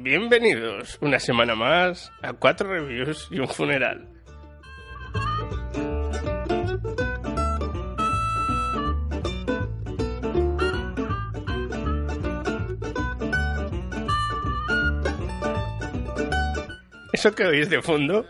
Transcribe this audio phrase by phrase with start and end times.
[0.00, 4.06] Bienvenidos una semana más a cuatro reviews y un funeral.
[17.12, 18.24] Eso que oís de fondo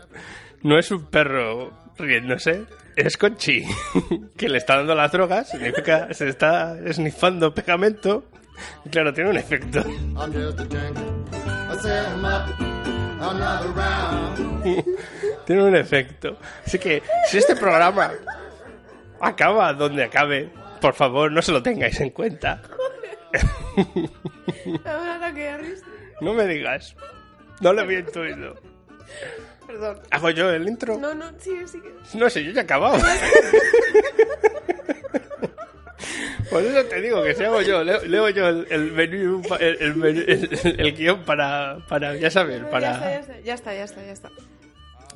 [0.63, 2.65] no es un perro riéndose,
[2.95, 3.63] es Conchi,
[4.37, 8.25] que le está dando las drogas, significa se está esnifando pegamento.
[8.89, 9.83] Claro, tiene un efecto.
[15.45, 16.37] Tiene un efecto.
[16.65, 18.11] Así que si este programa
[19.19, 20.49] acaba donde acabe,
[20.81, 22.61] por favor, no se lo tengáis en cuenta.
[26.21, 26.95] No me digas.
[27.61, 28.55] No lo había intuido.
[29.65, 29.99] Perdón.
[30.11, 30.97] ¿Hago yo el intro?
[30.97, 31.93] No, no, sigue, sigue.
[32.13, 32.97] No sé, yo ya he acabado.
[36.49, 39.77] Por eso te digo que si hago yo, leo, leo yo el, el menú, el,
[39.81, 43.19] el menú- el- guion para, para, ya sabes, Ya está, ya para...
[43.19, 44.29] está, ya está, ya está, ya está.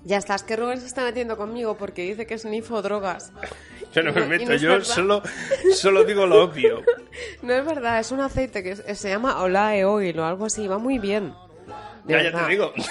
[0.06, 3.32] Ya está, es que Rubén se está metiendo conmigo porque dice que es nifo drogas.
[3.94, 4.84] Yo no me no- meto, no yo verdad.
[4.86, 5.24] solo,
[5.74, 6.84] solo digo lo obvio.
[7.42, 10.68] No es verdad, es un aceite que es- se llama Olae Oil o algo así,
[10.68, 11.34] va muy bien.
[12.06, 12.74] Ya, ya te digo.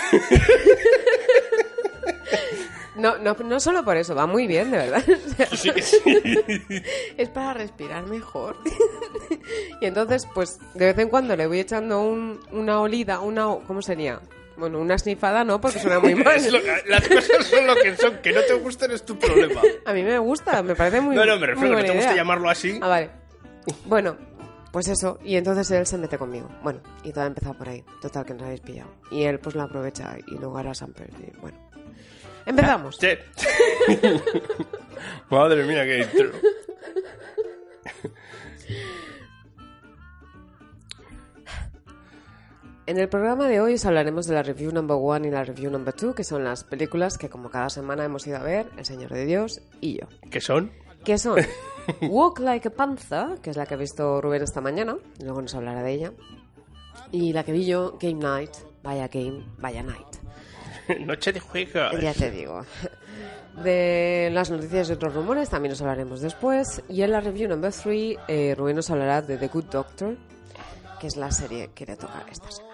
[3.02, 5.02] No, no, no solo por eso, va muy bien, de verdad.
[5.32, 5.98] O sea, Sí que sí.
[7.16, 8.56] es para respirar mejor.
[9.80, 13.46] y entonces, pues, de vez en cuando le voy echando un- una olida, una...
[13.66, 14.20] ¿Cómo sería?
[14.56, 16.36] Bueno, una snifada no, porque suena muy mal.
[16.52, 19.60] Lo- las cosas son lo que son, que no te gusten es tu problema.
[19.84, 22.14] A mí me gusta, me parece muy No, no, me refiero a que te gusta
[22.14, 22.78] llamarlo así.
[22.82, 23.10] Ah, vale.
[23.86, 24.16] Bueno,
[24.70, 25.18] pues eso.
[25.24, 26.48] Y entonces él se mete conmigo.
[26.62, 27.82] Bueno, y todo ha empezado por ahí.
[28.00, 28.90] Total, que nos habéis pillado.
[29.10, 31.08] Y él pues lo aprovecha y luego hará Samper.
[31.18, 31.58] Y bueno.
[32.46, 32.98] Empezamos.
[35.30, 36.30] Madre mía, qué intro.
[42.84, 45.70] En el programa de hoy os hablaremos de la review number one y la review
[45.70, 48.84] number two, que son las películas que como cada semana hemos ido a ver, El
[48.84, 50.08] Señor de Dios y yo.
[50.30, 50.72] ¿Qué son?
[51.04, 51.38] Que son
[52.02, 55.40] Walk Like a Panther, que es la que ha visto Rubén esta mañana, y luego
[55.40, 56.12] nos hablará de ella.
[57.12, 58.50] Y la que vi yo, Game Night,
[58.82, 60.11] vaya Game, vaya Night.
[61.00, 62.00] Noche de juegos.
[62.00, 62.64] Ya te digo.
[63.62, 66.82] De las noticias y otros rumores también nos hablaremos después.
[66.88, 70.16] Y en la review number 3, Rubén nos hablará de The Good Doctor,
[71.00, 72.72] que es la serie que le toca esta semana.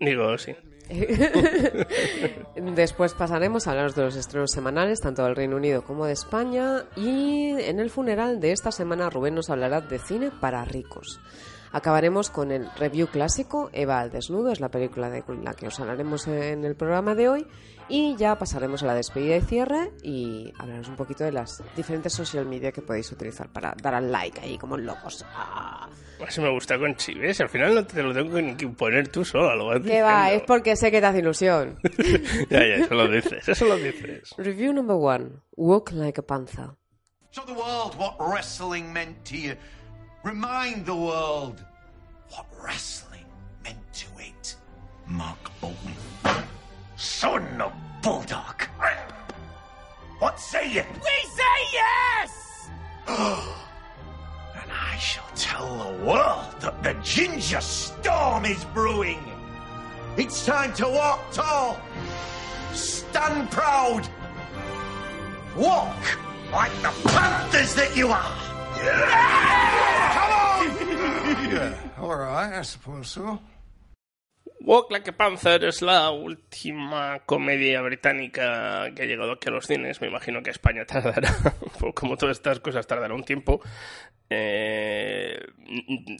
[0.00, 0.54] Digo, sí.
[2.56, 6.84] Después pasaremos a hablar de los estrenos semanales, tanto del Reino Unido como de España.
[6.96, 11.20] Y en el funeral de esta semana, Rubén nos hablará de cine para ricos.
[11.72, 15.78] Acabaremos con el review clásico, Eva al desnudo, es la película de la que os
[15.78, 17.46] hablaremos en el programa de hoy.
[17.88, 22.12] Y ya pasaremos a la despedida y cierre y hablaremos un poquito de las diferentes
[22.12, 25.24] social media que podéis utilizar para dar al like ahí como locos.
[25.34, 25.88] ¡Ah!
[26.24, 27.40] Así me gusta con Chives.
[27.40, 29.56] Al final no te lo tengo ni que poner tú solo.
[29.56, 30.30] Lo vas ¿Qué va?
[30.30, 31.78] Es porque sé que te hace ilusión.
[32.50, 33.48] Ya, ya, eso lo dices.
[33.48, 34.34] Eso lo dices.
[34.36, 36.76] Review number one, Walk Like a Panther.
[37.32, 39.54] Show the world what wrestling meant to you.
[40.22, 41.64] Remind the world
[42.28, 43.24] what wrestling
[43.64, 44.54] meant to it.
[45.06, 45.94] Mark Bolton.
[46.96, 47.72] Son of
[48.02, 48.62] Bulldog.
[50.18, 50.82] What say you?
[51.02, 52.68] We say yes!
[53.08, 59.24] and I shall tell the world that the ginger storm is brewing.
[60.18, 61.80] It's time to walk tall.
[62.74, 64.06] Stand proud.
[65.56, 65.96] Walk
[66.52, 68.49] like the panthers that you are.
[70.14, 71.50] Come on!
[71.50, 73.40] Yeah, all right, I suppose so.
[74.62, 79.66] Walk Like a Panther es la última comedia británica que ha llegado aquí a los
[79.66, 80.00] cines.
[80.00, 81.34] Me imagino que España tardará,
[81.78, 83.60] pues como todas estas cosas tardará un tiempo.
[84.28, 85.40] Eh,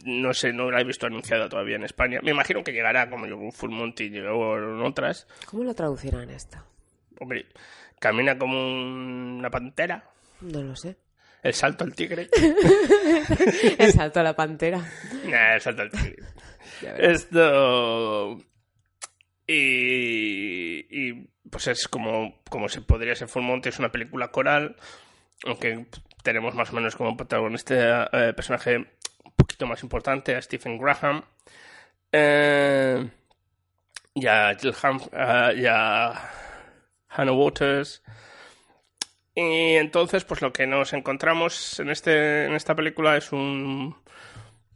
[0.05, 2.19] no sé, no la he visto anunciada todavía en España.
[2.23, 5.27] Me imagino que llegará como llegó Full Monty y llegó en otras.
[5.45, 6.65] ¿Cómo lo traducirán esta?
[7.19, 7.45] Hombre,
[7.99, 10.03] camina como una pantera.
[10.41, 10.97] No lo sé.
[11.43, 12.29] El salto al tigre.
[13.79, 14.79] El salto a la pantera.
[15.25, 16.17] Nah, el salto al tigre.
[16.97, 18.37] Esto.
[19.47, 24.75] Y, y, pues es como, como se podría ser Full Monty, es una película coral,
[25.45, 25.87] aunque
[26.23, 31.23] tenemos más o menos como protagonista eh, personaje un poquito más importante a Stephen Graham.
[32.11, 33.09] Eh,
[34.13, 36.29] y a Jill Ham- y a
[37.09, 38.03] Hannah Waters.
[39.33, 43.95] Y entonces, pues lo que nos encontramos en, este, en esta película es un,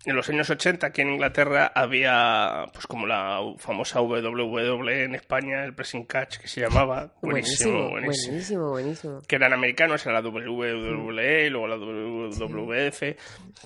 [0.05, 5.65] en los años 80 aquí en Inglaterra había pues como la famosa WWE en España,
[5.65, 7.13] el pressing catch que se llamaba.
[7.21, 8.31] Buenísimo, buenísimo.
[8.31, 9.21] buenísimo, buenísimo.
[9.27, 13.03] Que eran americanos, era la WWE y luego la WWF.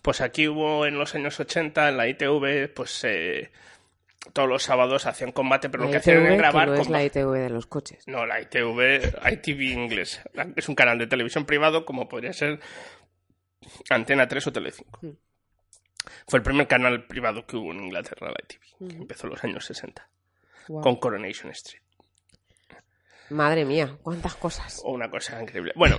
[0.02, 3.52] Pues aquí hubo en los años 80, en la ITV, pues eh,
[4.34, 7.04] todos los sábados hacían combate, pero lo que hacían era que grabar no es la
[7.04, 8.04] ITV de los coches.
[8.08, 10.22] No, la ITV, ITV inglés.
[10.56, 12.60] Es un canal de televisión privado como podría ser
[13.90, 15.00] Antena 3 o Telecinco.
[15.02, 15.12] Mm.
[16.28, 19.44] Fue el primer canal privado que hubo en Inglaterra, la ITV, que empezó en los
[19.44, 20.10] años 60,
[20.68, 20.84] Guau.
[20.84, 21.84] con Coronation Street.
[23.30, 24.82] Madre mía, cuántas cosas.
[24.84, 25.74] O una cosa increíble.
[25.76, 25.98] Bueno,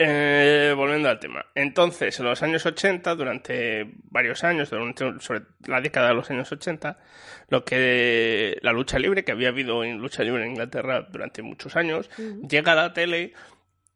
[0.00, 1.46] eh, volviendo al tema.
[1.54, 6.50] Entonces, en los años 80, durante varios años, durante, sobre la década de los años
[6.52, 6.98] 80,
[7.48, 11.74] lo que la lucha libre, que había habido en lucha libre en Inglaterra durante muchos
[11.74, 12.10] años,
[12.48, 13.32] llega a la tele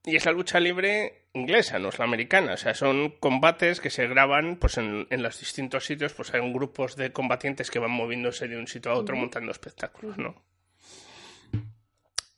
[0.05, 2.55] y es la lucha libre inglesa, no es la americana.
[2.55, 6.41] O sea, son combates que se graban pues en, en los distintos sitios, pues hay
[6.53, 10.35] grupos de combatientes que van moviéndose de un sitio a otro montando espectáculos, ¿no?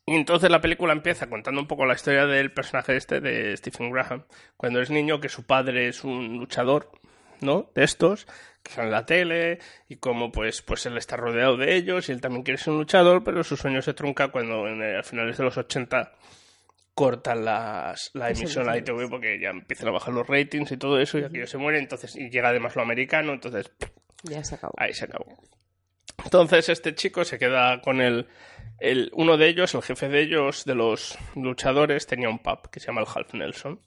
[0.07, 3.89] Y entonces la película empieza contando un poco la historia del personaje este, de Stephen
[3.91, 4.23] Graham,
[4.55, 6.91] cuando es niño, que su padre es un luchador,
[7.41, 7.71] ¿no?
[7.73, 8.27] De estos,
[8.61, 9.59] que salen en la tele,
[9.89, 12.79] y cómo pues, pues él está rodeado de ellos, y él también quiere ser un
[12.79, 16.11] luchador, pero su sueño se trunca cuando en el- a finales de los 80
[16.93, 18.77] cortan las, la emisión la.
[18.77, 21.79] ITV porque ya empiezan a bajar los ratings y todo eso, y aquello se muere,
[21.79, 23.71] entonces, y llega además lo americano, entonces
[24.23, 24.73] Ya se acabó.
[24.77, 25.25] Ahí se acabó.
[26.23, 28.27] Entonces este chico se queda con el,
[28.79, 29.09] el...
[29.13, 32.87] Uno de ellos, el jefe de ellos, de los luchadores, tenía un pub que se
[32.87, 33.79] llama el Half Nelson.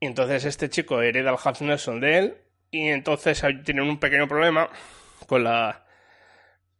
[0.00, 2.36] Y entonces este chico hereda el Half Nelson de él
[2.70, 4.68] y entonces tienen un pequeño problema
[5.26, 5.84] con la...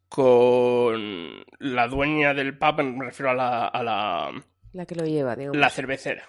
[0.08, 5.36] con la dueña del pub, me refiero a la, a la, La que lo lleva,
[5.36, 5.56] digamos.
[5.58, 6.28] la cervecera.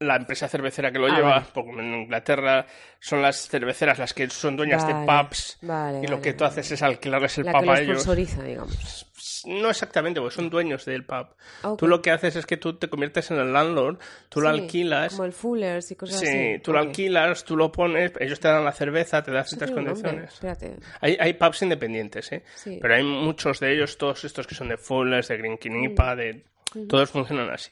[0.00, 1.46] La empresa cervecera que lo Ah, lleva, vale.
[1.52, 2.66] porque en Inglaterra
[3.00, 6.44] son las cerveceras las que son dueñas de Vale, pubs vale, y lo que tú
[6.44, 8.06] haces es alquilarles el La pub que lo a ellos.
[8.44, 9.06] digamos.
[9.46, 11.26] No exactamente, porque son dueños del pub.
[11.62, 11.78] Ah, ok.
[11.80, 13.98] Tú lo que haces es que tú te conviertes en el landlord,
[14.28, 15.12] tú lo Sí, alquilas.
[15.12, 16.58] Como el Fullers y cosas Sí, así.
[16.62, 16.86] tú lo Ok.
[16.88, 20.32] alquilas, tú lo pones, ellos te dan la cerveza, te dan Eso ciertas condiciones.
[20.34, 20.76] Espérate.
[21.00, 22.44] Hay, hay pubs independientes, ¿eh?
[22.54, 22.78] Sí.
[22.80, 26.44] Pero hay muchos de ellos, todos estos que son de Fullers, de Green Quinipa, de...
[26.88, 27.70] Todos funcionan así.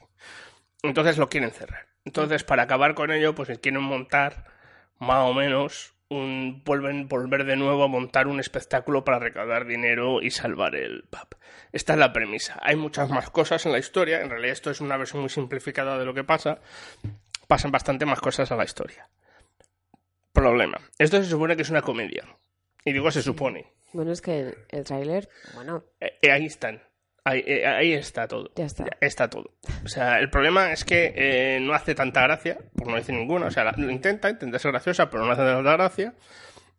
[0.82, 1.85] Entonces lo quieren cerrar.
[2.06, 4.44] Entonces, para acabar con ello, pues quieren montar,
[4.98, 6.62] más o menos, un...
[6.64, 11.36] Vuelven, volver de nuevo a montar un espectáculo para recaudar dinero y salvar el pub.
[11.72, 12.58] Esta es la premisa.
[12.62, 14.22] Hay muchas más cosas en la historia.
[14.22, 16.60] En realidad esto es una versión muy simplificada de lo que pasa.
[17.48, 19.08] Pasan bastante más cosas a la historia.
[20.32, 20.78] Problema.
[20.98, 22.24] Esto se supone que es una comedia.
[22.84, 23.72] Y digo se supone.
[23.92, 26.82] Bueno, es que el, el tráiler, bueno, Eh, eh, ahí están.
[27.26, 28.52] Ahí, eh, ahí está todo.
[28.54, 28.84] Ya está.
[29.00, 29.50] está todo.
[29.84, 33.46] O sea, el problema es que eh, no hace tanta gracia, por no decir ninguna.
[33.46, 36.14] O sea, lo intenta, intenta ser graciosa, pero no hace tanta gracia.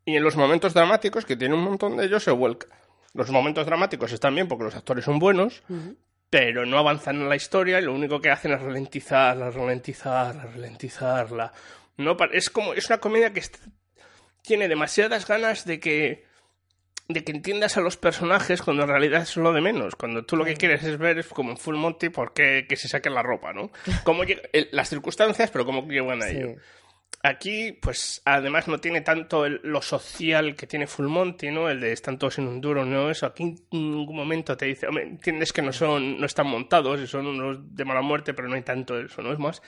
[0.05, 2.67] Y en los momentos dramáticos, que tiene un montón de ellos, se vuelca.
[3.13, 5.63] Los momentos dramáticos están bien porque los actores son buenos,
[6.29, 11.51] pero no avanzan en la historia y lo único que hacen es ralentizarla, ralentizarla, ralentizarla.
[11.97, 13.41] No, es como, es una comedia que
[14.43, 16.26] tiene demasiadas ganas de que
[17.09, 19.95] de que entiendas a los personajes cuando en realidad es lo de menos.
[19.95, 22.75] Cuando tú lo que quieres es ver, es como en Full Monty, por qué que
[22.75, 23.71] se saquen la ropa, ¿no?
[24.03, 26.35] Cómo llega- el- las circunstancias, pero cómo llegan a sí.
[26.37, 26.55] ello.
[27.23, 31.69] Aquí, pues, además no tiene tanto el- lo social que tiene Full Monty, ¿no?
[31.69, 33.09] El de están todos en un duro, ¿no?
[33.09, 36.99] Eso aquí en ningún momento te dice, hombre, entiendes que no son, no están montados
[36.99, 39.31] y son unos de mala muerte, pero no hay tanto eso, ¿no?
[39.31, 39.61] Es más,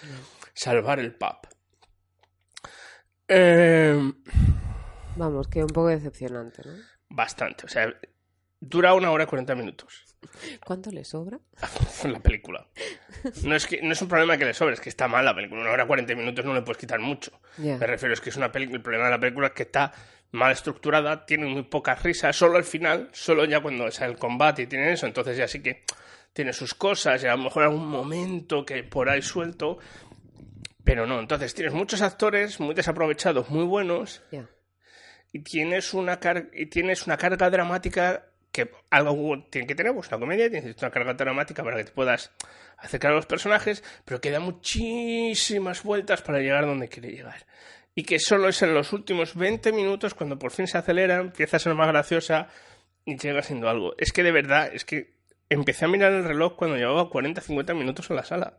[0.54, 1.38] salvar el pub.
[3.28, 4.12] Eh,
[5.16, 6.74] Vamos, que un poco decepcionante, ¿no?
[7.10, 7.94] Bastante, o sea,
[8.60, 10.06] dura una hora y cuarenta minutos.
[10.66, 11.40] ¿Cuánto le sobra?
[12.04, 12.68] la película.
[13.44, 15.34] No es, que, no es un problema que le sobre, es que está mal la
[15.34, 15.62] película.
[15.62, 17.40] Una hora 40 minutos no le puedes quitar mucho.
[17.58, 18.78] Me refiero, es que es una película.
[18.78, 19.94] El problema de la película es que está
[20.32, 24.64] mal estructurada, tiene muy pocas risas, solo al final, solo ya cuando sale el combate
[24.64, 25.84] y tiene eso, entonces ya sí que
[26.34, 29.80] tiene sus cosas y a lo mejor algún momento que por ahí suelto.
[30.84, 34.22] Pero no, entonces tienes muchos actores muy desaprovechados, muy buenos.
[35.32, 40.08] Y tienes una car- y tienes una carga dramática que algo tiene que tener, pues
[40.10, 42.32] una comedia, tienes una carga dramática para que te puedas
[42.78, 47.46] acercar a los personajes, pero que da muchísimas vueltas para llegar donde quiere llegar.
[47.96, 51.58] Y que solo es en los últimos 20 minutos cuando por fin se acelera, empieza
[51.58, 52.48] a ser más graciosa
[53.06, 53.94] y llega siendo algo.
[53.98, 55.14] Es que de verdad, es que
[55.50, 58.58] empecé a mirar el reloj cuando llevaba 40-50 minutos en la sala.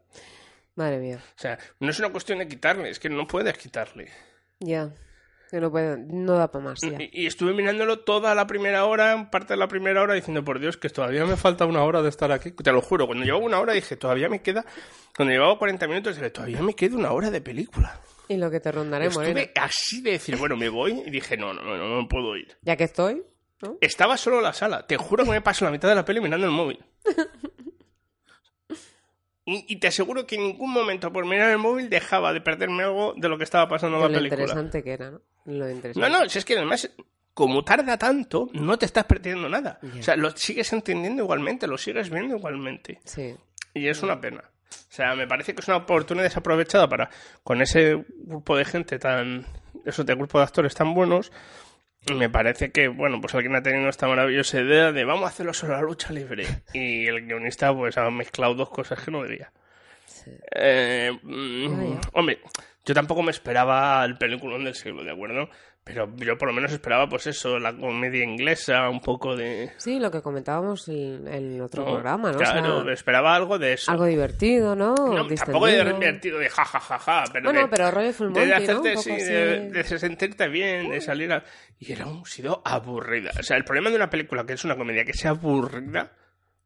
[0.77, 1.19] Madre mía.
[1.19, 4.09] O sea, no es una cuestión de quitarle, es que no puedes quitarle.
[4.61, 4.91] Ya.
[5.51, 6.97] Que no, puede, no da para más, ya.
[7.03, 10.61] Y, y estuve mirándolo toda la primera hora, parte de la primera hora, diciendo, por
[10.61, 12.53] Dios, que todavía me falta una hora de estar aquí.
[12.53, 14.65] Te lo juro, cuando llevaba una hora dije, todavía me queda...
[15.17, 18.01] Cuando llevaba 40 minutos dije, todavía me queda una hora de película.
[18.29, 19.41] Y lo que te rondaré, Moreno.
[19.41, 22.37] Estuve así de decir, bueno, me voy, y dije, no, no, no, no, no puedo
[22.37, 22.57] ir.
[22.63, 23.25] Ya que estoy,
[23.61, 23.77] ¿no?
[23.81, 26.21] Estaba solo en la sala, te juro que me paso la mitad de la peli
[26.21, 26.79] mirando el móvil.
[29.53, 33.15] Y, te aseguro que en ningún momento por mirar el móvil dejaba de perderme algo
[33.17, 34.43] de lo que estaba pasando en la lo película.
[34.43, 35.21] interesante que era, ¿no?
[35.47, 36.11] Lo No, interesante.
[36.11, 36.91] no, si es que además
[37.35, 39.79] como tarda tanto, no te estás perdiendo nada.
[39.99, 43.01] O sea, lo sigues entendiendo igualmente, lo sigues viendo igualmente.
[43.05, 43.35] Sí.
[43.73, 44.45] Y es una pena.
[44.71, 47.09] O sea, me parece que es una oportunidad desaprovechada para,
[47.43, 49.47] con ese grupo de gente tan,
[49.85, 51.33] esos de grupo de actores tan buenos,
[52.15, 55.53] me parece que, bueno, pues alguien ha tenido esta maravillosa idea de vamos a hacerlo
[55.55, 56.47] sobre la lucha libre.
[56.73, 59.53] Y el guionista, pues, ha mezclado dos cosas que no debía.
[60.07, 60.31] sí.
[60.53, 62.41] Eh, mm, hombre,
[62.85, 65.51] yo tampoco me esperaba el peliculón del siglo, ¿de acuerdo?
[65.93, 69.73] Pero yo por lo menos esperaba, pues eso, la comedia inglesa, un poco de...
[69.77, 71.93] Sí, lo que comentábamos en, en otro ¿no?
[71.93, 72.37] programa, ¿no?
[72.37, 73.91] O Claro, sea, esperaba algo de eso.
[73.91, 74.95] algo divertido, ¿no?
[74.95, 78.33] No, tampoco de divertido de ja, ja, ja, ja, pero Bueno, de, pero rollo full
[78.33, 78.57] de Monty, ¿no?
[78.57, 79.23] hacerte, sí, así.
[79.25, 81.45] de, de sentirte bien, de salir a...
[81.79, 83.31] Y era un sido aburrida.
[83.39, 86.13] O sea, el problema de una película que es una comedia que sea aburrida,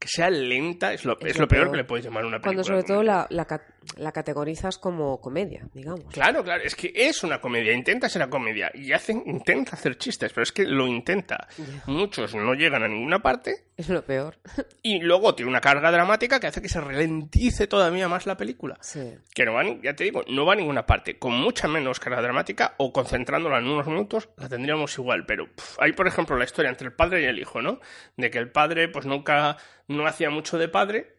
[0.04, 1.70] que sea lenta, es lo, Es es lo peor peor.
[1.73, 2.62] que le puedes llamar a una película.
[2.62, 3.64] Cuando sobre todo la, la, ca-
[3.96, 6.12] la categorizas como comedia, digamos.
[6.12, 9.96] Claro, claro, es que es una comedia, intenta ser una comedia y hacen, intenta hacer
[9.96, 11.49] chistes, pero es que lo intenta.
[11.87, 14.37] Muchos no llegan a ninguna parte Es lo peor.
[14.82, 18.76] y luego tiene una carga dramática que hace que se ralentice todavía más la película.
[18.82, 19.14] Sí.
[19.34, 21.18] Que no va, ni- ya te digo, no va a ninguna parte.
[21.18, 25.25] Con mucha menos carga dramática o concentrándola en unos minutos, la tendríamos igual.
[25.26, 27.80] Pero hay, por ejemplo, la historia entre el padre y el hijo, ¿no?
[28.16, 29.56] De que el padre, pues nunca,
[29.88, 31.14] no hacía mucho de padre,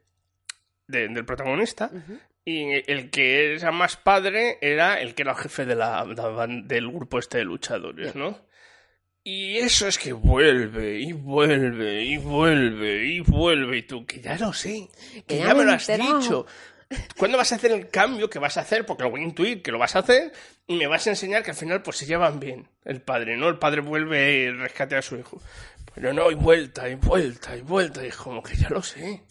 [0.88, 1.92] de- del protagonista,
[2.44, 6.62] y el que era más padre era el que era el jefe de la, de
[6.66, 8.40] del grupo este de luchadores, ¿no?
[9.24, 14.38] Y eso es que vuelve, y vuelve, y vuelve, y vuelve, y tú, que ya
[14.38, 14.88] lo sé,
[15.26, 16.20] que, ya, me lo has enterado.
[16.20, 16.46] dicho.
[17.18, 18.86] ¿Cuándo vas a hacer el cambio que vas a hacer?
[18.86, 20.32] Porque lo voy a intuir que lo vas a hacer
[20.68, 23.50] y me vas a enseñar que al final pues se llevan bien el padre, ¿no?
[23.50, 25.42] El padre vuelve y rescate a su hijo.
[25.96, 29.24] Pero no, y vuelta, y vuelta, y vuelta, y es como que ya lo sé.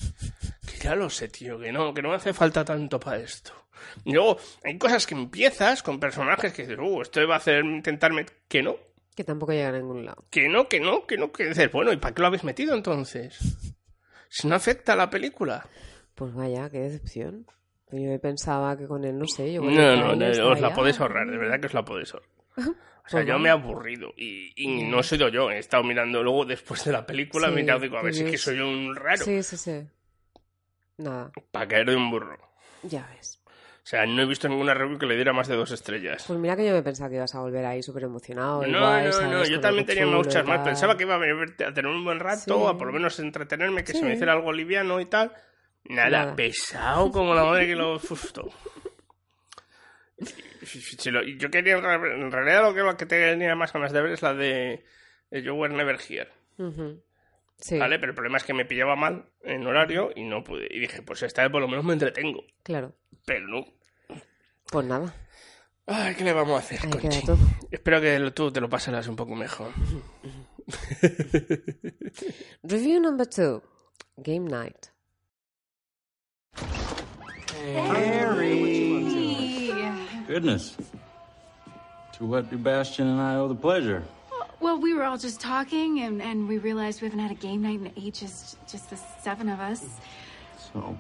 [0.67, 3.53] Que ya lo sé, tío, que no, que no me hace falta tanto para esto.
[4.05, 7.65] Y luego, hay cosas que empiezas con personajes que dices, uh, esto va a hacer
[7.65, 8.25] intentarme.
[8.49, 8.77] Que no,
[9.15, 10.25] Que tampoco llega a ningún lado.
[10.31, 12.75] que no, que no, que no, que dices, bueno, ¿y para qué lo habéis metido
[12.75, 13.39] entonces?
[14.31, 15.69] Si no afecta a la película.
[16.15, 17.47] Pues vaya, qué decepción.
[17.93, 19.61] Yo pensaba que con él, no sé, yo...
[19.63, 22.31] No, no, tráiler no, os la podéis ahorrar, de verdad que os la podéis ahorrar.
[22.57, 22.63] O
[23.09, 26.23] sea, Pues yo me he aburrido y, y no he sido yo, he estado mirando
[26.23, 28.41] luego después de la película, Sí, y digo, a ver si es que ves.
[28.43, 29.83] soy un raro, Sí, sí, sí.
[30.99, 32.39] Nada, para caer de un burro.
[32.83, 33.41] ya ves.
[33.47, 36.25] O sea, no he visto ninguna review que le diera más de dos estrellas.
[36.27, 38.63] Pues mira que yo me pensaba que ibas a volver ahí súper emocionado.
[38.63, 39.31] No, igual, no, ¿sabes?
[39.31, 40.61] no, yo también tenía muchas más.
[40.61, 42.67] Pensaba que iba a venir a tener un buen rato, Sí.
[42.67, 44.05] a por lo menos entretenerme, que se Sí.
[44.07, 45.33] me hiciera algo liviano y tal.
[45.85, 46.35] Nada, Nada.
[46.37, 48.49] pesado como la madre que lo fustó.
[50.63, 54.13] Si lo- yo quería, en realidad lo que, lo que tenía más ganas de ver
[54.13, 54.85] es la de
[55.31, 56.31] de You Were Never Here.
[57.59, 57.99] Sí, ¿Vale?
[57.99, 60.67] Pero el problema es que me pillaba mal en horario y no pude.
[60.71, 62.45] Y dije, pues esta vez por lo menos me entretengo.
[62.63, 62.95] claro.
[63.27, 63.65] Pero no.
[64.71, 65.15] Pues nada,
[65.87, 67.23] Ay, ¿qué le vamos a hacer, ahí Conchi?
[67.71, 69.71] Espero que lo- tú te lo pasarás un poco mejor.
[72.63, 73.63] Review number two.
[74.17, 74.87] Game night.
[80.27, 80.77] Goodness.
[82.15, 84.03] To what do Bastion and I owe the pleasure?
[84.61, 87.63] Well, we were all just talking, and, and we realized we haven't had a game
[87.63, 89.85] night in ages, just the seven of us.
[90.73, 90.99] So,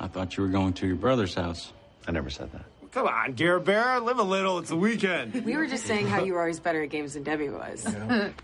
[0.00, 1.72] I thought you were going to your brother's house.
[2.08, 2.64] I never said that.
[2.92, 4.58] Come on, Garrett Bear, live a little.
[4.58, 5.44] It's the weekend.
[5.44, 7.86] We were just saying how you were always better at games than Debbie was.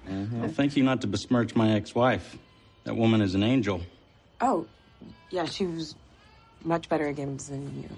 [0.06, 2.36] Well, thank you not to besmirch my ex-wife.
[2.84, 3.80] That woman is an angel.
[4.40, 4.66] Oh,
[5.30, 5.94] yeah, she was
[6.64, 7.88] much better at games than you.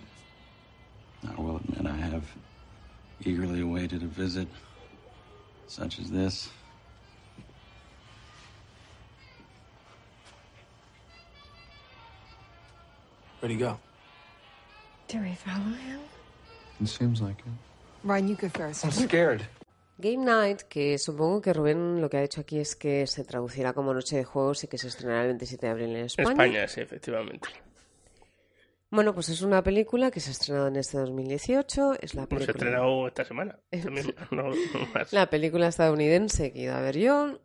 [1.28, 2.24] I will admit I have
[3.24, 4.48] eagerly awaited a visit
[5.66, 6.50] such as this.
[13.40, 13.78] Where'd he go?
[15.08, 16.00] Do we follow him?
[16.80, 17.52] It seems like it.
[18.02, 18.84] Ryan, you go first.
[18.84, 19.46] I'm scared.
[20.00, 23.72] Game Night, que supongo que Rubén lo que ha dicho aquí es que se traducirá
[23.72, 26.30] como Noche de Juegos y que se estrenará el 27 de abril en España.
[26.30, 27.48] España, sí, efectivamente.
[28.94, 31.94] Bueno, pues es una película que se ha estrenado en este 2018.
[32.00, 33.58] Es la Pues se ha película, estrenado esta semana.
[33.68, 35.12] También, no, no más.
[35.12, 37.40] la película estadounidense que he ido a ver yo,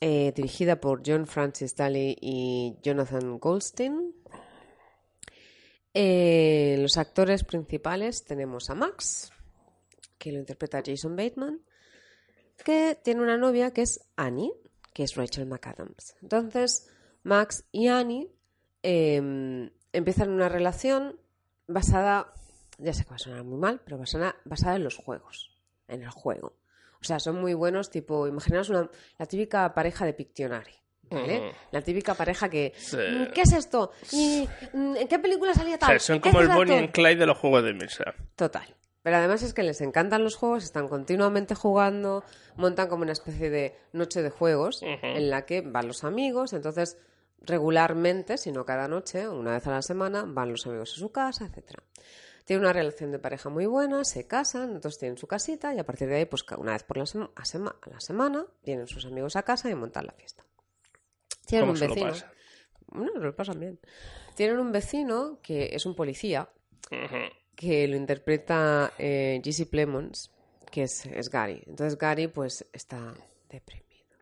[0.00, 4.12] eh, dirigida por John Francis Daly y Jonathan Goldstein.
[5.94, 9.30] Eh, los actores principales tenemos a Max,
[10.18, 11.60] que lo interpreta Jason Bateman,
[12.64, 14.50] que tiene una novia que es Annie,
[14.92, 16.16] que es Rachel McAdams.
[16.22, 16.90] Entonces,
[17.22, 18.32] Max y Annie
[18.82, 21.18] eh, empiezan una relación
[21.66, 22.32] basada,
[22.78, 25.50] ya sé que va a sonar muy mal, pero basada, basada en los juegos,
[25.88, 26.54] en el juego.
[27.00, 28.88] O sea, son muy buenos, tipo, imaginaos una,
[29.18, 30.72] la típica pareja de Pictionary.
[31.10, 31.38] ¿Vale?
[31.38, 31.56] Ujú.
[31.70, 32.74] La típica pareja que.
[32.76, 32.98] Sí.
[32.98, 33.92] "Mm, ¿Qué es esto?
[34.12, 35.88] ¿Y mm, en qué película salía O tal?
[35.88, 36.78] sea, son ¿Qué como el Bonnie actor?".
[36.84, 38.14] and Clyde de los juegos de mesa.
[38.36, 38.66] Total.
[39.02, 42.24] Pero además es que les encantan los juegos, están continuamente jugando,
[42.56, 46.98] montan como una especie de noche de juegos en la que van los amigos, entonces
[47.40, 51.10] regularmente, si no cada noche, una vez a la semana, van los amigos a su
[51.12, 51.82] casa, etcétera.
[52.44, 55.84] Tienen una relación de pareja muy buena, se casan, entonces tienen su casita y a
[55.84, 58.86] partir de ahí, pues una vez por la, sema- a, sema- a la semana, vienen
[58.86, 60.44] sus amigos a casa y montan la fiesta.
[61.46, 62.10] Tienen ¿Cómo un se lo vecino.
[62.10, 62.32] pasa?
[63.12, 63.78] Se lo pasan bien.
[64.34, 66.48] Tienen un vecino que es un policía
[67.54, 70.30] que lo interpreta eh, Jesse Plemons,
[70.70, 71.62] que es, es Gary.
[71.66, 73.12] Entonces Gary pues está
[73.50, 74.16] deprimido.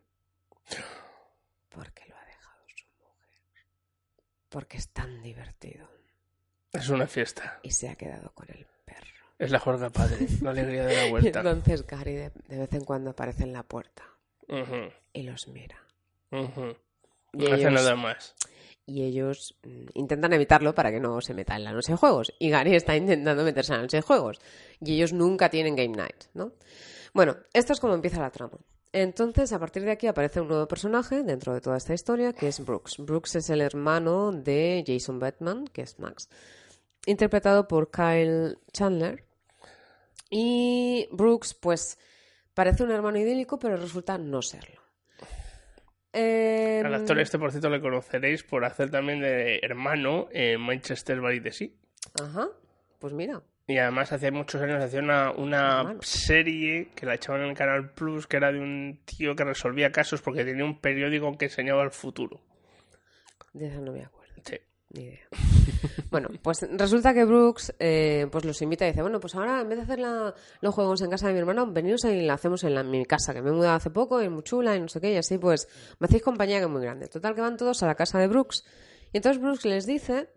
[1.69, 3.63] Porque lo ha dejado su mujer.
[4.49, 5.87] Porque es tan divertido.
[6.73, 7.59] Es una fiesta.
[7.63, 9.07] Y se ha quedado con el perro.
[9.39, 11.39] Es la juerga padre, la alegría de la Y vuelta.
[11.39, 14.03] entonces Gary de, de vez en cuando aparece en la puerta
[15.13, 15.77] y los mira.
[16.31, 18.35] Y No hace ellos- nada más.
[18.85, 22.33] Y ellos mm, intentan evitarlo para que no se meta en la noche de juegos.
[22.39, 24.39] Y Gary está intentando meterse en la noche de juegos.
[24.79, 26.53] Y ellos nunca tienen game night, ¿no?
[27.13, 28.57] Bueno, esto es como empieza la trama.
[28.99, 32.47] Entonces, a partir de aquí aparece un nuevo personaje dentro de toda esta historia, que
[32.47, 32.97] es Brooks.
[32.97, 36.29] Brooks es el hermano de Jason Bateman, que es Max,
[37.05, 39.23] interpretado por Kyle Chandler.
[40.31, 41.99] Y Brooks, pues,
[42.55, 44.81] parece un hermano idílico, pero resulta no serlo.
[46.11, 51.21] Al Em, actor este, por cierto, le conoceréis por hacer también de hermano en Manchester
[51.21, 51.69] by the Sea.
[52.19, 52.47] Ajá,
[52.97, 53.43] pues mira.
[53.69, 57.91] Y además hace muchos años hacía una, una serie que la echaban en el Canal
[57.91, 61.83] Plus, que era de un tío que resolvía casos porque tenía un periódico que enseñaba
[61.83, 62.39] el futuro.
[63.53, 64.33] De esa no me acuerdo.
[64.45, 64.57] Sí.
[64.91, 65.19] Ni idea.
[66.09, 69.67] Bueno, pues resulta que Brooks eh, pues los invita y dice, bueno, pues ahora en
[69.67, 72.63] vez de hacer la- los juegos en casa de mi hermano, veniros y la hacemos
[72.63, 74.73] en, la- en mi casa, que me he mudado hace poco, y es muy chula
[74.75, 75.67] y no sé qué, y así pues
[75.99, 77.07] me hacéis compañía que es muy grande.
[77.09, 78.65] Total que van todos a la casa de Brooks
[79.11, 80.29] y entonces Brooks les dice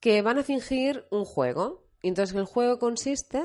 [0.00, 1.82] que van a fingir un juego.
[2.02, 3.42] Y entonces el juego consiste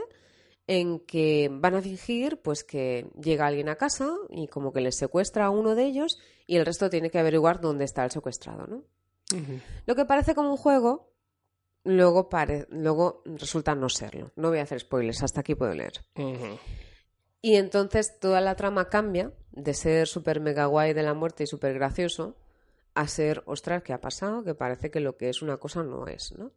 [0.68, 4.98] en que van a fingir pues que llega alguien a casa y como que les
[4.98, 8.66] secuestra a uno de ellos y el resto tiene que averiguar dónde está el secuestrado,
[8.68, 8.84] ¿no?
[9.86, 11.12] Lo que parece como un juego,
[11.84, 14.32] luego, pare- luego resulta no serlo.
[14.36, 15.94] No voy a hacer spoilers, hasta aquí puedo leer.
[17.42, 21.48] Y entonces toda la trama cambia de ser súper mega guay de la muerte y
[21.48, 22.36] súper gracioso
[22.96, 24.44] a ser, ostras, ¿qué ha pasado?
[24.44, 26.52] Que parece que lo que es una cosa no es, ¿no?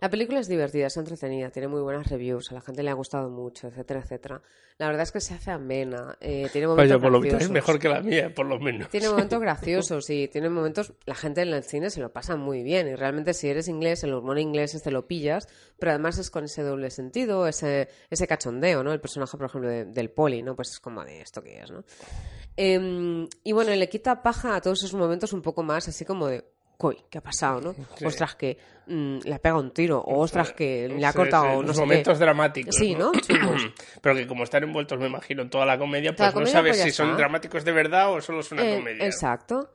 [0.00, 2.94] La película es divertida, es entretenida, tiene muy buenas reviews, a la gente le ha
[2.94, 4.42] gustado mucho, etcétera, etcétera.
[4.78, 7.50] La verdad es que se hace amena, eh, tiene momentos Vaya, por lo visto es
[7.50, 8.90] mejor que la mía, por lo menos.
[8.90, 10.92] Tiene momentos graciosos y tiene momentos.
[11.06, 12.86] La gente en el cine se lo pasa muy bien.
[12.88, 15.48] Y realmente, si eres inglés, el humor inglés te lo pillas.
[15.78, 18.92] Pero además es con ese doble sentido, ese, ese cachondeo, ¿no?
[18.92, 20.54] El personaje, por ejemplo, de- del poli, ¿no?
[20.54, 21.84] Pues es como de esto que es, ¿no?
[22.56, 26.26] Em, y bueno, le quita paja a todos esos momentos un poco más, así como
[26.26, 26.44] de.
[26.76, 27.74] Coy, ¿qué ha pasado, no?
[27.96, 28.04] Sí.
[28.04, 29.98] Ostras, que mm, le ha pegado un tiro.
[30.00, 31.60] O ostras, que le ha Sí, cortado.
[31.60, 31.78] sí, no qué.
[31.80, 32.74] momentos dramáticos.
[32.76, 33.12] Sí, ¿no?
[33.12, 33.62] Chungos.
[34.02, 36.52] Pero que como están envueltos, me imagino, en toda la comedia, Toda pues la no
[36.52, 39.06] sabes pues si son dramáticos de verdad o solo es una Eh, comedia.
[39.06, 39.70] Exacto.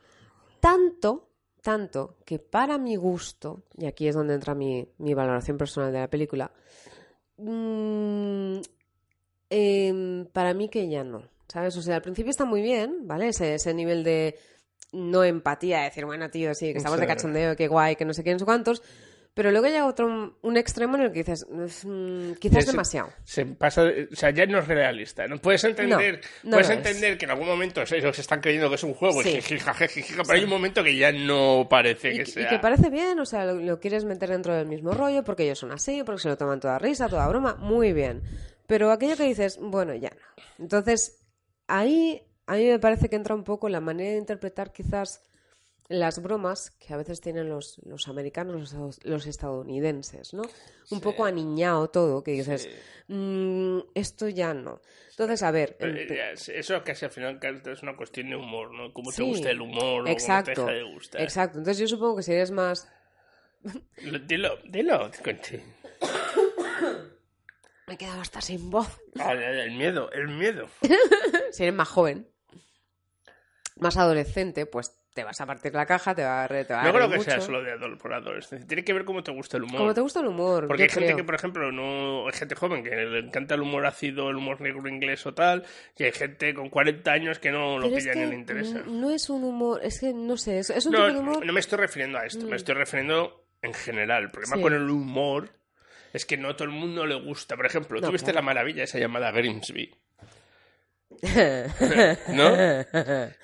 [0.59, 1.27] Tanto,
[1.63, 5.99] tanto que para mi gusto, y aquí es donde entra mi, mi valoración personal de
[5.99, 6.51] la película,
[7.37, 8.57] mm,
[9.49, 11.75] em, para mí que ya no, ¿sabes?
[11.77, 13.29] O sea, al principio está muy bien, ¿vale?
[13.29, 14.37] Ese, ese nivel de
[14.91, 18.13] no empatía, de decir, bueno, tío, sí, que estamos de cachondeo, qué guay, que no
[18.13, 18.81] sé qué, no sé cuántos,
[19.33, 23.09] pero luego llega otro, un extremo en el que dices, mm, quizás Se- demasiado.
[23.23, 25.25] Se pasa, o sea, ya no es realista.
[25.27, 26.75] No puedes entender, no puedes es.
[26.75, 29.31] entender que en algún momento ellos están creyendo que es un juego, y Sí.
[29.41, 32.49] jiji, jaja, jiji, pero hay un momento que ya no parece Y, que y sea.
[32.49, 35.59] que parece bien, o sea, lo, lo quieres meter dentro del mismo rollo porque ellos
[35.59, 38.21] son así, porque se lo toman toda risa, toda broma, muy bien.
[38.67, 40.43] Pero aquello que dices, bueno, ya no.
[40.59, 41.23] Entonces,
[41.67, 45.23] ahí a mí me parece que entra un poco la manera de interpretar quizás
[45.87, 50.43] las bromas que a veces tienen los, los americanos, los, los estadounidenses, ¿no?
[50.89, 52.69] Un poco aniñado todo, que dices,
[53.07, 54.79] "Mm, esto ya no.
[55.09, 58.71] Entonces, a ver, Pero, en- eh, Eso casi al final es una cuestión de humor,
[58.71, 58.93] ¿no?
[58.93, 61.21] Cómo te Sí, gusta el humor o exacto, cómo te deja de gustar.
[61.21, 61.57] Exacto.
[61.57, 62.89] Entonces yo supongo que si eres más
[63.97, 65.59] Lo- Dilo, dilo, Conchi.
[67.87, 68.87] me he quedado hasta sin voz.
[69.19, 70.67] Ah, El miedo, el miedo.
[71.51, 72.27] si eres más joven,
[73.77, 76.83] más adolescente, pues te vas a partir la caja, te va a, te va a
[76.85, 78.65] No creo que sea solo de por adolescencia.
[78.65, 79.77] Tiene que ver cómo te gusta el humor.
[79.77, 82.81] Como te gusta el humor, Porque hay gente que, por ejemplo, no hay gente joven
[82.83, 85.65] que le encanta el humor ácido, el humor negro inglés o tal,
[85.97, 88.83] y hay gente con 40 años que no lo pilla ni le interesa.
[88.87, 91.45] no es un humor, es que no sé, es, es un No, tipo de humor.
[91.45, 92.49] no me estoy refiriendo a esto, Mm.
[92.49, 94.23] me estoy refiriendo en general.
[94.23, 94.61] El problema Sí.
[94.61, 95.49] con el humor
[96.13, 97.57] es que no todo el mundo le gusta.
[97.57, 98.45] Por ejemplo, No, tú viste claro.
[98.45, 99.93] la maravilla esa llamada Grimsby.
[102.29, 102.51] ¿No?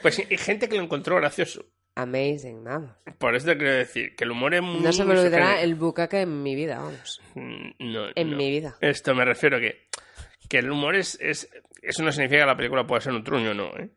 [0.01, 1.65] Pues hay gente que lo encontró gracioso.
[1.95, 2.91] amazing, vamos.
[3.17, 4.79] Por eso te quiero decir que el humor es muy...
[4.81, 7.21] No se me olvidará el bucaque en mi vida, vamos.
[7.35, 8.37] Mm, No, En no.
[8.37, 8.75] mi vida.
[8.81, 9.87] Esto me refiero que,
[10.49, 11.49] que el humor es, es...
[11.81, 13.89] Eso no significa que la película pueda ser un truño, no, ¿eh?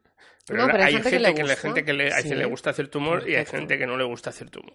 [0.51, 1.57] No, pero hay gente que le que gusta.
[1.57, 2.29] gente que le, hay Sí.
[2.29, 4.75] quien le gusta cierto humor y hay gente que no le gusta cierto humor.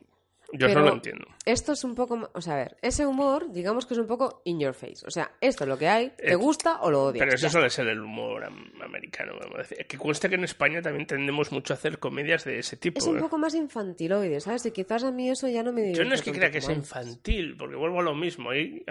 [0.53, 1.25] Yo eso Pero lo entiendo.
[1.45, 4.41] Esto es un poco, o sea, a ver, ese humor, digamos que es un poco
[4.45, 5.05] in your face.
[5.05, 7.23] O sea, esto es lo que hay, te Eh, gusta o lo odias.
[7.25, 9.85] Pero eso Ya suele ser el humor am- americano, vamos a decir.
[9.87, 12.99] Que cuesta que en España también tendemos mucho a hacer comedias de ese tipo.
[12.99, 13.21] Es un ¿eh?
[13.21, 14.65] poco más infantiloide, ¿sabes?
[14.67, 16.69] Y quizás a mí eso ya no me Yo no es que crea que sea
[16.75, 16.77] más.
[16.85, 18.51] infantil, porque vuelvo a lo mismo.
[18.51, 18.83] Ahí,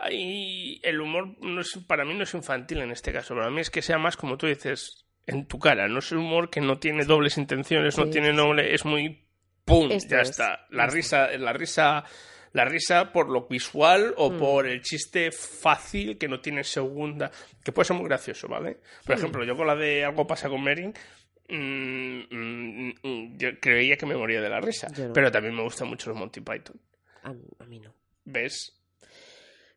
[0.00, 3.34] ahí el humor no es, para mí no es infantil en este caso.
[3.34, 5.88] Para mí es que sea más, como tú dices, en tu cara.
[5.88, 8.74] No es un humor que no tiene dobles intenciones, no tiene doble...
[8.74, 9.25] Es muy...
[9.66, 9.90] ¡Pum!
[9.90, 10.66] Esto ya es, está.
[10.70, 12.04] La risa, la risa...
[12.52, 14.38] La risa por lo visual o Mm.
[14.38, 17.30] por el chiste fácil que no tiene segunda,
[17.62, 18.78] que puede ser muy gracioso, ¿vale?
[19.04, 20.90] Por ejemplo, yo con la de Algo pasa con Mary,
[21.50, 25.12] mm, mm, mm, yo creía que me moría de la risa, no.
[25.12, 26.80] pero también me gustan mucho los Monty Python.
[27.24, 27.92] A, a mí no.
[28.24, 28.75] ¿Ves?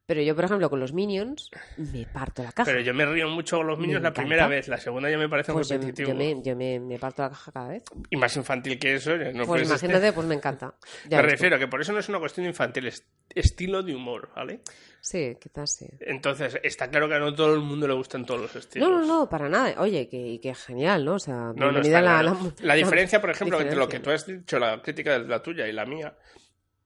[0.10, 2.65] Pero yo, por ejemplo, con los Minions, me parto la caja.
[2.72, 5.19] Pero yo me río mucho con los Me niños la primera vez, la segunda ya
[5.19, 6.10] me parece pues repetitivo.
[6.10, 7.84] yo me, yo me, me parto la caja cada vez.
[8.10, 10.74] Y más infantil que eso, no pues imagínate, pues me encanta.
[11.04, 13.93] Me Ya refiero a que por eso no es una cuestión infantil, es estilo de
[13.93, 14.62] humor, ¿vale?
[15.00, 15.86] Sí, quizás sí.
[16.00, 18.89] Entonces, está claro que a no todo el mundo le gustan todos los estilos.
[18.89, 19.76] No, no, no, para nada.
[19.80, 21.13] Oye, que, que genial, ¿no?
[21.13, 22.24] O sea, No, no, la, claro.
[22.34, 25.41] la- La diferencia, por ejemplo, entre lo que tú has dicho, la crítica de la
[25.43, 26.15] tuya y la mía,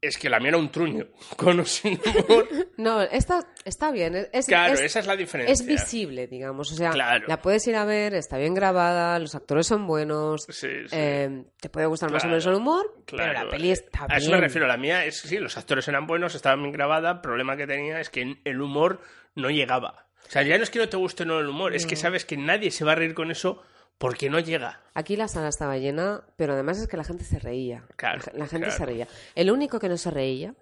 [0.06, 2.48] es que la mía era un truño, con o sin humor.
[2.78, 4.28] No, esta está bien.
[4.32, 5.54] Es, Claro, es- esa es la diferencia.
[5.54, 6.72] Es visible, digamos.
[6.72, 7.26] O sea, Claro.
[7.28, 10.44] la puedes ir a ver, está bien grabada, los actores son buenos.
[10.50, 10.88] Sí, sí.
[10.92, 14.08] eh, te puede gustar más o menos el humor, Claro, pero la peli está a
[14.08, 14.18] bien.
[14.20, 14.68] eso me refiero.
[14.68, 17.12] La mía es sí, los actores eran buenos, estaban bien grabada.
[17.12, 19.02] El problema que tenía es que el humor
[19.36, 20.08] no llegaba.
[20.28, 22.26] O sea, ya no es que no te guste no el humor, es que sabes
[22.26, 23.62] que nadie se va a reír con eso
[23.98, 24.82] porque no llega.
[24.94, 27.86] Aquí la sala estaba llena, pero además es que la gente se reía.
[27.96, 28.78] Claro, la, gente claro.
[28.78, 29.08] se reía.
[29.36, 30.56] El único que no se reía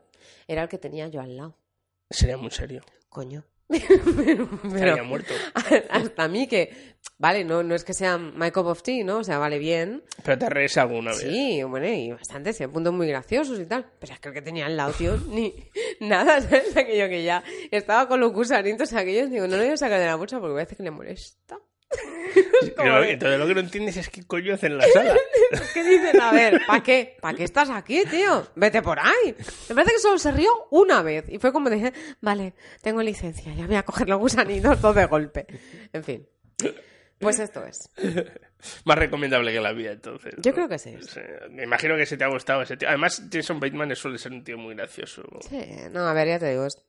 [0.48, 1.58] era el que tenía yo al lado.
[2.10, 2.84] Sería muy serio.
[3.10, 3.44] Coño.
[4.17, 5.34] pero, pero- muerto.
[5.89, 9.20] hasta a mí que, vale, no, no es que sea my cup of tea, ¿no?
[9.20, 10.04] O sea, vale bien.
[10.24, 11.22] Pero te reís alguna vez.
[11.22, 13.89] Sí, bueno, y bastante, sí, puntos muy graciosos y tal.
[14.00, 15.54] Pero es que el que tenía al lado, tío, ni
[16.02, 16.76] nada, ¿sabes?
[16.76, 20.06] Aquello que ya estaba con los gusanitos aquellos, digo, no lo voy a sacar de
[20.06, 21.58] la bolsa porque parece que le molesta.
[22.62, 25.15] Y lo- entonces lo que no entiendes es qué coño hacen en la sala.
[25.73, 26.21] ¿Qué dicen?
[26.21, 27.17] A ver, ¿para qué?
[27.21, 28.47] ¿Para qué estás aquí, tío?
[28.56, 29.36] Vete por ahí.
[29.69, 31.25] Me parece que solo se rió una vez.
[31.27, 35.06] Y fue como dije, vale, tengo licencia, ya voy a coger los gusanitos todo de
[35.06, 35.45] golpe.
[35.91, 36.27] En fin.
[37.19, 37.89] Pues esto es.
[38.86, 40.34] Más recomendable que la vida, entonces.
[40.38, 40.95] Yo creo que sí.
[41.51, 42.88] Me imagino que se te ha gustado ese tío.
[42.88, 45.23] Además, Jason Bateman suele ser un tío muy gracioso.
[45.49, 46.82] Sí, no, a ver, ya te digo, es-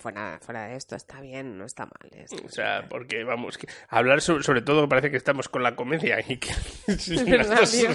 [0.00, 2.10] fuera, fuera de esto, está bien, no está mal.
[2.44, 6.18] O sea, porque vamos, que hablar sobre, sobre todo parece que estamos con la comedia
[6.26, 6.50] y que
[6.86, 7.88] Es verdad, tío,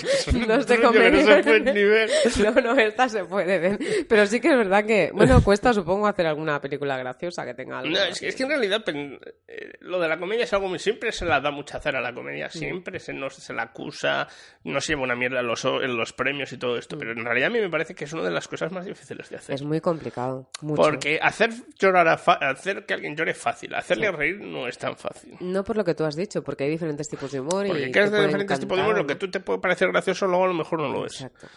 [0.47, 1.25] no de no comedia.
[1.25, 2.09] se puede ni ver.
[2.45, 3.79] No, no, esta se puede ver.
[4.07, 7.79] Pero sí que es verdad que, bueno, cuesta supongo hacer alguna película graciosa que tenga
[7.79, 7.91] algo.
[7.91, 10.79] No, es, que, es que en realidad eh, lo de la comedia es algo muy
[10.79, 12.15] siempre se la da mucha cera a la Mm.
[12.15, 14.27] comedia, siempre se, nos, se la acusa,
[14.63, 17.25] no se lleva una mierda en los, en los premios y todo esto, pero en
[17.25, 19.55] realidad a mí me parece que es una de las cosas más difíciles de hacer.
[19.55, 20.49] Es muy complicado.
[20.61, 20.81] Mucho.
[20.81, 21.49] Porque hacer
[21.95, 25.35] llorar a fa- hacer que alguien llore es fácil, hacerle reír no es tan fácil.
[25.39, 27.91] No por lo que tú has dicho, porque hay diferentes tipos de humor Porque y
[27.91, 30.47] que puede diferentes tipos de humor, lo que tú te puede parecer gracioso, luego a
[30.47, 31.13] lo mejor no lo es.
[31.21, 31.47] Exacto.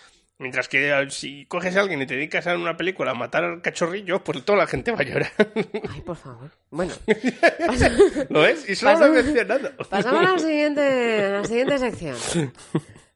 [0.41, 3.61] Mientras que eh, si coges a alguien y te dedicas a una película a matar
[3.61, 5.33] cachorrillos, pues toda la gente va a llorar.
[5.93, 6.51] Ay, por favor.
[6.71, 6.93] Bueno,
[8.31, 8.69] ¿Lo ves?
[8.69, 9.71] Y solo lo he Pasamos- mencionado.
[9.91, 12.17] pasamos a la siguiente, a la siguiente sección.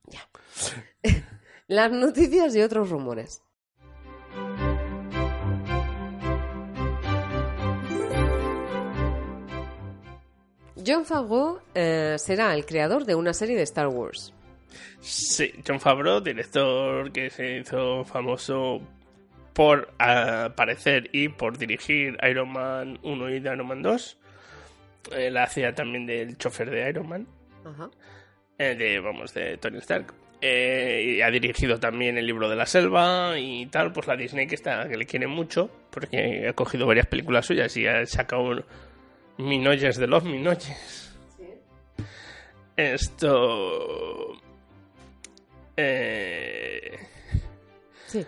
[0.08, 0.28] Ya.
[1.68, 3.40] Las noticias y otros rumores.
[10.86, 14.32] John Favreau eh, será el creador de una serie de Star Wars.
[15.00, 18.80] Sí, John Favreau, director que se hizo famoso
[19.52, 24.18] por aparecer y por dirigir Iron Man 1 y Iron Man 2.
[25.12, 27.26] Él hacía también del chofer de Iron Man,
[27.64, 27.90] Ajá.
[28.58, 30.14] eh, de, vamos, de Tony Stark.
[30.40, 34.46] Eh, y ha dirigido también el libro de la selva y tal, pues la Disney
[34.48, 38.64] que está que le quiere mucho, porque ha cogido varias películas suyas y ha sacado
[39.38, 41.14] Minoyes de los Minoyes.
[42.76, 44.32] Esto.
[45.76, 46.98] Eh,
[48.06, 48.26] Sí.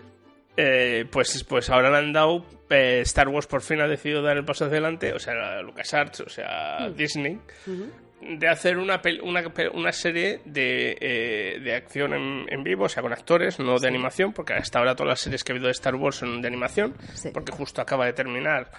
[0.57, 2.45] eh, pues, pues ahora le han dado.
[2.69, 6.21] eh, Star Wars por fin ha decidido dar el paso hacia adelante, o sea, LucasArts,
[6.21, 7.39] o sea, Disney,
[8.21, 13.03] de hacer una, una, una serie de, eh, de acción en, en vivo, o sea,
[13.03, 15.73] con actores, no de animación, porque hasta ahora todas las series que ha habido de
[15.73, 17.29] Star Wars son de animación, Sí.
[17.31, 18.71] porque justo acaba de terminar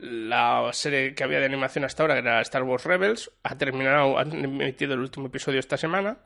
[0.00, 4.18] la serie que había de animación hasta ahora, que era Star Wars Rebels, ha terminado,
[4.18, 6.18] han emitido el último episodio esta semana.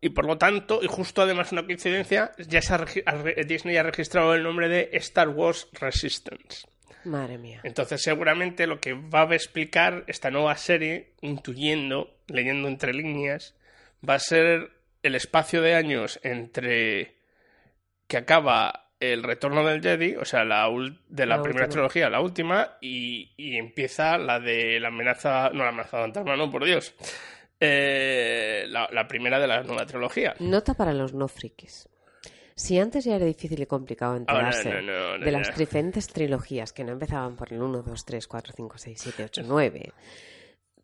[0.00, 3.14] Y por lo tanto, y justo además una coincidencia, ya se ha ha
[3.44, 6.66] Disney ha registrado el nombre de Star Wars Resistance.
[7.04, 7.60] Madre mía.
[7.64, 13.54] Entonces seguramente lo que va a explicar esta nueva serie, intuyendo, leyendo entre líneas,
[14.06, 14.70] va a ser
[15.02, 17.16] el espacio de años entre
[18.06, 20.68] que acaba el retorno del Jedi, o sea, la
[21.08, 21.68] de la, La primera última.
[21.68, 26.50] trilogía, la última, y, y empieza la de la amenaza, no la amenaza fantasma, no,
[26.50, 26.94] por Dios,
[27.60, 30.34] Eh, la, la primera de la nueva trilogía.
[30.40, 31.88] Nota para los no frikis.
[32.56, 36.72] Si antes ya era difícil y complicado enterarse no, no, no, de las diferentes trilogías
[36.72, 39.92] que no empezaban por el 1, 2, 3, 4, 5, 6, 7, 8, 9,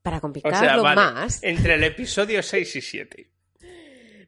[0.03, 3.30] para O complicarlo sea, vale, más, entre el episodio 6 y 7.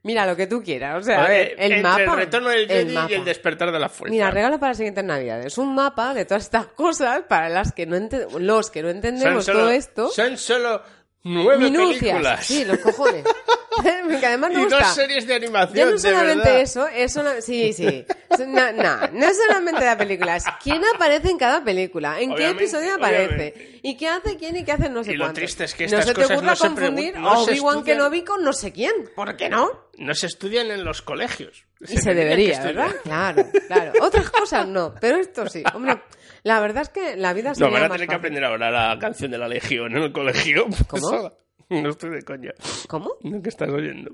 [0.03, 1.01] Mira lo que tú quieras.
[1.01, 2.03] O sea, a ver, el entre mapa.
[2.03, 3.15] el retorno del Jedi y mapa.
[3.15, 4.13] el despertar de la fuerza.
[4.13, 5.59] Mira, regalo para las siguientes navidades.
[5.59, 9.45] Un mapa de todas estas cosas para las que no ente- los que no entendemos
[9.45, 10.09] solo, todo esto.
[10.11, 10.83] Son solo
[11.25, 12.01] nueve Minucias.
[12.01, 12.47] películas.
[12.47, 13.25] Sí, los cojones.
[14.21, 14.81] que además me y gusta.
[14.81, 15.75] dos series de animación.
[15.77, 16.61] Ya no de solamente verdad.
[16.61, 18.05] eso, es sola- sí, sí.
[18.47, 22.35] No, no, no es solamente la película, es quién aparece en cada película, en qué
[22.35, 23.81] Obviamente, episodio aparece, obviamente.
[23.83, 25.37] y qué hace quién y qué hace no sé Y lo cuánto.
[25.41, 27.83] triste es que no estas se te cosas ocurra no se confundir no a Obi-Wan.
[27.85, 29.71] Kenobi con no sé quién, ¿por qué no?
[30.03, 31.65] No se estudian en los colegios.
[31.81, 32.61] Y se debería.
[32.63, 32.91] ¿verdad?
[33.05, 33.93] Claro, claro.
[34.01, 35.63] Otras cosas no, pero esto sí.
[35.75, 36.03] Hombre,
[36.43, 38.99] la verdad es que la vida No, sería van a tener que aprender ahora la
[38.99, 40.67] canción de la Legión en el colegio.
[40.89, 41.33] ¿Cómo?
[41.69, 42.53] No estoy de coña.
[42.89, 43.13] ¿Cómo?
[43.23, 44.11] No que estás oyendo.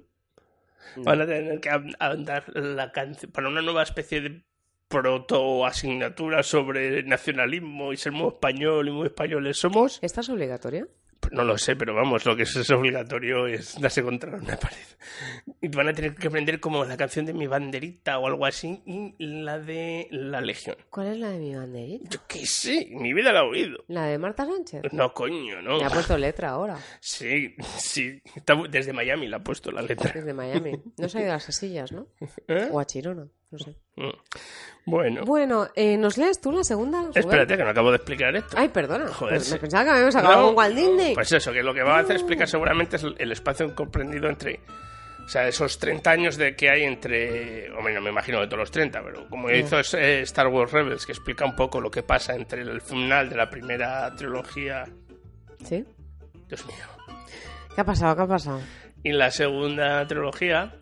[0.96, 4.42] Van a tener que andar la canción para una nueva especie de
[4.88, 9.98] proto asignatura sobre nacionalismo y ser muy español y muy españoles somos.
[10.03, 10.87] ¿Esta es obligatoria?
[11.31, 14.76] No lo sé, pero vamos, lo que es, es obligatorio es darse contra una pared.
[15.61, 18.83] Y van a tener que aprender como la canción de mi banderita o algo así
[18.87, 20.76] y la de la Legión.
[20.90, 22.09] ¿Cuál es la de mi banderita?
[22.11, 23.85] Yo qué sé, mi vida la he oído.
[23.88, 24.83] ¿La de Marta Sánchez?
[24.92, 25.78] No, coño, no.
[25.78, 28.22] Le ha puesto letra ahora, Sí, sí.
[28.35, 30.11] Está desde Miami la ha puesto la letra.
[30.14, 30.81] desde Miami.
[30.96, 32.07] No se ha ido a las Sesillas, ¿no?
[32.48, 32.68] ¿Eh?
[32.70, 33.74] O a Chirona, no sé.
[33.96, 34.11] Mm.
[34.87, 37.00] Bueno, Bueno, eh, ¿nos lees tú la segunda?
[37.00, 37.12] Rubén?
[37.16, 38.56] espérate que no acabo de explicar esto.
[38.58, 39.08] Ay, perdona.
[39.08, 41.14] Joder, Pues me pensaba que habíamos acabado No, con Walt Disney.
[41.14, 44.61] Pues eso, que lo que va a hacer explicar seguramente es el- espacio comprendido entre.
[45.24, 47.70] O sea, esos 30 años de que hay entre.
[47.72, 51.04] Hombre, no me imagino de todos los 30, pero como hizo eh, Star Wars Rebels,
[51.04, 54.84] que explica un poco lo que pasa entre el final de la primera trilogía.
[55.64, 55.84] ¿Sí?
[56.48, 56.76] Dios mío.
[57.74, 58.16] ¿Qué ha pasado?
[58.16, 58.61] ¿Qué ha pasado?
[59.02, 60.74] Y la segunda trilogía,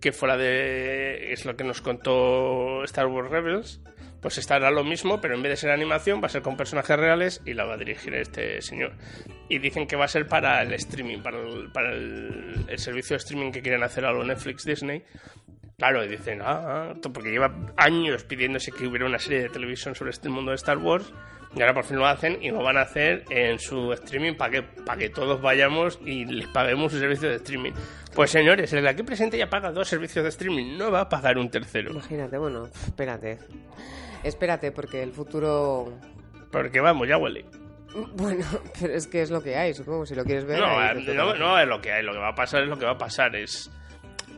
[0.00, 1.32] Que fuera de.
[1.32, 3.80] Es lo que nos contó Star Wars Rebels.
[4.20, 6.96] Pues estará lo mismo, pero en vez de ser animación, va a ser con personajes
[6.98, 8.92] reales y la va a dirigir este señor.
[9.50, 13.14] Y dicen que va a ser para el streaming, para el, para el, el servicio
[13.14, 15.04] de streaming que quieren hacer a lo Netflix Disney.
[15.76, 19.94] Claro, y dicen, ah, ah, porque lleva años pidiéndose que hubiera una serie de televisión
[19.94, 21.12] sobre este mundo de Star Wars.
[21.56, 24.50] Y ahora por fin lo hacen y lo van a hacer en su streaming para
[24.50, 27.72] que, para que todos vayamos y les paguemos su servicio de streaming.
[28.14, 31.08] Pues señores, el de aquí presente ya paga dos servicios de streaming, no va a
[31.08, 31.92] pagar un tercero.
[31.92, 33.38] Imagínate, bueno, espérate.
[34.22, 35.92] Espérate, porque el futuro...
[36.50, 37.44] Porque vamos, ya huele.
[38.14, 38.44] Bueno,
[38.80, 40.58] pero es que es lo que hay, supongo, si lo quieres ver.
[40.58, 42.68] No, ahí eh, no, no es lo que hay, lo que va a pasar es
[42.68, 43.36] lo que va a pasar.
[43.36, 43.70] Es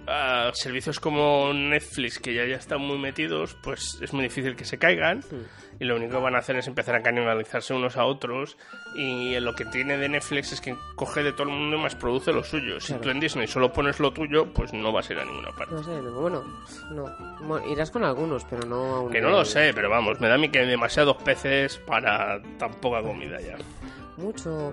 [0.07, 4.64] ah, servicios como Netflix, que ya, ya están muy metidos, pues es muy difícil que
[4.64, 5.22] se caigan.
[5.78, 8.56] Y lo único que van a hacer es empezar a canibalizarse unos a otros.
[8.94, 11.94] Y lo que tiene de Netflix es que coge de todo el mundo y más
[11.94, 12.80] produce lo suyo.
[12.80, 13.02] Si Claro.
[13.02, 15.74] tú en Disney solo pones lo tuyo, pues no vas a ir a ninguna parte.
[15.74, 16.42] No sé, no, bueno,
[16.92, 17.04] no.
[17.46, 20.28] Bueno, irás con algunos, pero no a un Que no lo sé, pero vamos, me
[20.28, 23.56] da a mí que hay demasiados peces para tan poca comida ya.
[24.16, 24.72] Mucho...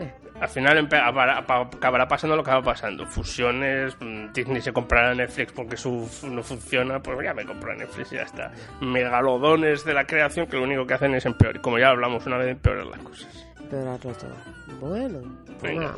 [0.00, 3.06] Eh, Al final acabará pa- acabará pasando lo que va pasando.
[3.06, 8.12] Fusiones, mm, Disney se comprará Netflix porque su no funciona, pues ya me compro Netflix
[8.12, 8.52] y ya está.
[8.80, 11.60] Megalodones de la creación que lo único que hacen es empeorar.
[11.60, 13.46] Como ya hablamos una vez, empeorar las cosas.
[13.60, 14.34] empeorarlo todo.
[14.80, 15.20] Bueno,
[15.60, 15.94] pues Venga.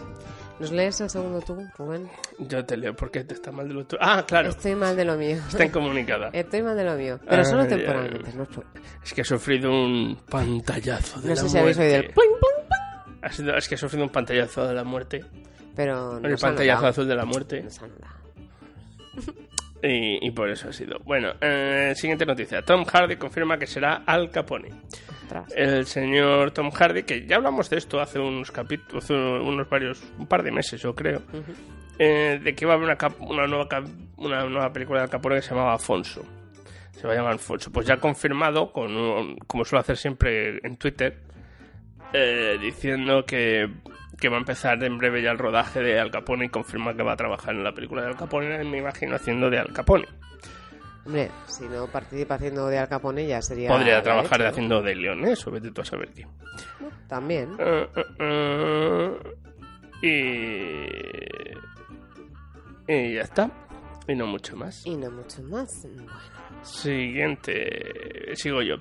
[0.60, 2.08] ¿Nos lees el segundo tú, Rubén?
[2.38, 4.00] Yo te leo porque te está mal de lo tuyo.
[4.02, 5.36] Ah, claro, Estoy mal de lo mío.
[5.48, 6.28] está incomunicada.
[6.32, 7.20] Estoy mal de lo mío.
[7.28, 8.46] Pero solo Ay, temporalmente, no.
[9.04, 12.14] Es que he sufrido un pantallazo de No la sé si habéis oído el pling,
[12.14, 12.57] pling,
[13.22, 15.24] es que he sufrido un pantallazo de la muerte.
[15.76, 17.64] Pero no el ha pantallazo azul de la muerte.
[17.80, 18.18] Ha.
[19.86, 20.98] Y, y por eso ha sido.
[21.04, 22.62] Bueno, eh, siguiente noticia.
[22.62, 24.70] Tom Hardy confirma que será Al Capone.
[25.22, 25.52] Ostras.
[25.54, 30.02] El señor Tom Hardy, que ya hablamos de esto hace unos capítulos, hace unos varios,
[30.18, 31.22] un par de meses, yo creo,
[31.98, 35.04] eh, de que iba a haber una, cap- una, nueva, cap- una nueva película de
[35.04, 36.24] Al Capone que se llamaba Afonso.
[36.92, 37.70] Se va a llamar Afonso.
[37.70, 41.20] Pues ya ha confirmado, con un- como suele hacer siempre en Twitter,
[42.12, 43.68] eh, diciendo que,
[44.18, 47.02] que va a empezar en breve ya el rodaje de Al Capone y confirma que
[47.02, 50.06] va a trabajar en la película de Al Capone, me imagino, haciendo de Al Capone.
[51.06, 53.70] Hombre, si no participa haciendo de Al Capone ya sería...
[53.70, 55.32] Podría trabajar haciendo de León, ¿eh?
[55.32, 56.28] Eso vete tú a saber, tío.
[57.08, 57.56] También.
[57.58, 58.04] Eh, eh,
[60.02, 61.56] eh,
[62.86, 62.92] y...
[62.92, 63.50] Y ya está.
[64.06, 64.84] Y no mucho más.
[64.86, 65.86] Y no mucho más.
[65.94, 66.12] Bueno.
[66.62, 68.34] Siguiente.
[68.34, 68.76] Sigo yo.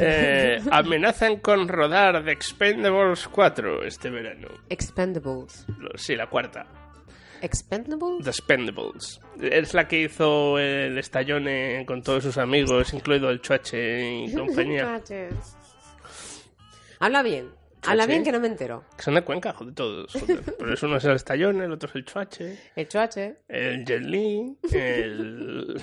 [0.00, 4.48] Eh, amenazan con rodar The Expendables 4 este verano.
[4.68, 5.66] Expendables.
[5.96, 6.66] Sí, la cuarta.
[7.42, 8.24] Expendables.
[8.24, 9.20] The Expendables.
[9.40, 15.00] Es la que hizo el estallone con todos sus amigos, incluido el Chuache y compañía.
[17.00, 17.50] Habla bien.
[17.86, 18.84] Habla bien que no me entero.
[18.96, 20.10] Que son de Cuenca, joder, todos.
[20.12, 20.40] Joder.
[20.58, 23.36] Por eso uno es el estallone, el otro es el Chuache, El choache.
[23.48, 25.78] el Jet Li, el.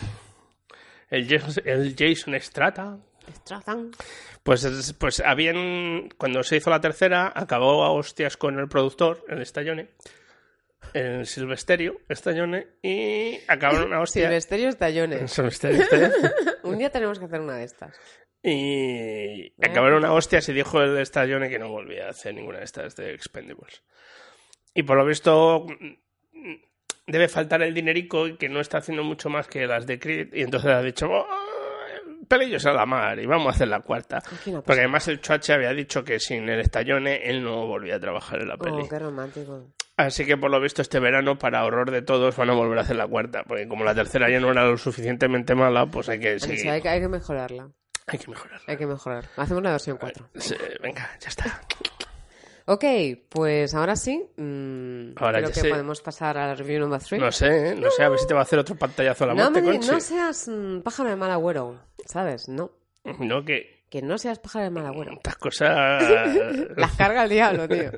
[1.12, 2.98] El Jason, el Jason Strata.
[3.44, 3.92] Stratan.
[4.42, 6.10] Pues, es- pues habían.
[6.18, 9.90] Cuando se hizo la tercera, acabó a hostias con el productor, el Stallone,
[10.94, 14.26] el Silvesterio, Stallone, y acabaron a hostias.
[14.26, 15.32] Silvesterio Estallones.
[15.32, 16.14] Silvesterio, Stallone.
[16.64, 17.96] Un día tenemos que hacer una de estas.
[18.44, 22.66] Y acabaron a hostias y dijo el Stallone que no volvía a hacer ninguna de
[22.66, 23.84] estas de Expendables.
[24.74, 25.68] Y por lo visto
[27.08, 30.34] debe faltar el dinerico y que no está haciendo mucho más que las de Creed.
[30.34, 31.26] Y entonces ha dicho, "Oh,
[32.32, 34.22] pelillos a la mar y vamos a hacer la cuarta.
[34.66, 38.42] Porque además el Chuache había dicho que sin el Stallone él no volvía a trabajar
[38.42, 38.84] en la peli.
[38.84, 39.68] Oh, qué romántico.
[39.98, 42.82] Así que por lo visto este verano, para horror de todos, van a volver a
[42.82, 43.44] hacer la cuarta.
[43.44, 46.70] Porque como la tercera ya no era lo suficientemente mala, pues hay que seguir.
[46.70, 47.70] hay, que, hay que mejorarla.
[48.08, 48.62] Hay que mejorar.
[48.66, 49.26] Hay que mejorar.
[49.36, 50.30] Hacemos la versión 4.
[50.36, 51.62] Sí, venga, ya está.
[52.66, 52.84] Ok,
[53.30, 54.24] pues ahora sí.
[54.38, 55.70] mm, Ahora creo ya que sé.
[55.70, 57.20] podemos pasar a la review number 3.
[57.22, 57.76] No sé, ¿eh?
[57.76, 59.62] no sé, a ver si te va a hacer otro pantallazo a la no, muerte,
[59.62, 59.92] me Conchi.
[59.92, 62.48] no seas mm, pájaro de mal agüero, ¿sabes?
[62.48, 62.72] No.
[63.20, 65.14] No, que Que no seas pájaro de mal agüero.
[65.14, 66.04] estas cosas...
[66.78, 67.92] Las carga el diablo, tío.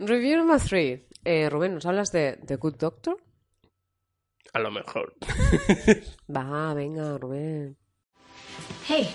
[0.00, 1.00] Review number 3.
[1.24, 3.16] Eh, Rubén, ¿nos hablas de The Good Doctor?
[4.52, 5.14] a lo mejor.
[6.30, 7.76] Va, venga, Rubén.
[8.86, 9.08] Hey.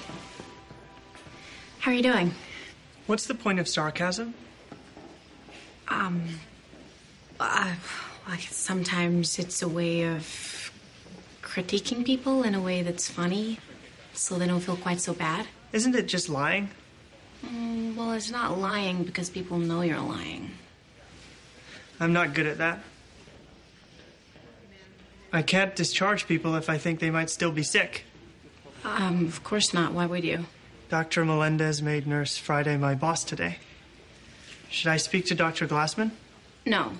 [1.85, 2.33] How are you doing?
[3.07, 4.33] What's the point of sarcasm?
[5.89, 6.39] Um,
[7.39, 7.73] uh,
[8.27, 10.71] I guess sometimes it's a way of
[11.41, 13.59] critiquing people in a way that's funny,
[14.13, 15.47] so they don't feel quite so bad.
[15.71, 16.69] Isn't it just lying?
[17.45, 20.51] Mm, well, it's not lying because people know you're lying.
[21.99, 22.79] I'm not good at that.
[25.31, 28.05] I can't discharge people if I think they might still be sick.
[28.83, 29.93] Um, of course not.
[29.93, 30.45] Why would you?
[30.89, 31.23] Dr.
[31.23, 33.57] Melendez made Nurse Friday my boss today.
[34.69, 35.67] Should I speak to Dr.
[35.67, 36.11] Glassman?
[36.65, 36.91] No.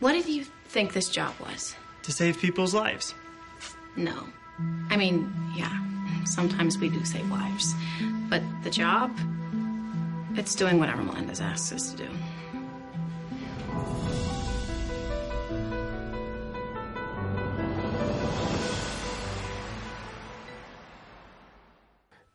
[0.00, 1.74] What did you think this job was?
[2.02, 3.14] To save people's lives.
[3.96, 4.24] No.
[4.90, 5.84] I mean, yeah,
[6.24, 7.74] sometimes we do save lives.
[8.28, 9.16] But the job?
[10.34, 12.08] It's doing whatever Melendez asks us to do.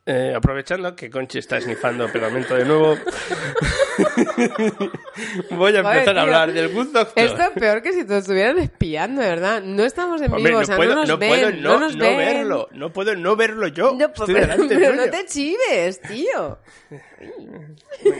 [0.06, 2.94] Eh, aprovechando que Conchi está snifando pegamento de nuevo,
[5.50, 6.20] voy a empezar a tío.
[6.20, 7.24] hablar del Good Doctor.
[7.24, 9.62] Esto es peor que si te estuvieran espiando, de verdad.
[9.62, 11.56] No estamos en Hombre, vivo, no o sea, puedo, no nos no ven, puedo no,
[11.56, 12.16] no, nos no ven.
[12.18, 13.94] verlo, no puedo no verlo yo.
[13.98, 15.06] No, Estoy pero, delante pero tuyo.
[15.06, 16.58] no te chives, tío.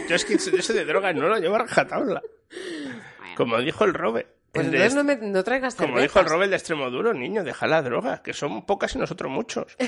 [0.09, 2.23] Yo es que eso de drogas no lo llevo a rajatabla.
[3.37, 4.29] Como dijo el Robert.
[4.53, 7.67] Pues entonces no, me, no traigas Como dijo el Robert de extremo duro, niño, deja
[7.67, 9.77] la droga, que son pocas y nosotros muchos.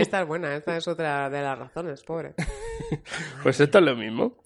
[0.00, 2.34] Esta es buena, esta es otra de las razones, pobre.
[3.42, 4.38] Pues esto es lo mismo.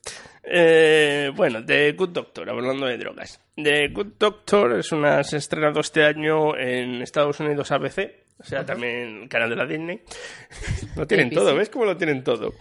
[0.42, 3.40] Eh, bueno, The Good Doctor, hablando de drogas.
[3.54, 8.44] The Good Doctor es una, se ha estrenado este año en Estados Unidos ABC, o
[8.44, 10.02] sea, también canal de la Disney.
[10.96, 12.52] Lo tienen todo, ¿ves cómo lo tienen todo?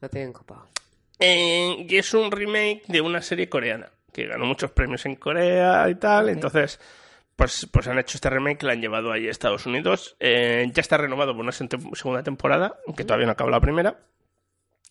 [0.00, 0.68] Lo tienen copado.
[1.18, 5.88] Eh, y es un remake de una serie coreana que ganó muchos premios en Corea
[5.88, 6.28] y tal.
[6.28, 6.80] Entonces,
[7.38, 10.16] pues, pues han hecho este remake, la han llevado ahí a Estados Unidos.
[10.18, 14.00] Eh, ya está renovado por una segunda temporada, aunque todavía no acaba la primera.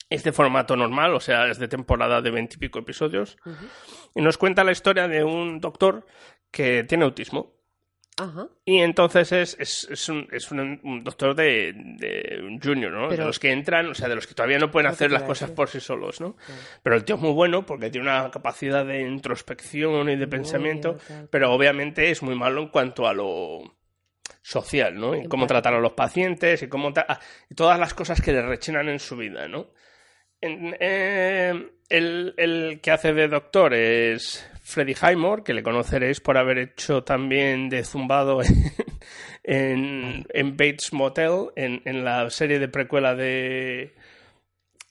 [0.09, 3.37] Es de formato normal, o sea, es de temporada de veintipico episodios.
[4.15, 6.05] Y nos cuenta la historia de un doctor
[6.49, 7.51] que tiene autismo.
[8.19, 8.47] Ajá.
[8.65, 13.09] Y entonces es, es, es un, es un- un doctor de, de un junior, ¿no?
[13.09, 15.21] Pero- de los que entran, o sea, de los que todavía no pueden hacer las
[15.27, 16.35] cosas por sí solos, ¿no?
[16.81, 20.97] Pero el tío es muy bueno porque tiene una capacidad de introspección y de pensamiento,
[21.29, 23.59] pero obviamente es muy malo en cuanto a lo
[24.41, 25.15] social, ¿no?
[25.15, 28.41] Y cómo tratar a los pacientes y cómo ah, y todas las cosas que le
[28.41, 29.67] rechinan en su vida, ¿no?
[30.41, 37.03] Eh, el, que hace de doctor es Freddy Highmore, que le conoceréis por haber hecho
[37.03, 38.41] también de zumbado
[39.43, 40.25] en,
[40.57, 43.95] Bates Motel, en, la serie de precuela de,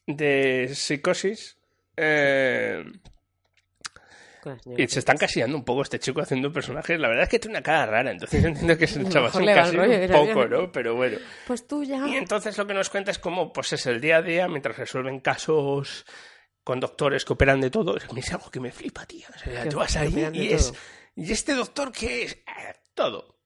[0.07, 1.57] de Psicosis.
[1.97, 2.84] Eh,
[4.76, 6.99] y se están casillando un poco este chico haciendo personajes.
[6.99, 9.55] La verdad es que tiene una cara rara, entonces yo entiendo que chavas un el
[9.55, 10.47] casi un poco.
[10.47, 10.72] ¿no?
[10.72, 11.18] Pero bueno.
[11.47, 12.07] Pues tú ya.
[12.07, 14.76] Y entonces lo que nos cuenta es cómo pues es el día a día mientras
[14.76, 16.05] resuelven casos
[16.64, 17.97] con doctores que operan de todo.
[17.97, 19.26] A mí es algo que me flipa, tío.
[19.34, 20.78] O sea, tú vas ahí y es, todo.
[21.14, 22.32] ¿Y este doctor qué es?
[22.32, 23.38] Eh, todo.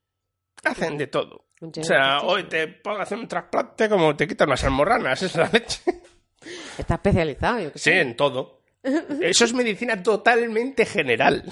[0.64, 1.46] Hacen de todo.
[1.60, 5.48] O sea, hoy te puedo hacer un trasplante como te quitan las almorranas, es la
[5.52, 5.82] leche.
[6.78, 8.59] Está especializado, yo que Sí, en todo.
[8.82, 11.44] Eso es medicina totalmente general.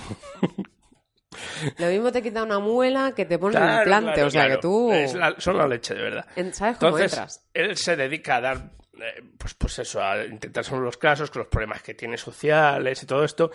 [1.79, 4.43] Lo mismo te quita una muela que te ponen un Claro, implante, claro, o sea
[4.47, 4.55] claro.
[4.57, 4.93] que tú...
[4.93, 6.27] Es la- son la leche, de verdad.
[6.53, 7.49] ¿Sabes cómo Entonces, entras?
[7.55, 11.41] él se dedica a dar, eh, pues, pues eso, a intentar sobre los casos, con
[11.41, 13.51] los problemas que tiene sociales y todo esto.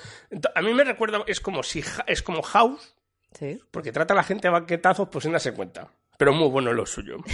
[0.55, 2.95] A mí me recuerda, es como si es como House,
[3.33, 3.59] Sí.
[3.71, 5.89] porque trata a la gente a baquetazos, pues sin darse cuenta.
[6.17, 7.17] Pero muy bueno lo suyo.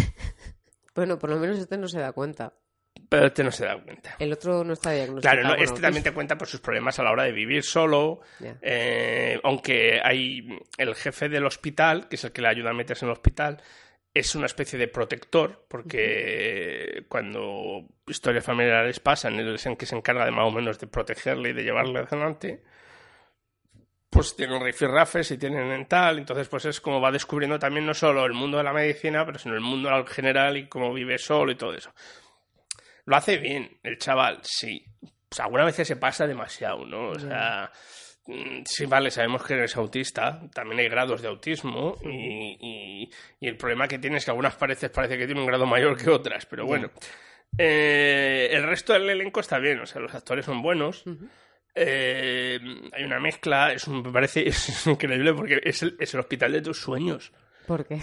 [0.95, 2.53] Bueno, por lo menos este no se da cuenta.
[3.09, 4.15] Pero este no se da cuenta.
[4.19, 5.41] El otro no está diagnosticado.
[5.41, 8.21] Claro, no, este también te cuenta por sus problemas a la hora de vivir solo.
[8.61, 13.05] Eh, aunque hay el jefe del hospital, que es el que le ayuda a meterse
[13.05, 13.61] en el hospital,
[14.13, 19.95] es una especie de protector, porque cuando historias familiares pasan, él es el que se
[19.95, 22.63] encarga de más o menos de protegerle y de llevarle adelante.
[24.09, 28.25] Pues tienen rifirrafes y tienen tal, entonces pues es como va descubriendo también no solo
[28.25, 31.51] el mundo de la medicina, pero sino el mundo en general y cómo vive solo
[31.51, 31.91] y todo eso.
[33.09, 34.85] Lo hace bien, el chaval, sí.
[35.27, 37.09] Pues algunas veces se pasa demasiado, ¿no?
[37.09, 37.71] O sea,
[38.27, 43.47] mm, sí, vale, sabemos que eres autista, también hay grados de autismo y, y- y
[43.47, 46.09] el problema que tienes es que algunas veces parece que tiene un grado mayor que
[46.09, 46.91] otras, pero bueno.
[47.57, 51.03] Eh, el resto del elenco está bien, o sea, los actores son buenos.
[51.75, 52.59] Eh,
[52.93, 56.51] hay una mezcla, es un- me parece es increíble porque es el, es el hospital
[56.51, 57.31] de tus sueños.
[57.67, 57.99] ¿Por qué?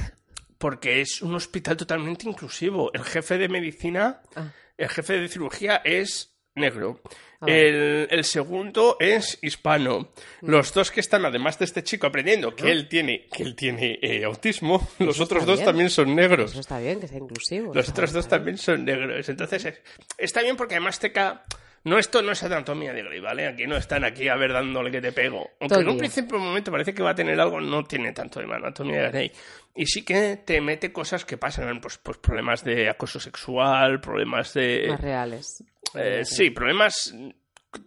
[0.58, 2.90] Porque es un hospital totalmente inclusivo.
[2.94, 4.50] El jefe de medicina, Ah.
[4.78, 7.00] El jefe de cirugía es negro.
[7.40, 7.46] Ah.
[7.48, 10.12] El, el segundo es hispano.
[10.40, 10.48] Mm.
[10.50, 13.98] Los dos que están, además de este chico, aprendiendo que él tiene, que él tiene
[14.00, 15.66] eh, autismo, los otros dos bien.
[15.66, 16.52] también son negros.
[16.52, 17.74] Eso está bien, que sea inclusivo.
[17.74, 19.28] Los otros dos también son negros.
[19.28, 19.82] Entonces, es-
[20.16, 21.44] está bien porque además te ca...
[21.86, 23.46] No, esto no es anatomía de Grey, ¿vale?
[23.46, 25.50] Aquí no están aquí a ver dándole que te pego.
[25.60, 28.40] Aunque en un principio, un momento, parece que va a tener algo, no tiene tanto
[28.40, 29.32] de anatomía de Grey.
[29.76, 34.52] Y sí que te mete cosas que pasan, pues, pues problemas de acoso sexual, problemas
[34.54, 34.86] de...
[34.88, 35.64] Más reales.
[35.94, 37.14] Eh, sí, problemas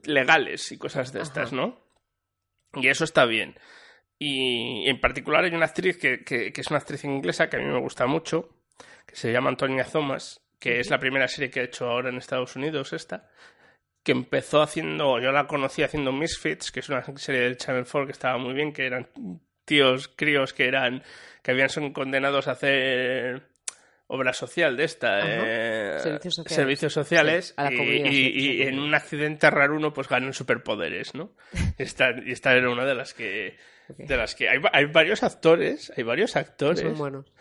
[0.03, 1.79] legales y cosas de estas, ¿no?
[2.75, 3.55] Y eso está bien.
[4.17, 7.59] Y en particular hay una actriz que, que- que es una actriz inglesa que a
[7.59, 8.49] mí me gusta mucho,
[9.05, 12.17] que se llama Antonia Thomas, que es la primera serie que ha hecho ahora en
[12.17, 13.29] Estados Unidos, esta,
[14.09, 18.07] que empezó haciendo, yo la conocí haciendo Misfits, que es una serie del Channel 4
[18.07, 19.07] que estaba muy bien, que eran
[19.65, 21.03] tíos, críos que eran,
[21.43, 23.43] que habían sido condenados a hacer
[24.07, 26.55] obra social de esta, eh, Servicios sociales.
[26.55, 31.35] servicios sociales, Sí, a la y- en un accidente raruno pues ganan superpoderes, ¿no?
[31.77, 33.57] Esta, y esta era una de las que
[33.95, 37.31] de las que hay, hay varios actores, hay varios actores Son buenos.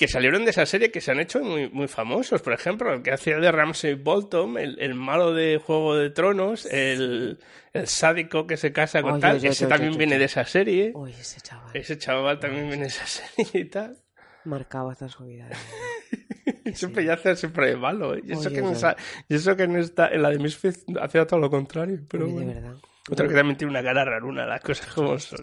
[0.00, 2.40] Que salieron de esa serie que se han hecho muy, muy famosos.
[2.40, 6.64] Por ejemplo, el que hacía de Ramsey Bolton, el, el malo de Juego de Tronos,
[6.64, 7.38] el,
[7.74, 10.20] el sádico que se casa con Oye, tal, oye, ese oye, también oye, viene oye.
[10.20, 10.92] de esa serie.
[10.94, 11.76] Uy, ese chaval.
[11.76, 13.98] Ese chaval también viene de esa serie y tal.
[14.46, 15.50] Marcaba hasta su vida.
[16.72, 18.14] Siempre ya hace siempre de malo.
[18.14, 18.22] ¿eh?
[18.24, 18.96] Y, eso Oye, que oye.
[19.28, 22.00] y eso que en, esta, en la de Misfits hacía todo lo contrario.
[22.08, 22.54] Pero de bueno.
[22.54, 22.76] verdad.
[23.10, 25.40] Otro que también tiene una cara raruna, las cosas como son.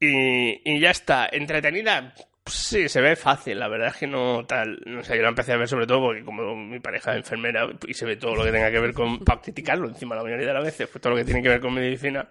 [0.00, 1.28] Y, y ya está.
[1.30, 2.14] Entretenida,
[2.44, 3.58] pues sí, se ve fácil.
[3.58, 4.78] La verdad es que no tal.
[4.86, 7.66] No sé, yo la empecé a ver sobre todo porque como mi pareja es enfermera
[7.88, 9.18] y se ve todo lo que tenga que ver con.
[9.24, 11.60] para criticarlo encima la mayoría de las veces, pues todo lo que tiene que ver
[11.60, 12.28] con medicina,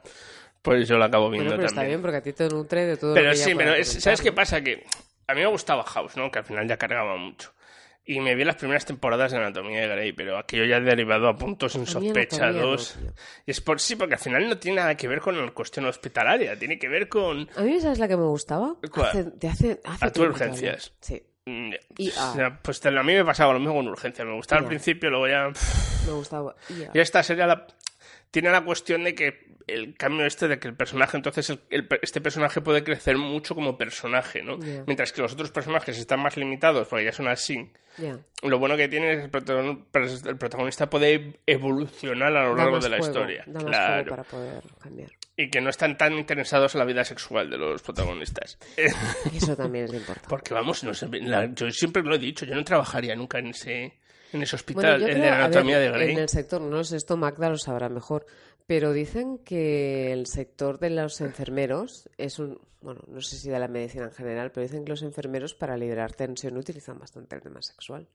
[0.61, 1.99] pues yo la acabo viendo Bueno, pero está también.
[1.99, 4.01] bien porque a ti te nutre de todo lo Pero que ella sí, pero es-
[4.03, 4.61] ¿sabes qué pasa?
[4.61, 4.85] Que
[5.27, 6.29] a mí me gustaba House, ¿no?
[6.31, 7.51] Que al final ya cargaba mucho.
[8.05, 11.29] Y me vi las primeras temporadas de Anatomía de Grey, pero aquello ya ha derivado
[11.29, 12.97] a puntos insospechados.
[13.01, 13.11] No,
[13.45, 16.57] es por sí, porque al final no tiene nada que ver con la cuestión hospitalaria,
[16.59, 18.75] tiene que ver con A mí, ¿sabes la que me gustaba?
[18.91, 19.07] ¿Cuál?
[19.07, 20.93] Hace, de hace, hace a tu urgencias.
[20.99, 24.25] Sí, Mm, Y o a- sea, pues a mí me pasaba lo mismo con urgencias.
[24.25, 25.49] Me gustaba al principio, luego ya.
[26.07, 26.55] me gustaba.
[26.69, 27.67] Y Y esta sería la.
[28.33, 31.87] Tiene la cuestión de que el cambio este de que el personaje, entonces el- el-
[32.01, 34.57] este personaje puede crecer mucho como personaje, ¿no?
[34.87, 37.71] Mientras que los otros personajes están más limitados porque ya son así.
[37.99, 38.17] ya.
[38.41, 39.85] Lo bueno que tiene es que el protagon-
[40.27, 43.43] el protagonista puede evolucionar a lo largo de la juego, historia.
[43.45, 43.93] Claro.
[44.03, 45.11] juego para poder cambiar.
[45.37, 48.57] Y que no están tan interesados en la vida sexual de los protagonistas.
[48.77, 50.27] Eso también es importante.
[50.29, 53.47] Porque vamos, no sé, la- yo siempre lo he dicho, yo no trabajaría nunca en
[53.47, 53.93] ese,
[54.33, 56.11] en ese Bueno, hospital, yo el creo, de a ver, anatomía de Grey.
[56.13, 58.25] En el sector, no sé, esto Magda lo sabrá mejor,
[58.67, 63.59] pero dicen que el sector de los enfermeros es un, bueno, no sé si de
[63.59, 67.41] la medicina en general, pero dicen que los enfermeros para liberar tensión utilizan bastante el
[67.41, 68.07] tema sexual.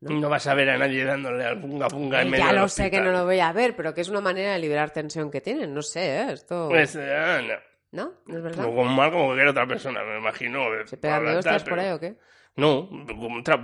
[0.00, 0.28] ¿no?
[0.28, 2.90] vas a ver a nadie dándole al punga punga en Eh, medio ya lo sé
[2.90, 5.40] que no lo voy a ver, pero que es una manera de liberar tensión que
[5.40, 6.32] tienen, no sé, ¿eh?
[6.32, 6.68] Esto...
[6.68, 7.54] Pues, ah, no.
[7.92, 8.12] ¿No?
[8.26, 8.64] ¿No es verdad?
[8.64, 10.60] Como mal como cualquier otra persona, me imagino.
[10.84, 12.16] ¿Se pegan de hostias por pero- ahí o qué?
[12.56, 12.88] No,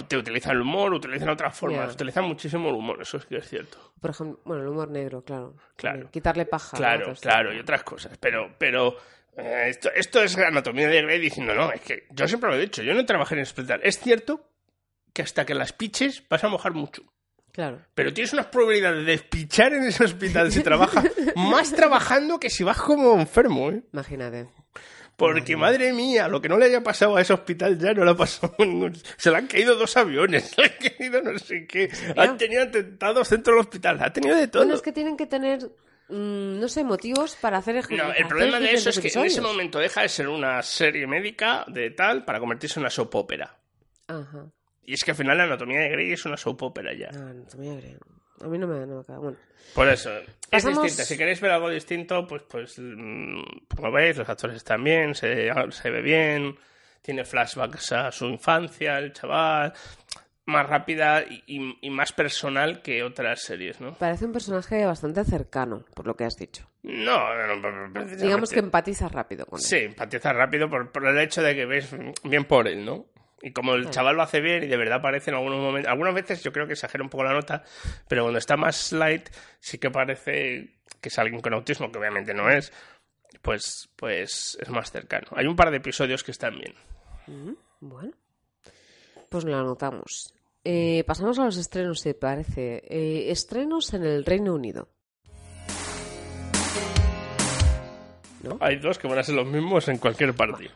[0.09, 3.49] te utilizan el humor, utilizan otras formas, utilizan muchísimo el humor, eso sí que es
[3.49, 3.93] cierto.
[4.01, 5.55] Por ejemplo, bueno, el humor negro, claro.
[5.77, 6.11] Claro.
[6.11, 6.77] Quitarle paja.
[6.77, 8.19] Claro, claro, y otras cosas.
[8.19, 8.97] Pero, pero
[9.37, 12.61] Eh, Esto, esto es anatomía de Grey diciendo, no, es que yo siempre lo he
[12.61, 13.81] dicho, yo no trabajé en hospital.
[13.85, 14.45] Es cierto
[15.13, 17.03] que hasta que las piches vas a mojar mucho.
[17.53, 17.81] Claro.
[17.95, 21.05] Pero tienes unas probabilidades de pichar en ese hospital si trabajas
[21.37, 23.83] más trabajando que si vas como enfermo, ¿eh?
[23.93, 24.49] Imagínate.
[25.21, 28.11] Porque, madre mía, lo que no le haya pasado a ese hospital ya no le
[28.11, 28.95] ha pasado a ningún...
[29.17, 31.91] Se le han caído dos aviones, se le han caído no sé qué.
[32.17, 34.63] Han tenido atentados dentro del hospital, ha tenido de todo.
[34.63, 35.61] Bueno, es que tienen que tener,
[36.09, 39.25] mm, no sé, motivos para hacer ej- No, el problema de eso es que en
[39.27, 43.15] ese momento deja de ser una serie médica de tal para convertirse en una soap
[43.15, 43.57] opera.
[44.09, 44.47] Ajá.
[44.85, 47.11] Y es que al final la anatomía de Grey es una soap opera ya.
[47.13, 47.97] Ah, anatomía de Grey.
[48.43, 49.19] A mí no me, no me acaba.
[49.19, 49.39] Bueno,
[49.75, 50.11] Por eso,
[50.51, 51.05] es distinta.
[51.05, 53.43] Si queréis ver algo distinto, pues, pues mm,
[53.77, 56.57] como veis, los actores están bien, se, se ve bien,
[57.03, 59.73] tiene flashbacks a su infancia, el chaval,
[60.47, 63.95] más rápida y, y- más personal que otras series, ¿no?
[63.95, 66.67] parece un personaje bastante cercano, por lo que has dicho.
[66.83, 69.65] No, no, no, Digamos que empatizas rápido con él.
[69.65, 73.07] Sí, empatiza rápido por, por el hecho de que ves bien por él, ¿no?
[73.43, 73.95] Y como el Claro.
[73.95, 76.67] chaval lo hace bien y de verdad parece en algunos momentos, algunas veces yo creo
[76.67, 77.63] que exagera un poco la nota,
[78.07, 79.29] pero cuando está más light
[79.61, 82.71] sí que parece que es alguien con autismo, que obviamente no es,
[83.41, 85.29] pues, pues es más cercano.
[85.35, 86.75] Hay un par de episodios que están bien.
[87.27, 88.13] Mm, Bueno,
[89.31, 90.35] pues lo anotamos.
[90.63, 92.83] Eh, pasamos a los estrenos, si te parece.
[92.87, 94.91] Eh, estrenos en el Reino Unido.
[98.61, 100.71] Hay dos que van a ser los mismos en cualquier parte.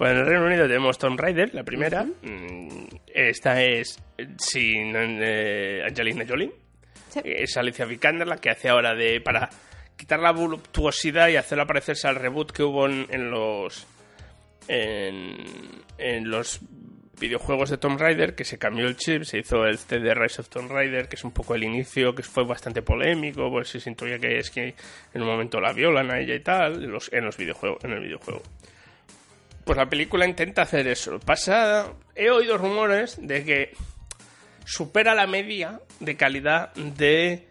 [0.00, 2.04] Pues en el Reino Unido tenemos Tomb Raider, la primera.
[2.04, 4.02] Mm, Esta es
[4.38, 6.50] sin eh, Angelina Jolie.
[7.22, 9.50] Es Alicia Vikander la que hace ahora de para
[9.98, 13.86] quitar la voluptuosidad y hacerla parecerse al reboot que hubo en, en los
[14.68, 15.36] en,
[15.98, 16.60] en los
[17.20, 20.48] videojuegos de Tomb Raider que se cambió el chip, se hizo el CD Rise of
[20.48, 24.18] Tomb Raider, que es un poco el inicio, que fue bastante polémico, pues se intuía
[24.18, 24.74] que es que
[25.12, 27.90] en un momento la violan a ella y tal, en los, en los videojuegos, en
[27.92, 28.40] el videojuego.
[29.64, 31.20] Pues la película intenta hacer eso.
[31.20, 33.72] Pasa, he oído rumores de que
[34.64, 37.46] supera la media de calidad de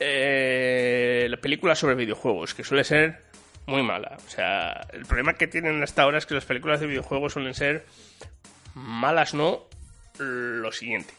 [0.00, 3.22] eh, la película sobre videojuegos, que suele ser
[3.66, 4.16] muy mala.
[4.26, 7.54] O sea, el problema que tienen hasta ahora es que las películas de videojuegos suelen
[7.54, 7.86] ser
[8.74, 9.66] malas, no
[10.18, 11.14] lo siguiente.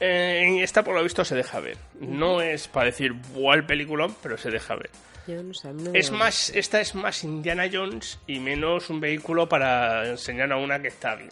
[0.00, 1.76] Eh, esta, por lo visto, se deja ver.
[2.00, 4.14] No es para decir, ¡buah, el peliculón!
[4.22, 4.90] Pero se deja ver.
[5.28, 10.08] A mí Es me- más, esta es más Indiana Jones y menos un vehículo para
[10.08, 11.30] enseñar a una que está bien.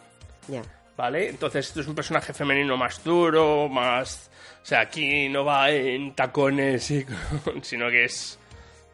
[0.49, 0.63] Ya.
[0.97, 1.29] ¿Vale?
[1.29, 4.31] Entonces, esto es un personaje femenino más duro, más.
[4.63, 7.05] O sea, aquí no va en tacones, y
[7.63, 8.39] sino que es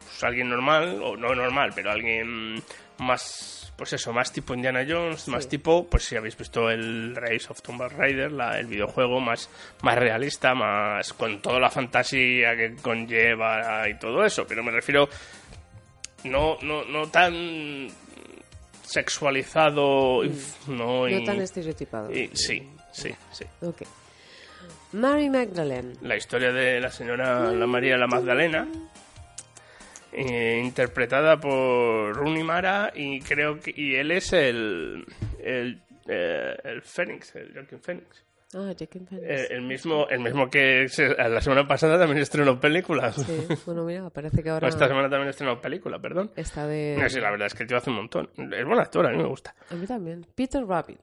[0.03, 2.61] pues, alguien normal, o no normal, pero alguien
[2.97, 3.60] más.
[3.81, 7.63] Pues eso, más tipo Indiana Jones, más tipo, pues si habéis visto el Rise of
[7.63, 9.49] Tomb Raider, la- el videojuego más,
[9.81, 15.09] más realista, más con toda la fantasía que conlleva y todo eso, pero me refiero
[16.25, 17.87] no, no, no tan
[18.83, 20.31] sexualizado, y-
[20.67, 22.11] no, tan estereotipado.
[22.13, 22.61] y- sí,
[22.91, 23.45] sí, sí.
[23.61, 23.81] Ok.
[24.93, 25.95] Mary Magdalene.
[26.01, 28.67] La historia de la señora la María la Magdalena,
[30.13, 35.05] eh, interpretada por Rooney Mara y creo que y él es el
[35.43, 38.25] el, eh, el Fénix, el Joaquin Phoenix.
[38.53, 39.27] Ah, Joaquin Phoenix.
[39.29, 43.15] Eh, el mismo el mismo que se- la semana pasada también estrenó películas.
[43.15, 46.31] Sí, bueno, mira, parece que ahora esta semana también estrenó película, perdón.
[46.35, 46.97] está de...
[46.99, 48.29] No, la verdad es que el tío hace un montón.
[48.37, 49.55] Es buen actor, a mí me gusta.
[49.69, 50.25] A mí también.
[50.35, 50.99] Peter Rabbit.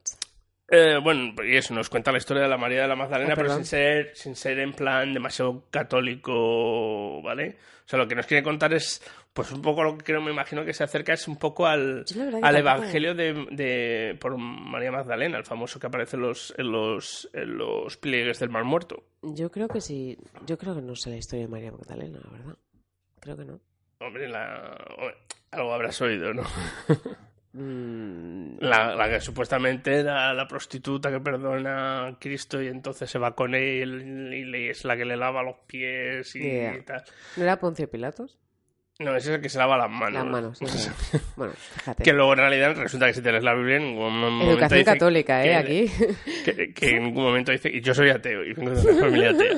[0.70, 3.36] Eh, bueno, y eso nos cuenta la historia de la María de la Magdalena, Ah,
[3.36, 7.56] pero sin ser, sin ser en plan demasiado católico, ¿vale?
[7.86, 9.02] O sea, lo que nos quiere contar es,
[9.32, 12.04] pues un poco lo que creo, me imagino que se acerca es un poco al,
[12.42, 17.30] al evangelio de, de- por María Magdalena, el famoso que aparece en los, en los,
[17.32, 19.04] en los pliegues del Mar Muerto.
[19.22, 20.18] Yo creo que sí.
[20.46, 22.56] Yo creo que no sé la historia de María Magdalena, la verdad.
[23.20, 23.58] Creo que no.
[24.00, 25.16] Hombre, la, hombre,
[25.50, 26.42] algo habrás oído, ¿no?
[28.58, 33.34] La, la que supuestamente era la prostituta que perdona a Cristo y entonces se va
[33.36, 36.84] con él y le- es la que le lava los pies y Yeah.
[36.84, 37.04] tal.
[37.36, 38.36] ¿No era Poncio Pilatos?
[38.98, 40.12] No, ese es el que se lava las manos.
[40.24, 40.90] Las manos, sí, sí.
[41.36, 42.02] Bueno, fíjate.
[42.02, 44.78] que luego en realidad resulta que si te lees la Biblia en ningún momento Educación
[44.80, 45.48] dice católica, ¿eh?
[45.48, 45.92] que- Aquí.
[46.44, 49.30] Que, que en ningún momento dice, y yo soy ateo y vengo de una familia
[49.30, 49.52] atea,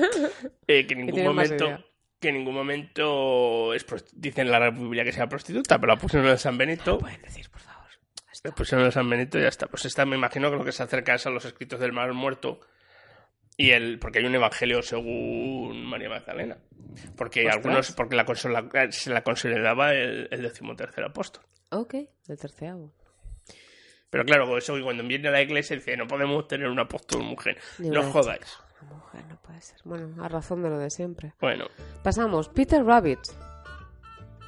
[0.67, 1.85] eh, que en ningún momento...
[2.19, 3.83] Que en ningún momento es
[4.13, 6.99] dicen en la Biblia que sea prostituta, pero la pusieron en San Benito.
[6.99, 7.70] Pueden decir, por favor.
[8.43, 9.67] La pusieron en el San Benito y ya está.
[9.67, 12.11] Pues esta me imagino que lo que se acerca es a los escritos del Mar
[12.13, 12.59] Muerto.
[13.57, 16.57] Y el, porque hay un evangelio según María Magdalena.
[17.15, 17.55] Porque Ostras.
[17.57, 21.43] algunos, porque la, consola- se la consideraba el, el decimotercer apóstol.
[21.69, 21.93] Ok,
[22.27, 22.91] el terceavo.
[24.09, 27.57] Pero claro, eso cuando viene a la iglesia dice, no podemos tener un apóstol mujer.
[27.79, 28.57] No jodáis.
[28.81, 29.77] Una mujer no puede ser.
[29.85, 31.33] Bueno, a razón de lo de siempre.
[31.39, 31.65] Bueno,
[32.03, 32.49] Pasamos.
[32.49, 33.19] Peter Rabbit.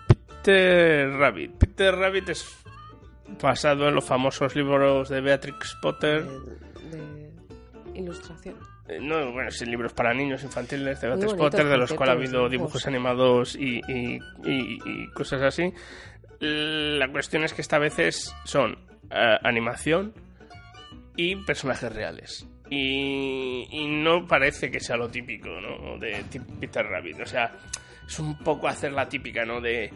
[0.08, 1.52] Peter Rabbit.
[1.58, 2.63] Peter Rabbit es
[3.42, 6.24] basado en los famosos libros de Beatrix Potter.
[6.24, 8.56] De ilustración.
[8.88, 12.16] Eh, No, bueno, sí, libros para niños infantiles de Beatrix bonitos, Potter, de los cuales
[12.16, 15.72] ha habido dibujos animados y, y- y- y cosas así.
[16.40, 18.78] La cuestión es que esta vez es- son
[19.12, 20.14] eh, animación
[21.16, 22.48] y personajes reales.
[22.70, 25.98] Y, y no parece que sea lo típico, ¿no?
[26.00, 26.24] De
[26.60, 27.20] Peter Rabbit.
[27.22, 27.56] O sea,
[28.08, 29.62] es un poco hacer la típica, ¿no?
[29.62, 29.92] De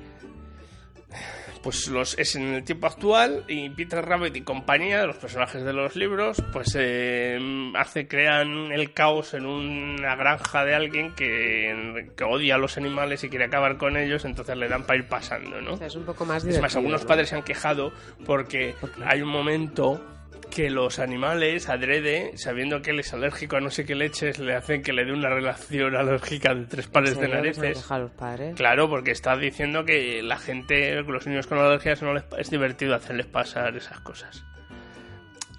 [1.60, 5.74] pues los es en el tiempo actual y Peter Rabbit y compañía, los personajes de
[5.74, 7.40] los libros, pues eh,
[7.76, 13.24] hace crean el caos en una granja de alguien que, que odia a los animales
[13.24, 15.74] y quiere acabar con ellos, entonces le dan para ir pasando, ¿no?
[15.74, 16.62] O sea, es un poco más Es divertido.
[16.64, 17.08] más, algunos ¿no?
[17.08, 17.92] padres se han quejado
[18.26, 20.02] porque hay un momento
[20.40, 24.56] que los animales, adrede, sabiendo que él es alérgico a no sé qué leches, le
[24.56, 27.78] hacen que le dé una relación alérgica de tres pares ¿En de narices.
[27.78, 28.56] quejado los padres?
[28.56, 32.96] Claro, porque está diciendo que la gente, los niños con alergias, no les es divertido
[32.96, 34.44] hacerles pasar esas cosas.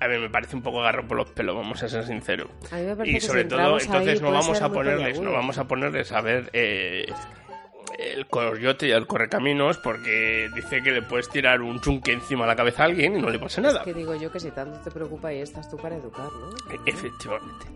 [0.01, 2.49] A mí me parece un poco agarro por los pelos, vamos a ser sinceros.
[2.71, 5.33] A mí me parece Y que si sobre todo, entonces no vamos a ponerles, no
[5.33, 7.07] vamos a ponerles a ver eh,
[7.99, 12.49] el coyote y el correcaminos porque dice que le puedes tirar un chunque encima de
[12.49, 13.81] la cabeza a alguien y no le pasa nada.
[13.81, 16.51] Es que digo yo que si tanto te preocupa y estás tú para educar, ¿no?
[16.87, 17.67] Efectivamente.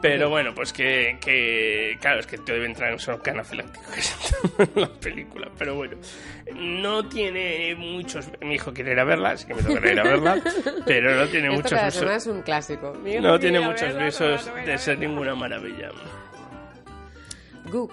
[0.00, 4.00] Pero bueno, pues que, que claro, es que te debe entrar en shock anafiláctico que
[4.00, 4.16] es
[4.74, 5.50] en la película.
[5.58, 5.96] Pero bueno,
[6.54, 8.28] no tiene muchos.
[8.40, 10.42] Mi hijo quiere ir a verla, así que me tocará ir a verla.
[10.86, 12.10] Pero no tiene Esto muchos visos.
[12.10, 12.96] es un clásico.
[13.20, 15.90] No tiene muchos verla, visos no, no, no, de ser ninguna maravilla.
[17.64, 17.92] Gook.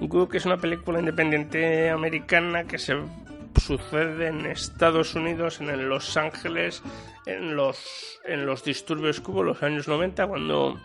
[0.00, 2.96] Gook es una película independiente americana que se
[3.60, 6.82] sucede en Estados Unidos, en Los Ángeles,
[7.26, 10.80] en los, en los disturbios que hubo en los años 90, cuando...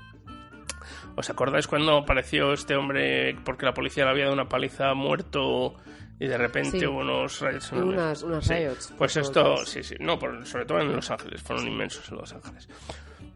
[1.18, 5.76] ¿Os acordáis cuando apareció este hombre porque la policía le había dado una paliza muerto
[6.20, 6.86] y de repente Sí.
[6.86, 8.54] hubo unos riots Y unas- unas Sí.
[8.54, 12.18] riots Pues esto, sí, sí, no, por- sobre todo en Los Ángeles, fueron inmensos en
[12.18, 12.68] Los Ángeles.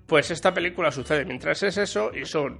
[0.07, 2.59] Pues esta película sucede mientras es eso y son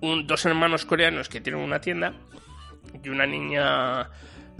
[0.00, 2.14] dos hermanos coreanos que tienen una tienda
[3.02, 4.10] y una niña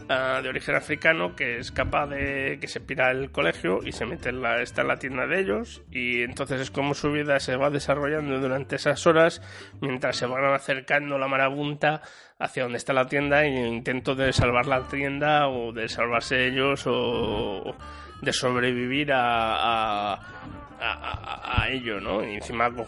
[0.08, 4.06] ah, de origen africano que es capaz de que se pira el colegio y se
[4.06, 7.40] mete en la, está en la tienda de ellos y entonces es como su vida
[7.40, 9.42] se va desarrollando durante esas horas
[9.80, 12.02] mientras se van acercando la marabunta
[12.38, 16.84] hacia donde está la tienda y intento de salvar la tienda o de salvarse ellos
[16.86, 17.74] o
[18.20, 22.24] de sobrevivir a, a, a- a- a ello, ¿no?
[22.24, 22.86] Y encima con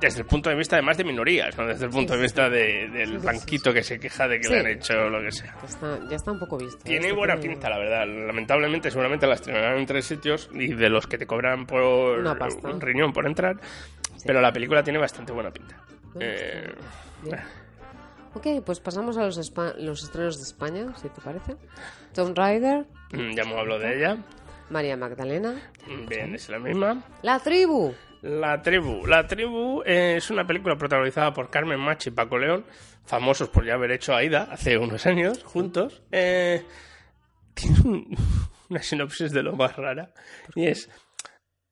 [0.00, 1.66] desde el punto de vista además de minorías, ¿no?
[1.66, 4.66] Desde el punto de vista de- del banquito que se queja de que le han
[4.66, 5.54] hecho lo que sea.
[5.60, 6.82] Ya está, ya está un poco visto.
[6.84, 8.06] Tiene Esto buena tiene- pinta, la verdad.
[8.06, 12.38] Lamentablemente, seguramente la estrenarán en tres sitios y de los que te cobran por Una
[12.38, 12.68] pasta.
[12.68, 13.56] un riñón por entrar.
[14.24, 15.76] Pero la película tiene bastante buena pinta.
[16.18, 16.74] Eh,
[17.22, 17.38] Bien.
[18.32, 19.36] Ok, pues pasamos a los,
[19.78, 21.56] los estrenos de España, si te parece.
[22.14, 24.16] Tom Rider, mm, ya hemos hablado de ella.
[24.70, 25.60] María Magdalena,
[26.08, 27.04] Bien, es la misma.
[27.22, 27.92] La Tribu.
[28.22, 29.06] La tribu.
[29.06, 32.66] La tribu eh, es una película protagonizada por Carmen Machi y Paco León,
[33.06, 36.02] famosos por ya haber hecho Aida hace unos años juntos.
[36.12, 36.62] Eh,
[37.54, 38.16] tiene un-
[38.68, 40.12] una sinopsis de lo más rara
[40.54, 40.88] y es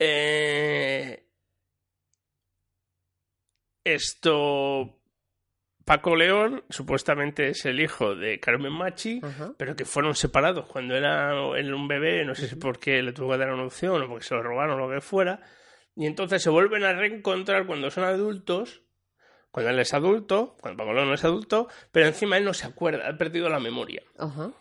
[0.00, 1.22] eh,
[3.84, 4.97] esto
[5.88, 9.54] Paco León supuestamente es el hijo de Carmen Machi, Ajá.
[9.56, 13.32] pero que fueron separados cuando era un bebé, no sé si por qué le tuvo
[13.32, 15.40] que dar una opción o porque se lo robaron o lo que fuera,
[15.96, 18.82] y entonces se vuelven a reencontrar cuando son adultos,
[19.50, 22.66] cuando él es adulto, cuando Paco León no es adulto, pero encima él no se
[22.66, 24.02] acuerda, ha perdido la memoria.
[24.18, 24.52] Ajá.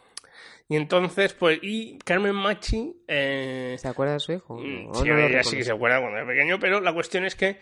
[0.70, 3.04] Y entonces, pues, y Carmen Machi...
[3.08, 4.58] eh, ¿Se acuerda de su hijo?
[4.58, 6.94] Mm, ¿O Sí, no lo ella sí que se acuerda cuando era pequeño, pero la
[6.94, 7.60] cuestión es que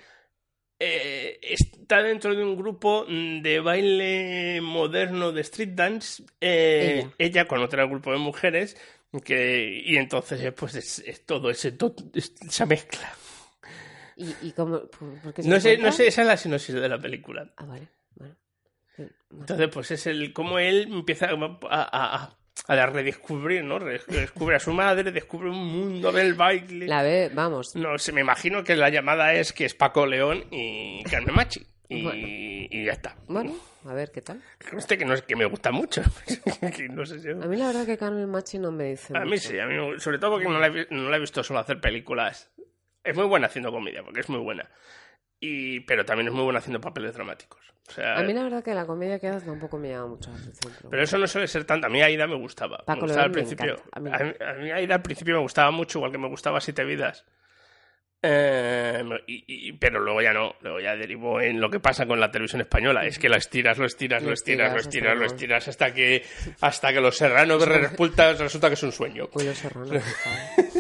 [0.80, 1.05] eh,
[1.42, 7.12] está dentro de un grupo de baile moderno de street dance, eh, Ella.
[7.18, 7.48] ella.
[7.48, 8.78] con otro grupo de mujeres,
[9.24, 13.14] que, y entonces eh, pues es, es todo ese to- esa mezcla.
[14.18, 14.82] ¿Y, y cómo?
[14.88, 17.52] por- qué se No sé, no sé, esa es la sinopsis de la película.
[17.58, 17.88] Ah, vale.
[18.96, 19.10] Sé.
[19.32, 22.38] Entonces, pues es el cómo él empieza a, a, a-
[22.68, 23.80] a redescubrir, ¿no?
[23.80, 26.88] Re- Descubre a su madre, descubre un mundo del baile.
[26.88, 27.76] La ve, vamos.
[27.76, 31.66] No sé, me imagino que la llamada es que es Paco León y Carmen Machi.
[31.88, 32.20] Y, Bueno.
[32.28, 33.16] y ya está.
[33.28, 34.42] Bueno, a ver qué tal.
[34.76, 36.02] Este que no es que me gusta mucho.
[36.76, 39.22] Que no sé si- A mí la verdad que Carmen Machi no me dice A
[39.22, 39.50] mí mucho.
[39.50, 41.80] sí, a mí sobre todo porque no la, he, no la he visto solo hacer
[41.80, 42.50] películas.
[43.04, 44.68] Es muy buena haciendo comedia, porque es muy buena.
[45.40, 47.62] Y, pero también es muy buena haciendo papeles dramáticos.
[47.88, 50.32] O sea, A mí la verdad que la comedia que hace tampoco me llama mucho
[50.32, 50.74] la atención.
[50.78, 51.86] pero Pero eso no suele ser tanto.
[51.86, 52.78] A mí Aida me gustaba.
[52.80, 53.76] Paco me gustaba al principio.
[53.92, 57.26] A mí A Aida al principio me gustaba mucho, igual que me gustaba Siete Vidas.
[58.28, 62.20] Eh, y- y- pero luego ya no, luego ya derivó en lo que pasa con
[62.20, 65.68] la televisión española, es que lo estiras, lo estiras, lo estiras, lo estiras lo estiras
[65.68, 66.24] hasta que
[66.62, 69.30] hasta que los serranos resulta, resulta que es un sueño.
[69.32, 69.92] Uy, los serranos,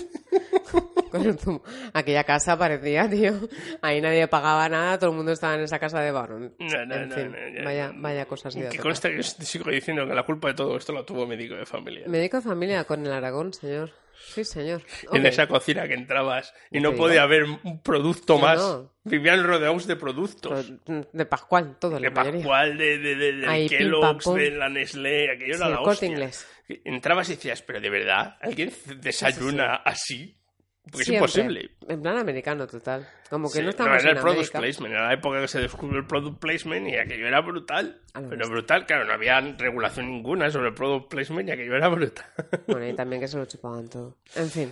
[1.43, 1.61] tú,
[1.93, 3.33] aquella casa parecía, tío.
[3.81, 6.55] Ahí nadie pagaba nada, todo el mundo estaba en esa casa de varón.
[6.59, 9.69] No, no, en no, fin, no, vaya, vaya cosas de Que consta que yo sigo
[9.71, 12.07] diciendo que la culpa de todo esto la tuvo médico de familia.
[12.07, 13.91] Médico de familia con el Aragón, señor.
[14.17, 14.81] Sí, señor.
[15.11, 18.57] En esa cocina que entrabas y no podía haber un producto No, más.
[18.57, 18.91] no.
[19.03, 20.71] Vivían rodeados de productos.
[21.11, 22.39] De Pascual, todo, De la mayoría.
[22.39, 26.07] Pascual, de, de, de, pim, Kellogg's, de la Nestlé, aquello Sí, era la hostia.
[26.07, 26.47] Inglés.
[26.85, 30.35] Entrabas y decías, pero de verdad, ¿alguien desayuna así?
[30.85, 31.17] Porque es Siempre.
[31.17, 31.71] imposible.
[31.87, 33.07] En plan americano, total.
[33.29, 34.59] Como que Sí, no estamos era en el product América.
[34.59, 37.99] placement, era la época que se descubrió el product placement y aquello era brutal.
[38.29, 42.25] Pero brutal, claro, no había regulación ninguna sobre el product placement y aquello era brutal.
[42.67, 44.15] Bueno, y también que se lo chupaban todo.
[44.35, 44.71] En fin.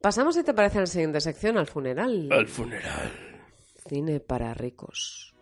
[0.00, 2.28] Pasamos, si te parece, a la siguiente sección, al funeral.
[2.30, 3.10] Al funeral.
[3.88, 5.32] Cine para ricos.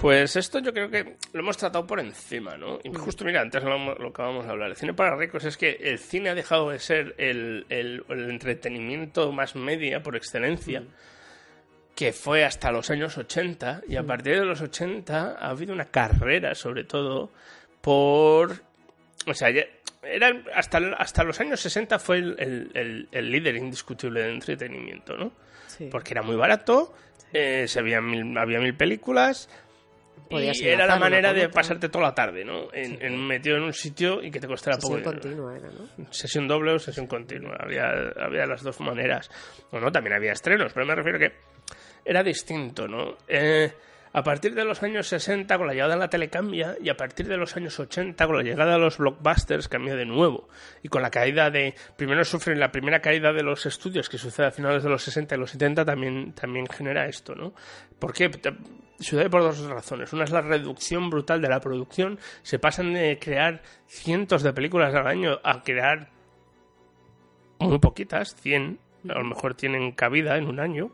[0.00, 2.78] Pues esto yo creo que lo hemos tratado por encima, ¿no?
[2.84, 4.70] Y justo, mira, antes lo, lo acabamos de hablar.
[4.70, 8.30] El cine para ricos es que el cine ha dejado de ser el, el- el
[8.30, 10.82] entretenimiento más media por excelencia,
[11.94, 15.86] que fue hasta los años 80, y a partir de los 80 ha habido una
[15.86, 17.32] carrera, sobre todo,
[17.80, 18.52] por...
[19.26, 19.64] O sea, ya-
[20.02, 25.32] eran, hasta, hasta los años 60 fue el, líder indiscutible de entretenimiento, ¿no?
[25.68, 25.88] Sí.
[25.90, 26.94] Porque era muy barato,
[27.32, 29.48] eh, se mil, había mil películas,
[30.30, 32.68] Podías y era la manera de pasarte toda la tarde, ¿no?
[32.72, 36.12] En, en- metido en un sitio y que te costara poco Sesión continua era, ¿no?
[36.12, 37.56] Sesión doble o sesión continua.
[37.60, 37.90] Había,
[38.20, 39.30] había las dos maneras.
[39.70, 41.32] Bueno, también había estrenos, pero me refiero que
[42.04, 43.16] era distinto, ¿no?
[43.28, 43.72] Eh,
[44.12, 46.96] a partir de los años 60, con la llegada de la tele cambia, y a
[46.96, 50.48] partir de los años 80, con la llegada de los blockbusters, cambia de nuevo.
[50.82, 51.74] Y con la caída de.
[51.98, 55.34] Primero sufren la primera caída de los estudios, que sucede a finales de los 60
[55.34, 57.52] y los 70, también, también genera esto, ¿no?
[57.98, 58.30] ¿Por qué?
[58.98, 60.12] Sucede por dos razones.
[60.12, 62.18] Una es la reducción brutal de la producción.
[62.42, 66.10] Se pasan de crear cientos de películas al año a crear
[67.58, 68.78] muy poquitas, 100,
[69.08, 70.90] a lo mejor tienen cabida en un año,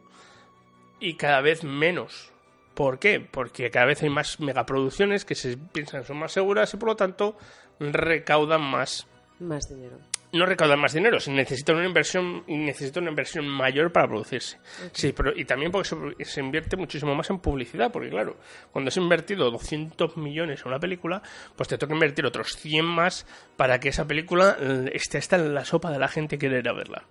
[1.01, 2.33] y cada vez menos.
[2.75, 3.21] ¿Por qué?
[3.21, 6.97] Porque cada vez hay más megaproducciones que se piensan son más seguras y por lo
[6.97, 7.37] tanto
[7.79, 9.07] recaudan más.
[9.39, 9.99] Más dinero.
[10.33, 14.59] No recaudan más dinero, se necesita una inversión y una inversión mayor para producirse.
[14.93, 18.39] Sí, pero y también porque se, se invierte muchísimo más en publicidad, porque claro,
[18.71, 21.23] cuando has invertido 200 millones en una película,
[21.55, 23.27] pues te toca invertir otros 100 más
[23.57, 26.61] para que esa película eh, esté hasta en la sopa de la gente que quiere
[26.61, 27.05] ir a verla.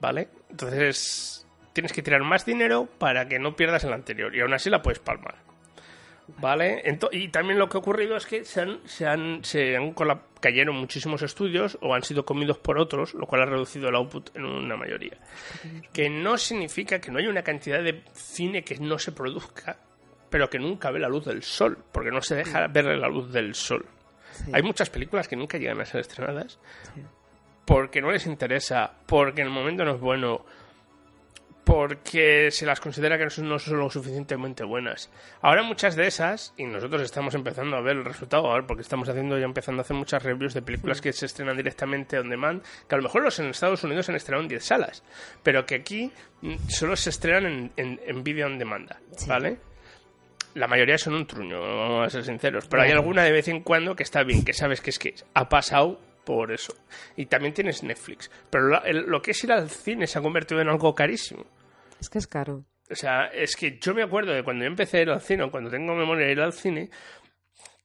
[0.00, 0.28] ¿Vale?
[0.50, 4.70] Entonces tienes que tirar más dinero para que no pierdas el anterior y aún así
[4.70, 5.51] la puedes palmar.
[6.38, 6.82] ¿Vale?
[6.84, 9.94] Ento- y también lo que ha ocurrido es que se han, se han, se han
[10.40, 14.34] cayeron muchísimos estudios o han sido comidos por otros, lo cual ha reducido el output
[14.36, 15.16] en una mayoría.
[15.92, 19.76] Que no significa que no haya una cantidad de cine que no se produzca,
[20.30, 23.32] pero que nunca ve la luz del sol, porque no se deja ver la luz
[23.32, 23.84] del sol.
[24.52, 26.58] Hay muchas películas que nunca llegan a ser estrenadas
[27.64, 30.44] porque no les interesa, porque en el momento no es bueno,
[31.64, 35.10] porque se las considera que no son, lo suficientemente buenas.
[35.40, 38.82] Ahora muchas de esas, y nosotros estamos empezando a ver el resultado, a ver, porque
[38.82, 42.28] estamos haciendo ya empezando a hacer muchas reviews de películas que se estrenan directamente on
[42.28, 45.04] demand, que a lo mejor los en Estados Unidos se han estrenado en 10 salas,
[45.42, 46.10] pero que aquí
[46.40, 48.90] mm, solo se estrenan en, en, en video on demand,
[49.28, 49.58] ¿vale?
[50.54, 53.60] La mayoría son un truño, vamos a ser sinceros, pero hay alguna de vez en
[53.62, 56.74] cuando que está bien, que sabes que es que ha pasado por eso.
[57.16, 58.30] Y también tienes Netflix.
[58.50, 61.44] Pero el- lo que es ir al cine se ha convertido en algo carísimo.
[62.00, 62.64] Es que es caro.
[62.90, 65.44] O sea, es que yo me acuerdo de cuando yo empecé a ir al cine,
[65.44, 66.90] o cuando tengo memoria de ir al cine,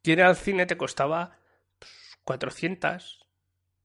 [0.04, 1.38] que ir al cine te costaba
[1.80, 3.26] pues, 400,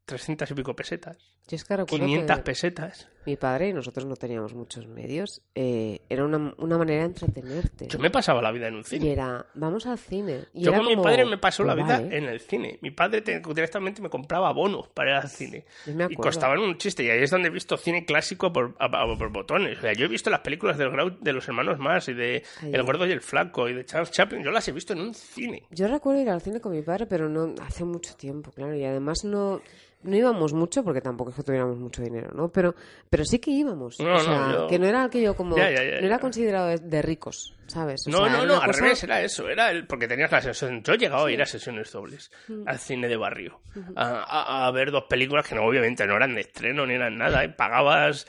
[0.05, 3.09] 300 y pico pesetas, Yo es que recuerdo 500 que pesetas.
[3.27, 5.43] mi padre y nosotros no teníamos muchos medios.
[5.55, 7.89] eh, era una, una manera de entretenerte.
[7.89, 9.13] Yo me pasaba la vida en un Y cine.
[9.13, 10.47] era, vamos al cine.
[10.55, 12.17] Y Yo era con mi padre me pasó la pues vida vale.
[12.17, 12.79] en el cine.
[12.81, 15.65] Mi padre te- directamente me compraba abonos para ir al cine.
[16.09, 17.03] Y costaban un chiste.
[17.05, 19.79] Y ahí es donde he visto cine clásico por, a- a- por botones.
[19.79, 22.43] O sea, yo he visto las películas del Grau- de los hermanos Mars y de
[22.63, 24.43] Ay, El Gordo y el Flaco y de Charles Chaplin.
[24.45, 25.65] Yo las he visto en un cine.
[25.71, 28.75] Yo recuerdo ir al cine con mi padre, pero no hace mucho tiempo, claro.
[28.75, 29.61] Y además no,
[30.03, 32.49] no íbamos mucho porque tampoco que tuviéramos mucho dinero, ¿no?
[32.51, 32.75] Pero,
[33.11, 33.99] pero sí que íbamos.
[34.01, 35.57] No, o no, sea, yo- que no era aquello como...
[35.57, 38.07] Ya, ya, ya, no era considerado de, de ricos, ¿sabes?
[38.07, 40.41] O No, sea, no, no, al cosa- revés, era eso, era el, porque tenías la
[40.41, 40.83] sesión.
[40.83, 42.69] Yo he llegado a ir a sesiones dobles, Mm.
[42.69, 43.61] al cine de barrio,
[43.97, 47.17] a, a- a ver dos películas que no, obviamente no eran de estreno ni eran
[47.19, 48.27] nada, y pagabas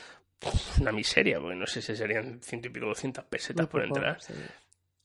[0.81, 3.95] una miseria, porque no sé si serían ciento y pico, doscientas pesetas Muy por poco,
[3.97, 4.21] entrar.
[4.21, 4.33] sí.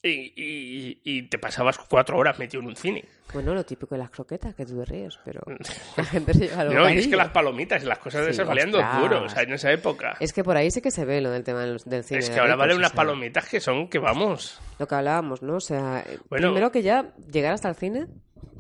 [0.03, 3.05] Y, y- y te pasabas cuatro horas metido en un cine.
[3.33, 5.41] Bueno, lo típico de las croquetas, que tú te ríes, pero
[5.97, 8.33] la gente se lleva No, y es que las palomitas y las cosas de Sí,
[8.37, 10.17] esas valían dos duros, o sea, en esa época.
[10.21, 12.21] Es que por ahí sí que se ve lo del tema del, del cine.
[12.21, 14.61] Es que de ahora valen o unas sea, palomitas que son que vamos.
[14.79, 15.57] Lo que hablábamos, ¿no?
[15.57, 16.49] O sea, Bueno.
[16.49, 18.07] primero que ya llegar hasta el cine,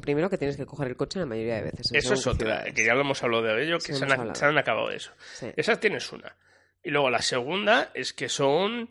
[0.03, 1.86] primero que tienes que coger el coche la mayoría de veces.
[1.93, 4.34] Eso es otra, que ya lo hemos hablado de ello, que Sí, se, han, hablado.
[4.34, 5.12] se han acabado de eso.
[5.34, 5.47] Sí.
[5.57, 6.36] Esas tienes una.
[6.82, 8.91] Y luego la segunda es que son.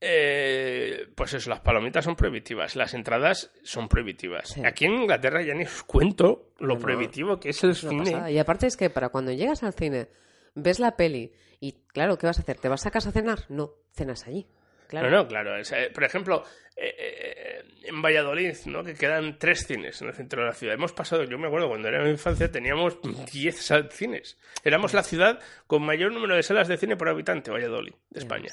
[0.00, 4.48] Eh, pues eso, las palomitas son prohibitivas, las entradas son prohibitivas.
[4.50, 4.62] Sí.
[4.64, 8.04] Aquí en Inglaterra ya ni os cuento lo No, prohibitivo que es el cine.
[8.12, 8.30] pasada.
[8.30, 10.08] Y aparte es que para cuando llegas al cine,
[10.54, 12.58] ves la peli y, claro, ¿qué vas a hacer?
[12.58, 13.40] ¿Te vas a casa a cenar?
[13.48, 14.46] No, cenas allí.
[14.88, 15.10] Claro.
[15.10, 15.54] No, no, claro.
[15.58, 16.44] eh, por ejemplo,
[16.74, 18.82] eh, eh, en Valladolid, ¿no?
[18.82, 20.74] que quedan tres cines en el centro de la ciudad.
[20.74, 22.96] Hemos pasado, yo me acuerdo cuando era en mi infancia, teníamos
[23.30, 24.38] 10 sal- cines.
[24.64, 28.50] Éramos la ciudad con mayor número de salas de cine por habitante, Valladolid, de España.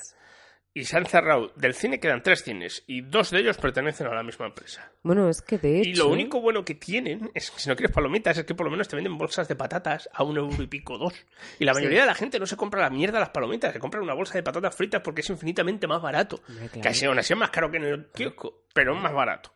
[0.78, 1.54] Y se han cerrado.
[1.56, 4.92] Del cine quedan tres cines y dos de ellos pertenecen a la misma empresa.
[5.04, 5.90] Bueno, es que de hecho...
[5.90, 8.66] Y lo único bueno que tienen es que si no quieres palomitas, es que por
[8.66, 11.14] lo menos te venden bolsas de patatas a un euro y pico, dos.
[11.60, 11.80] Y la Sí.
[11.80, 14.34] mayoría de la gente no se compra la mierda las palomitas, se compra una bolsa
[14.34, 16.42] de patatas fritas porque es infinitamente más barato.
[16.42, 16.70] Claro.
[16.84, 19.54] Casi aún así es más caro que en el kiosco, pero es más barato.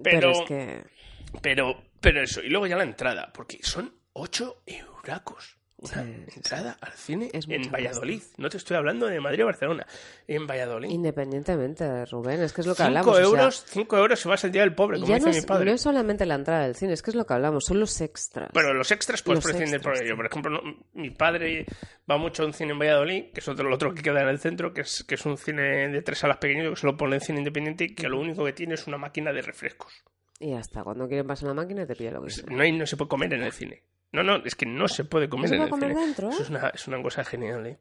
[0.00, 0.84] Pero, Pero, es que...
[1.42, 5.58] pero, pero eso, y luego ya la entrada, porque son 8 euracos.
[5.82, 8.22] Una Sí, sí, entrada al cine Es en Valladolid.
[8.36, 9.84] No te estoy hablando de Madrid o Barcelona.
[10.28, 10.88] En Valladolid.
[10.90, 13.08] Independientemente, Rubén, es que es lo que 5 hablamos.
[13.08, 15.34] o sea, euros, cinco euros si vas el día del pobre, como ya dice no
[15.34, 15.64] mi padre.
[15.66, 18.00] no es solamente la entrada del cine, es que es lo que hablamos, son los
[18.00, 18.50] extras.
[18.52, 20.14] Bueno, los extras puedes prescindir por ello.
[20.16, 21.66] Por ejemplo, no- mi padre
[22.10, 24.28] va mucho a un cine en Valladolid, que es otro, el otro que queda en
[24.28, 26.96] el centro, que es, que es un cine de tres salas pequeño que se lo
[26.96, 29.92] pone en cine independiente y que lo único que tiene es una máquina de refrescos.
[30.38, 32.44] Y hasta cuando quieres pasar la máquina te pilla lo que Pues sea.
[32.48, 33.82] no, hay, no se puede comer en el cine.
[34.12, 36.06] No, no, es que no se puede comer ¿No se en puede el comer cine.
[36.06, 36.32] dentro, eh?
[36.34, 37.78] Eso es una, es una cosa genial, ¿eh?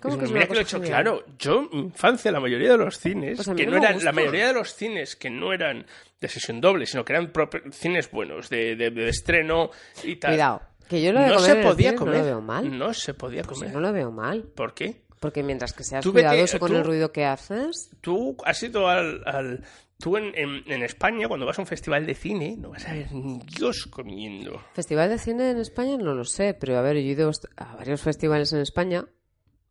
[0.00, 1.02] ¿Cómo Es que es mira una que lo he hecho genial?
[1.02, 1.24] claro.
[1.38, 4.04] Yo, en mi infancia, la mayoría de los cines, Pues que no eran, gusta.
[4.04, 5.86] la mayoría de los cines que no eran
[6.20, 7.32] de sesión doble, sino que eran
[7.72, 9.70] cines buenos, de, de- de estreno
[10.02, 10.32] y tal.
[10.32, 12.14] Cuidado, que yo lo de no comer se en el podía cine comer.
[12.14, 12.78] no lo veo mal.
[12.78, 13.72] No se podía Pues comer.
[13.72, 14.42] yo no lo veo mal.
[14.42, 15.02] ¿Por qué?
[15.20, 18.62] Porque mientras que seas Tú vete- cuidadoso con tú- el ruido que haces, Tú has
[18.62, 19.22] ido al...
[19.24, 19.64] al-
[20.04, 22.92] tú en, en- en España, cuando vas a un festival de cine, no vas a
[22.92, 24.60] ver ni Dios comiendo.
[24.74, 27.76] Festival de cine en España no lo sé, pero a ver, yo he ido a
[27.76, 29.06] varios festivales en España.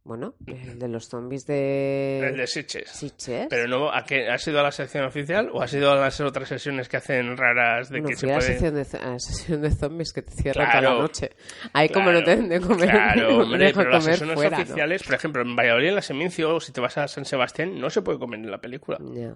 [0.06, 2.20] Bueno, el de los zombies de...
[2.28, 2.90] El de Sitges.
[2.90, 3.48] Sitges.
[3.50, 4.28] Pero no, ¿a qué?
[4.28, 7.38] ¿has ido a la sección oficial o has ido a las otras sesiones que hacen
[7.38, 8.50] raras de Bueno, que se fui a la puede...
[8.52, 11.30] sección de, a la sesión de zombies que te cierran Claro, toda la noche.
[11.72, 14.58] Ahí como no te Claro, den de comer, Claro, no hombre, pero las sesiones fuera,
[14.58, 14.64] ¿no?
[14.64, 17.80] oficiales, por ejemplo, en Valladolid, en la Semincio, o si te vas a San Sebastián,
[17.80, 18.98] no se puede comer en la película.
[19.14, 19.36] Ya.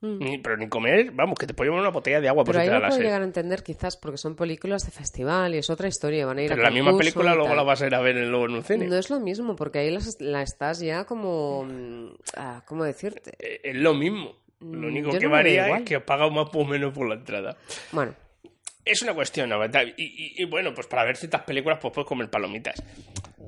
[0.00, 2.58] Ni- pero ni comer, vamos, que te puede llevar una botella de agua por Pero
[2.58, 5.54] si ahí te da lo puedo llegar a entender quizás porque son películas de festival
[5.54, 7.80] y es otra historia, van a ir Pero a la misma película luego la vas
[7.82, 8.86] a ir a ver en- luego en un cine.
[8.86, 11.64] No es lo mismo, porque ahí las- la estás ya como...
[11.64, 13.32] mm, ah, ¿Cómo decirte?
[13.38, 14.36] Eh, Es lo mismo.
[14.60, 17.14] Lo Mm, único yo que no varía es que paga más o menos por la
[17.16, 17.56] entrada.
[17.92, 18.14] Bueno,
[18.84, 19.50] Es una cuestión.
[19.96, 22.80] Y, y- y bueno, pues para ver ciertas películas, pues puedes comer palomitas.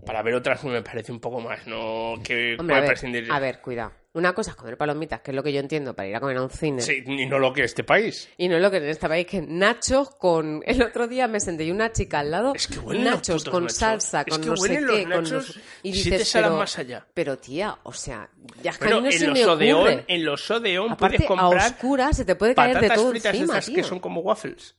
[0.04, 2.14] Para ver otras me parece un poco más, ¿no?
[2.24, 3.28] Que hombre, a ver, prescindir.
[3.30, 3.92] a ver, cuidado.
[4.14, 6.38] Una cosa es comer palomitas, que es lo que yo entiendo para ir a comer
[6.38, 6.80] a un cine.
[6.82, 8.28] Sí, y no lo que este país.
[8.36, 10.62] Y no lo que en este país, que nachos con...
[10.66, 13.64] El otro día me senté y una chica al lado, Es que los nachos con
[13.64, 13.76] nachos.
[13.78, 16.58] salsa, Es con que no sé los qué, con sé- Y siete dices, salas pero,
[16.58, 17.06] más allá.
[17.14, 18.28] pero tía, o sea,
[18.62, 20.04] ya es que Bueno, no se en me los Odeón, ocurre.
[20.08, 23.10] en los Odeón Aparte, puedes comprar a oscuras se te puede caer de patatas todo
[23.10, 23.74] fritas encima, esas tío.
[23.76, 24.74] que son como waffles.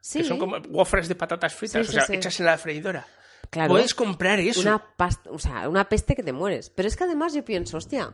[0.00, 2.14] Sí, Que son como waffles de patatas fritas, Sí, o sea, sí.
[2.14, 3.04] hechas en la freidora.
[3.50, 3.70] Claro.
[3.70, 4.60] Puedes comprar eso.
[4.60, 6.70] Una pasta, o sea, una peste que te mueres.
[6.70, 8.12] Pero es que además yo pienso, hostia,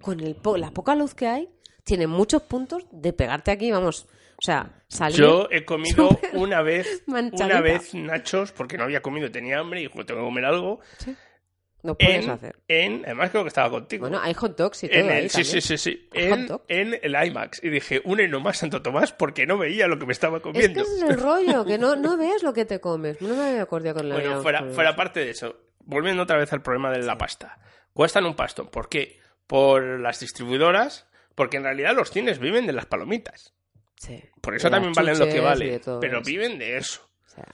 [0.00, 1.48] con el po- la poca luz que hay,
[1.84, 4.06] tiene muchos puntos de pegarte aquí, vamos.
[4.38, 5.16] O sea, salir.
[5.18, 7.46] Yo he comido una vez, manchadita.
[7.46, 10.80] una vez nachos porque no había comido, tenía hambre y dijo, tengo que comer algo.
[11.86, 12.56] No puedes En, hacer.
[12.68, 14.02] en, además creo que estaba contigo.
[14.02, 17.62] Bueno, hay hot dogs y todo en el, ahí sí, sí, sí, En, el IMAX.
[17.64, 20.42] Y dije, un eno más Santo Tomás porque no veía lo que me estaba Es
[20.42, 20.82] que comiendo.
[20.82, 23.20] es el rollo, que no, no ves lo que te comes.
[23.22, 24.96] No me había acordado con la Bueno, fuera, fuera eso.
[24.96, 27.58] parte de eso, volviendo otra vez al problema de la pasta.
[27.92, 28.68] Cuestan un pastón.
[28.68, 29.18] ¿Por qué?
[29.46, 33.54] Por las distribuidoras, porque en realidad los cines viven de las palomitas.
[33.96, 34.22] Sí.
[34.42, 36.26] Por eso también valen lo que todo Pero eso.
[36.26, 37.08] viven de eso.
[37.24, 37.44] O sea,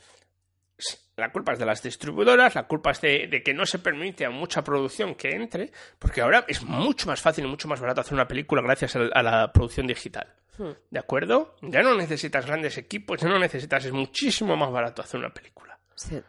[1.16, 4.24] La culpa es de las distribuidoras, la culpa es de, de que no se permite
[4.24, 8.00] a mucha producción que entre, porque ahora es mucho más fácil y mucho más barato
[8.00, 10.34] hacer una película gracias a, a la producción digital.
[10.56, 10.70] Hmm.
[10.90, 11.56] ¿De acuerdo?
[11.62, 15.78] Ya no necesitas grandes equipos, ya no necesitas, es muchísimo más barato hacer una película.
[15.94, 16.20] sí.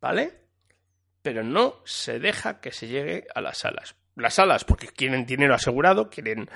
[0.00, 0.40] ¿Vale?
[1.22, 3.94] Pero no se deja que se llegue a las salas.
[4.16, 6.50] Las salas, porque quieren dinero asegurado, quieren,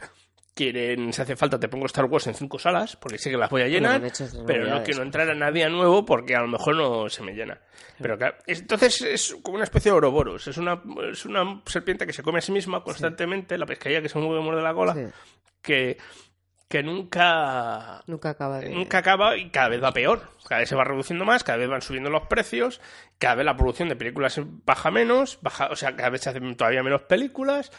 [0.57, 3.51] quieren, si hace falta, te pongo Star Wars en cinco salas, porque sé que las
[3.51, 6.75] voy a llenar, hecho pero no quiero entrar a nadie nuevo porque a lo mejor
[6.75, 7.61] no se me llena.
[8.01, 10.81] Pero claro, es- entonces es como una especie de Ouroboros, es una,
[11.13, 14.43] es una serpiente que se come a sí misma constantemente, la pescadilla que se mueve
[14.43, 15.05] muerde la cola, Sí.
[15.61, 15.99] que,
[16.69, 18.71] que nunca Nunca acaba de...
[18.71, 20.31] nunca acaba y cada vez va peor.
[20.49, 22.81] Cada vez se va reduciendo más, cada vez van subiendo los precios,
[23.19, 26.57] cada vez la producción de películas baja menos, baja, o sea, cada vez se hacen
[26.57, 27.71] todavía menos películas.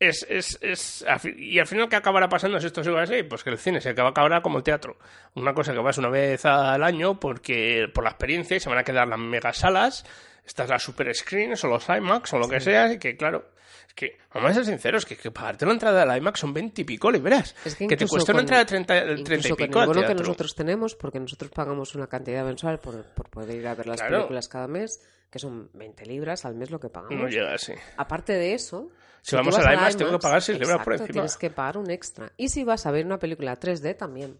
[0.00, 3.24] Es, es, es, al y al final, ¿qué acabará pasando si esto sigue así?
[3.24, 4.96] Pues que el cine se acaba acabará como el teatro.
[5.34, 8.78] Una cosa que vas una vez al año porque por la experiencia y se van
[8.78, 10.04] a quedar las megasalas,
[10.46, 13.50] estas las super screens o los IMAX o lo que sea, y que claro,
[13.88, 16.80] es que, vamos a ser sinceros, que, que pagarte la entrada del IMAX son 20
[16.80, 17.56] y pico libras.
[17.64, 19.82] Es que, que, te cuesta una con- entrada de 30, 30 y con pico el
[19.82, 23.66] al bono que nosotros tenemos, porque nosotros pagamos una cantidad mensual por, por poder ir
[23.66, 24.18] a ver las Claro.
[24.18, 27.18] películas cada mes, que son 20 libras al mes lo que pagamos.
[27.20, 27.72] No llega así.
[27.96, 28.90] Aparte de eso,
[29.22, 31.08] Si vamos a la IMAX, tengo que pagar 6 libras por encima.
[31.12, 32.32] Tienes que pagar un extra.
[32.36, 34.38] Y si vas a ver una película 3D también.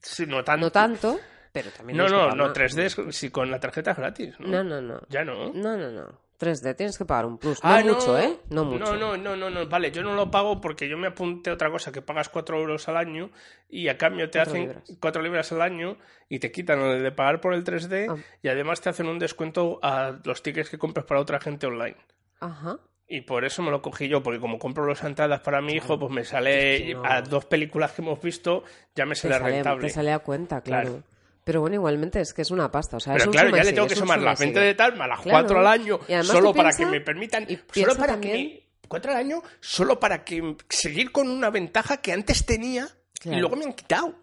[0.00, 0.66] Sí, no tanto.
[0.66, 1.20] No tanto,
[1.52, 4.34] pero también No, no, no, una- 3D es si con la tarjeta es gratis.
[4.40, 4.48] ¿no?
[4.48, 5.00] No, no, no.
[5.08, 5.52] Ya no.
[5.52, 6.20] No, no, no.
[6.38, 7.62] 3D tienes que pagar un plus.
[7.62, 8.36] No Ah, mucho, ¿eh?
[8.50, 8.96] No mucho.
[8.96, 11.52] No, no, no, no, no, vale, yo no lo pago porque yo me apunté a
[11.52, 13.30] otra cosa, que pagas 4 euros al año
[13.68, 14.96] y a cambio te Cuatro hacen libras.
[14.98, 15.98] 4 libras al año
[16.28, 18.16] y te quitan el de pagar por el 3D Ah.
[18.42, 21.96] y además te hacen un descuento a los tickets que compras para otra gente online.
[22.40, 22.80] Ajá.
[23.08, 25.98] Y por eso me lo cogí yo, porque como compro las entradas para mi hijo,
[25.98, 27.02] pues me sale no.
[27.04, 28.62] a dos películas que hemos visto,
[28.94, 29.86] ya me Te sale, sale, rentable.
[29.88, 30.90] te sale a cuenta, claro.
[30.90, 31.04] Claro.
[31.44, 32.96] Pero bueno, igualmente es que es una pasta.
[32.98, 34.60] O sea, es Pero un claro, ya le tengo que sumar suma las y 20
[34.60, 34.66] sigue.
[34.68, 35.38] de tal, más las Claro.
[35.46, 39.10] 4 al año, solo para piensa- que me permitan, y solo para también- que cuatro
[39.10, 42.86] al año, solo para que seguir con una ventaja que antes tenía
[43.24, 44.14] y luego me han quitado.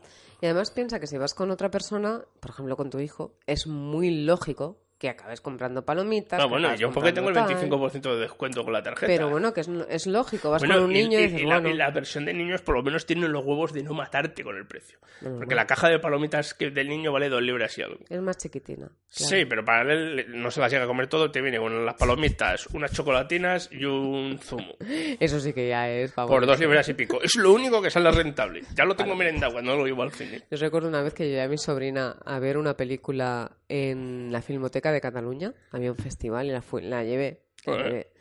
[0.42, 3.68] Y además piensa que si vas con otra persona, por ejemplo con tu hijo, es
[3.68, 6.40] muy lógico que acabes comprando palomitas.
[6.40, 8.02] Ah, que bueno, yo porque tengo el comprando tal.
[8.02, 9.08] 25% de descuento con la tarjeta.
[9.08, 10.50] Pero bueno, que es, es lógico.
[10.52, 12.34] Vas Bueno, con un y- niño y, y, dices, la, bueno, y la versión de
[12.34, 15.00] niños por lo menos tiene los huevos de no matarte con el precio.
[15.22, 18.00] Bueno, Porque la caja de palomitas que del niño vale dos libras y algo.
[18.10, 18.88] es más chiquitina.
[18.88, 18.96] claro.
[19.08, 21.96] Sí, pero para él no se las llega a comer todo, te viene con las
[21.96, 24.76] palomitas, unas chocolatinas y un zumo.
[25.20, 26.52] Eso sí que ya es Por favorito.
[26.52, 27.22] dos libras y pico.
[27.22, 28.64] Es lo único que sale rentable.
[28.76, 30.42] Ya lo tengo merendado cuando lo llevo al cine.
[30.52, 34.42] Yo recuerdo una vez que llevé a mi sobrina a ver una película en la
[34.42, 35.54] Filmoteca de Cataluña.
[35.72, 37.44] Había un festival y la, fui- la llevé.
[37.66, 38.12] la llevé.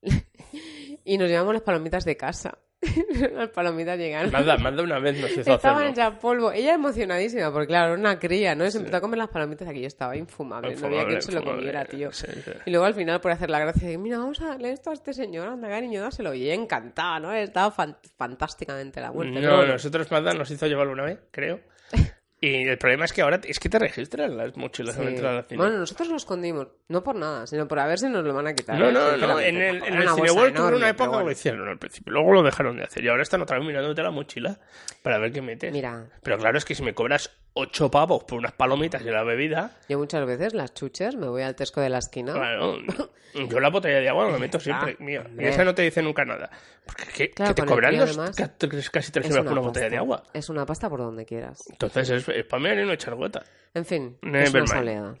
[1.04, 2.58] y nos llevamos las palomitas de casa.
[3.34, 4.30] las palomitas llegaron.
[4.30, 6.52] Manda, manda una vez nos hizo Estaban hechas polvo.
[6.52, 8.70] Ella emocionadísima, porque claro, era una cría, ¿no?
[8.70, 9.80] Se empezó a comer las palomitas aquí.
[9.80, 10.76] Yo estaba infumable.
[10.76, 11.60] no había quien se lo infumable.
[11.72, 12.12] comiera, tío.
[12.12, 12.52] Sí, sí.
[12.66, 14.92] Y luego al final, por hacer la gracia, dije, mira, vamos a darle esto a
[14.92, 16.32] este señor, anda, cariño, dáselo.
[16.34, 17.32] Y ella encantada, ¿no?
[17.32, 19.72] Estaba fan- fantásticamente la pero No, bueno.
[19.72, 21.58] nosotros Manda nos hizo llevarlo una vez, creo.
[22.40, 25.02] Y el problema es que ahora es que te registran las mochilas Sí.
[25.04, 25.40] cine.
[25.56, 28.46] Bueno, nosotros lo escondimos, no por nada, sino por a ver si nos lo van
[28.46, 28.78] a quitar.
[28.78, 31.24] No, no, no, en el, en el Cineworld tuvo una época que bueno.
[31.26, 34.02] lo hicieron al principio, luego lo dejaron de hacer y ahora están otra vez mirándote
[34.04, 34.60] la mochila
[35.02, 35.72] para ver qué metes.
[35.72, 36.06] Mira.
[36.22, 39.72] Pero claro, es que si me cobras ocho pavos por unas palomitas y la bebida,
[39.88, 42.34] Yo muchas veces las chuches me voy al Tesco de la esquina.
[42.34, 42.76] claro,
[43.34, 46.02] yo la botella de agua me meto siempre, Ah, mía, y esa no te dice
[46.02, 46.50] nunca nada.
[46.86, 48.50] Porque ¿qué, Claro, que te cobran además, ca-
[48.90, 50.22] casi tres Es euros por una botella de agua.
[50.32, 51.62] Es una pasta por donde quieras.
[51.70, 53.44] Entonces es, mí y no echar gota.
[53.74, 54.68] En fin, es una mind.
[54.68, 55.18] soleada.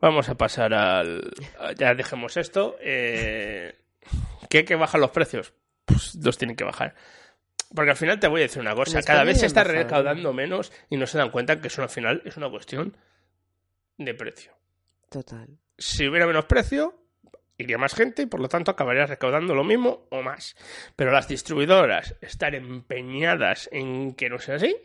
[0.00, 1.30] Vamos a pasar al.
[1.76, 2.76] Ya dejemos esto.
[2.80, 3.74] Eh...
[4.48, 5.52] ¿Qué que bajan los precios?
[5.84, 6.94] Pues los tienen que bajar.
[7.74, 9.02] Porque al final te voy a decir una cosa.
[9.02, 9.82] Cada vez se está bajado.
[9.82, 12.96] recaudando menos y no se dan cuenta que eso al final es una cuestión
[13.96, 14.52] de precio.
[15.08, 15.48] Total.
[15.78, 17.00] Si hubiera menos precio,
[17.58, 20.56] iría más gente y por lo tanto acabaría recaudando lo mismo o más.
[20.96, 24.76] Pero las distribuidoras están empeñadas en que no sea así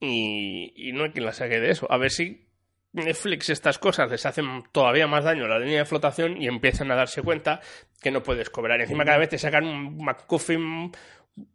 [0.00, 1.86] y, y no hay quien la saque de eso.
[1.90, 2.46] A ver si
[2.92, 6.90] Netflix estas cosas les hacen todavía más daño a la línea de flotación y empiezan
[6.90, 7.60] a darse cuenta
[8.00, 8.80] que no puedes cobrar.
[8.80, 10.90] Encima cada vez te sacan un McCuffin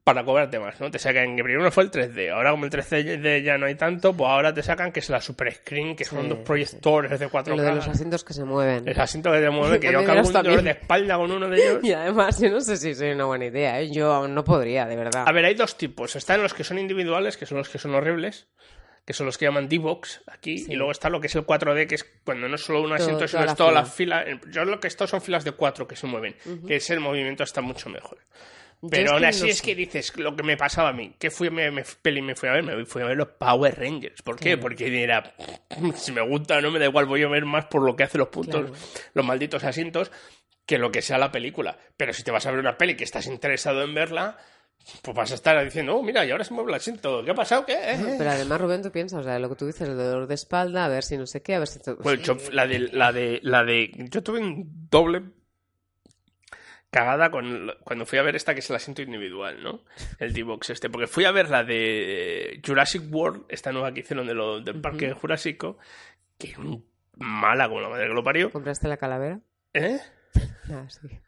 [0.04, 0.90] para cobrarte más, ¿no?
[0.92, 4.14] Te sacan que primero fue el 3D, ahora como el 3D ya no hay tanto,
[4.14, 7.26] pues ahora te sacan que es la super screen, que son Sí, dos proyectores de
[7.26, 7.56] Y 4K.
[7.56, 8.88] lo de los asientos que se mueven.
[8.88, 11.58] El asiento que te mueve, que yo acabo un dolor de espalda con uno de
[11.58, 11.80] ellos.
[11.84, 13.92] Y además, yo no sé si soy una buena idea, ¿eh?
[13.92, 15.24] Yo no podría, de verdad.
[15.28, 16.16] A ver, hay dos tipos.
[16.16, 18.48] Están los que son individuales, que son los que son horribles,
[19.06, 20.72] que son los que llaman D-Box aquí, Sí.
[20.72, 22.92] y luego está lo que es el 4D, que es cuando no es solo un
[22.94, 24.24] asiento, toda sino la es toda la fila.
[24.24, 24.40] fila.
[24.52, 26.36] Yo lo que esto son filas de cuatro que se mueven,
[26.68, 28.18] que ese el movimiento está mucho mejor.
[28.90, 31.14] Pero aún así es que dices lo que me pasaba a mí.
[31.20, 32.64] ¿Qué fui, me, me- peli me fui a ver?
[32.64, 34.22] Me fui a ver los Power Rangers.
[34.22, 34.50] ¿Por qué?
[34.52, 34.62] Claro.
[34.62, 35.34] Porque era,
[35.96, 38.04] si me gusta o no me da igual, voy a ver más por lo que
[38.04, 38.76] hace los puntos, Claro.
[39.14, 40.12] los malditos asientos,
[40.66, 41.78] que lo que sea la película.
[41.98, 44.38] Pero si te vas a ver una peli que estás interesado en verla,
[45.02, 47.24] pues vas a estar diciendo, oh, mira, y ahora se mueve el asiento.
[47.24, 47.66] ¿Qué ha pasado?
[47.66, 47.76] ¿Qué?
[48.18, 50.86] Pero además, Rubén, tú piensas, o sea, lo que tú dices, el dolor de espalda,
[50.86, 51.80] a ver si no sé qué, a ver si...
[51.80, 55.24] tú- Pues yo, la de, la de, la de, yo tuve un doble
[56.96, 59.84] cagada con, cuando fui a ver esta que es el asiento individual, ¿no?
[60.18, 64.26] El D-Box este, porque fui a ver la de Jurassic World, esta nueva que hicieron
[64.28, 65.78] de lo, del parque jurásico,
[66.38, 66.58] que es
[67.18, 69.42] mala como la madre que lo parió, ¿Compraste la calavera?
[69.74, 70.00] ¿eh?
[70.72, 71.20] Ah, sí.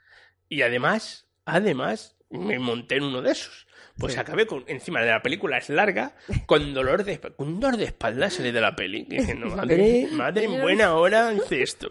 [0.47, 3.68] Y además, además, me monté en uno de esos.
[3.97, 4.20] pues Sí.
[4.20, 6.15] acabé con, encima de la película, es larga,
[6.45, 10.45] con dolor de con un dolor de espalda salí de la peli, diciendo, madre, madre,
[10.45, 11.89] en buena hora hice esto.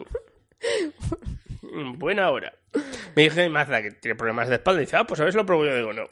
[1.73, 2.53] En buena hora.
[3.15, 5.39] Me dije Mazda que tiene problemas de espalda y dice, ah, pues a ver si
[5.39, 5.77] lo pruebo yo.
[5.77, 6.05] Digo, no.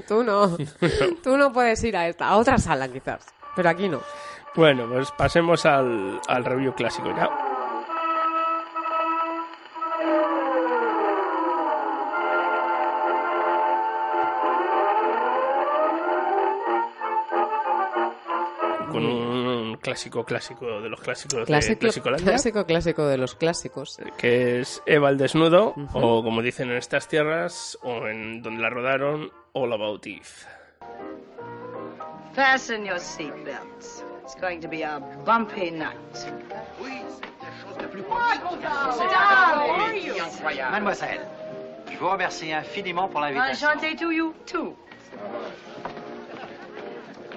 [0.08, 0.56] Tú no.
[1.22, 3.26] Tú no puedes ir a esta, a otra sala quizás.
[3.54, 4.00] Pero aquí no.
[4.54, 7.28] Bueno, pues pasemos al, al review clásico ya.
[19.80, 23.98] Clásico clásico de los clásicos de Clásico, Clasicolandia, clásico, clásico de los clásicos.
[24.16, 28.70] que es Eva el desnudo, o como dicen en estas tierras, o en donde la
[28.70, 30.20] rodaron, All About Eve.
[32.34, 34.04] Fasten your seatbelts.
[34.22, 35.96] It's going to be a bumpy night.
[40.70, 41.26] Mademoiselle,
[41.90, 43.68] je vous remercie infiniment pour l'invitation.
[43.68, 44.76] Enchanté to you, too.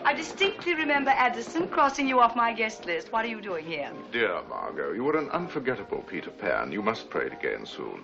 [0.05, 3.11] I distinctly remember Addison crossing you off my guest list.
[3.13, 3.89] What are you doing here?
[4.11, 6.71] Dear Margot, you were an unforgettable Peter Pan.
[6.71, 8.03] You must play it again soon.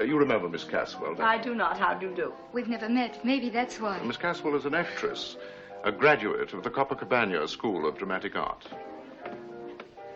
[0.00, 1.78] Uh, you remember Miss Caswell, don't I do not.
[1.78, 2.32] How do you do?
[2.52, 3.24] We've never met.
[3.24, 4.00] Maybe that's why.
[4.02, 5.36] Miss Caswell is an actress,
[5.84, 8.66] a graduate of the Copacabana School of Dramatic Art.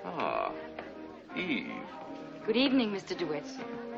[0.07, 0.51] Ah,
[1.37, 1.71] Eve.
[2.47, 3.17] Good evening, Mr.
[3.17, 3.45] DeWitt.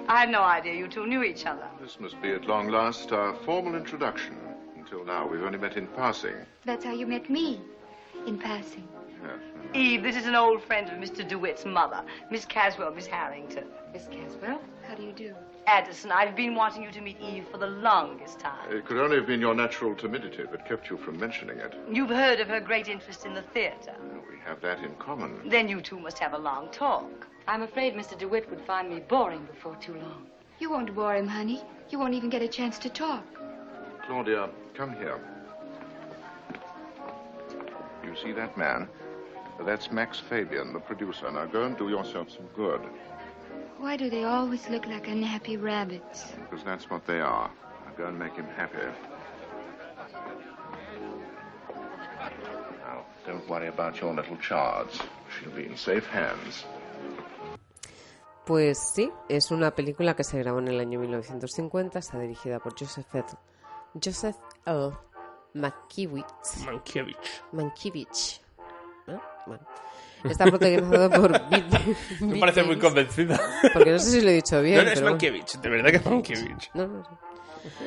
[0.08, 1.68] I had no idea you two knew each other.
[1.80, 4.36] This must be at long last our formal introduction.
[4.90, 6.34] Until now, we've only met in passing.
[6.64, 7.60] That's how you met me.
[8.26, 8.88] In passing.
[9.22, 9.38] Yes.
[9.72, 11.26] Eve, this is an old friend of Mr.
[11.26, 13.66] DeWitt's mother, Miss Caswell, Miss Harrington.
[13.92, 15.32] Miss Caswell, how do you do?
[15.68, 18.68] Addison, I've been wanting you to meet Eve for the longest time.
[18.68, 21.72] It could only have been your natural timidity that kept you from mentioning it.
[21.88, 23.94] You've heard of her great interest in the theater.
[24.28, 25.48] We have that in common.
[25.48, 27.28] Then you two must have a long talk.
[27.46, 28.18] I'm afraid Mr.
[28.18, 30.26] DeWitt would find me boring before too long.
[30.58, 31.62] You won't bore him, honey.
[31.90, 33.24] You won't even get a chance to talk.
[34.04, 34.50] Claudia,
[34.80, 35.20] come here.
[38.02, 38.88] You see that man?
[39.66, 41.30] That's Max Fabian, the producer.
[41.30, 42.80] Now go and do yourself some good,
[43.76, 46.32] Why do they always look like unhappy rabbits?
[46.40, 47.50] because that's what they are.
[47.84, 48.78] Now go and make him happy.
[52.86, 54.94] Now, don't worry about your little charge.
[55.32, 56.64] She'll be in safe hands.
[58.46, 62.72] Pues sí, es una película que se grabó en el año 1950, está dirigida por
[62.78, 63.24] Joseph L.
[64.02, 64.36] Joseph
[64.66, 64.90] L.
[65.54, 66.64] Mankiewicz.
[66.64, 67.42] Mankiewicz.
[67.52, 68.40] Mankiewicz.
[69.06, 69.20] ¿no?
[69.46, 69.66] Bueno.
[70.24, 73.40] Está protagonizado por Pete- Me parece muy convencida.
[73.72, 74.76] Porque no sé si lo he dicho bien.
[74.76, 75.10] No, no, es pero.
[75.10, 76.70] Mankiewicz, de verdad que es Mankiewicz.
[76.74, 77.02] No, no.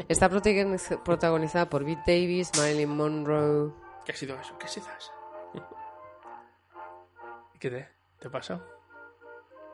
[0.07, 3.71] Está protagoniz- protagonizada por Pete Davis, Marilyn Monroe.
[4.05, 4.57] ¿Qué ha sido eso?
[4.57, 5.11] ¿Qué ha sido eso?
[7.59, 8.61] ¿Qué te, te pasa?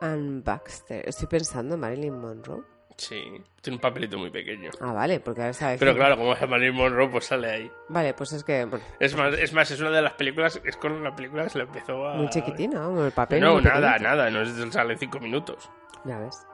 [0.00, 1.08] Ann Baxter.
[1.08, 2.62] Estoy pensando en Marilyn Monroe.
[3.00, 4.70] Sí, tiene un papelito muy pequeño.
[4.78, 5.78] Ah, vale, porque ahora sabes.
[5.80, 7.72] Pero claro, como es Marilyn Monroe, pues sale ahí.
[7.88, 8.66] Vale, pues es que.
[8.66, 11.48] bueno, Es más, es más, es una de las películas, es con la película que
[11.48, 12.16] se le empezó a...
[12.16, 13.40] muy chiquitina, vamos, el papel.
[13.40, 14.02] No, nada, pequeñito.
[14.02, 15.70] nada, no es, sale cinco minutos.
[16.04, 16.46] Ya ves.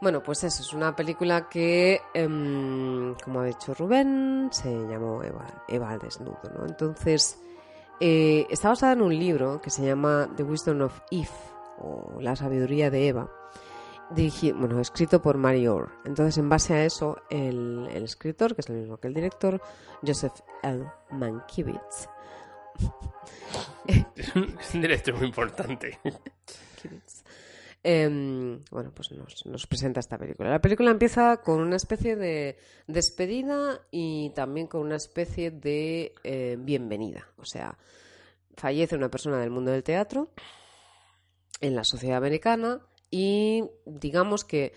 [0.00, 5.46] Bueno, pues eso, es una película que, em, como ha dicho Rubén, se llamó Eva,
[5.68, 6.66] Eva al desnudo, ¿no?
[6.66, 7.40] Entonces,
[8.00, 11.28] eh, está basada en un libro que se llama The Wisdom of Eve,
[11.78, 13.30] o La sabiduría de Eva,
[14.10, 15.92] bueno, escrito por Mary Orr.
[16.04, 19.60] Entonces, en base a eso, el, el escritor, que es el mismo que el director,
[20.04, 20.84] Joseph L.
[21.10, 22.08] Mankiewicz,
[23.86, 25.98] Es un, director muy importante.
[27.82, 30.50] Em, bueno, pues nos, nos presenta esta película.
[30.50, 36.56] La película empieza con una especie de despedida y también con una especie de eh,
[36.58, 37.26] bienvenida.
[37.38, 37.78] O sea,
[38.54, 40.30] fallece una persona del mundo del teatro
[41.60, 42.80] en la sociedad americana
[43.10, 44.72] y digamos que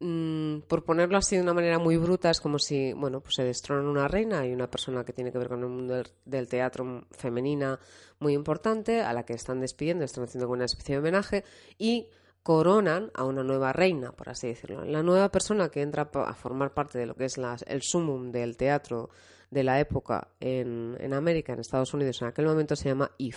[0.00, 3.44] mm, por ponerlo así de una manera muy bruta es como si bueno pues se
[3.44, 7.06] destronan una reina y una persona que tiene que ver con el mundo del, teatro
[7.12, 7.78] femenina
[8.18, 11.44] muy importante a la que están despidiendo están haciendo una especie de homenaje
[11.78, 12.08] y
[12.42, 14.84] coronan a una nueva reina por así decirlo.
[14.84, 18.30] La nueva persona que entra a formar parte de lo que es la- el sumum
[18.30, 19.10] del teatro
[19.50, 23.36] de la época en, en América en Estados Unidos en aquel momento se llama Eve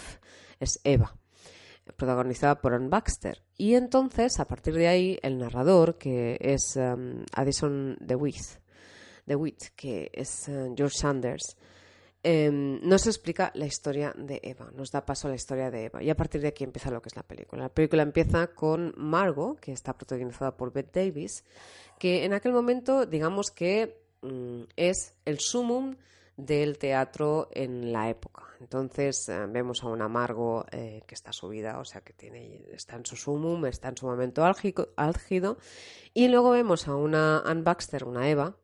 [0.60, 1.16] es Eva
[2.00, 3.44] protagonizada por Ann Baxter.
[3.56, 8.58] Y entonces, a partir de ahí, el narrador, que es um, Addison DeWitt,
[9.28, 11.56] DeWitt, que es eh, George Sanders,
[12.24, 16.02] em, nos explica la historia de Eva, nos da paso a la historia de Eva.
[16.02, 17.64] Y a partir de aquí empieza lo que es la película.
[17.64, 21.44] La película empieza con Margot, que está protagonizada por Bette Davis,
[22.00, 25.96] que en aquel momento, digamos que mm, es el sumum
[26.46, 28.44] del teatro en la época.
[28.60, 32.96] Entonces eh, vemos a una Margot eh, que está subida, o sea que tiene, está
[32.96, 35.58] en su sumum, está en su momento álgico- álgido,
[36.14, 38.58] y luego vemos a una Anne Baxter, una Eva,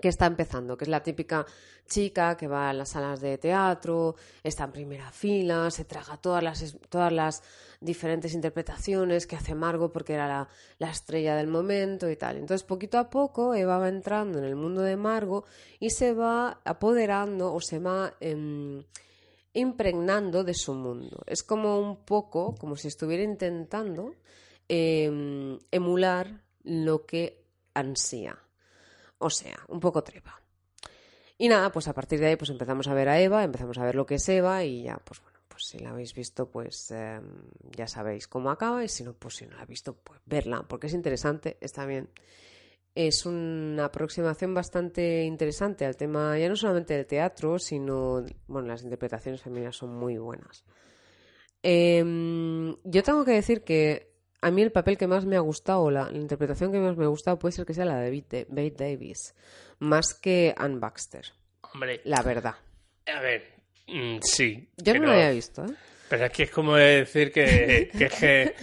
[0.00, 1.46] que está empezando, que es la típica
[1.86, 6.42] chica que va a las salas de teatro, está en primera fila, se traga todas
[6.42, 7.42] las, todas las
[7.80, 10.48] diferentes interpretaciones que hace Margot porque era la,
[10.78, 12.36] la estrella del momento y tal.
[12.36, 15.44] Entonces, poquito a poco, Eva va entrando en el mundo de Margot
[15.80, 18.84] y se va apoderando o se va em,
[19.52, 21.22] impregnando de su mundo.
[21.26, 24.14] Es como un poco, como si estuviera intentando
[24.68, 27.44] em, emular lo que
[27.74, 28.38] ansía.
[29.20, 30.42] O sea, un poco trepa.
[31.36, 33.84] Y nada, pues a partir de ahí pues empezamos a ver a Eva, empezamos a
[33.84, 36.90] ver lo que es Eva y ya, pues bueno, pues si la habéis visto, pues
[36.90, 37.20] eh,
[37.76, 40.64] ya sabéis cómo acaba y si no, pues si no la habéis visto, pues verla,
[40.68, 42.08] porque es interesante, está bien.
[42.94, 48.82] Es una aproximación bastante interesante al tema, ya no solamente del teatro, sino, bueno, las
[48.82, 50.64] interpretaciones femeninas son muy buenas.
[51.62, 54.09] Em, yo tengo que decir que
[54.42, 56.96] a mí el papel que más me ha gustado, o la, la interpretación que más
[56.96, 58.10] me ha gustado, puede ser que sea la de
[58.48, 59.34] Bette Davis,
[59.78, 61.24] más que Anne Baxter.
[61.72, 62.54] Hombre, La verdad.
[63.06, 63.44] a ver,
[63.86, 64.68] mm, sí.
[64.76, 65.74] Yo no lo había visto, ¿eh?
[66.10, 68.54] Pero es que es como decir que, que, es que,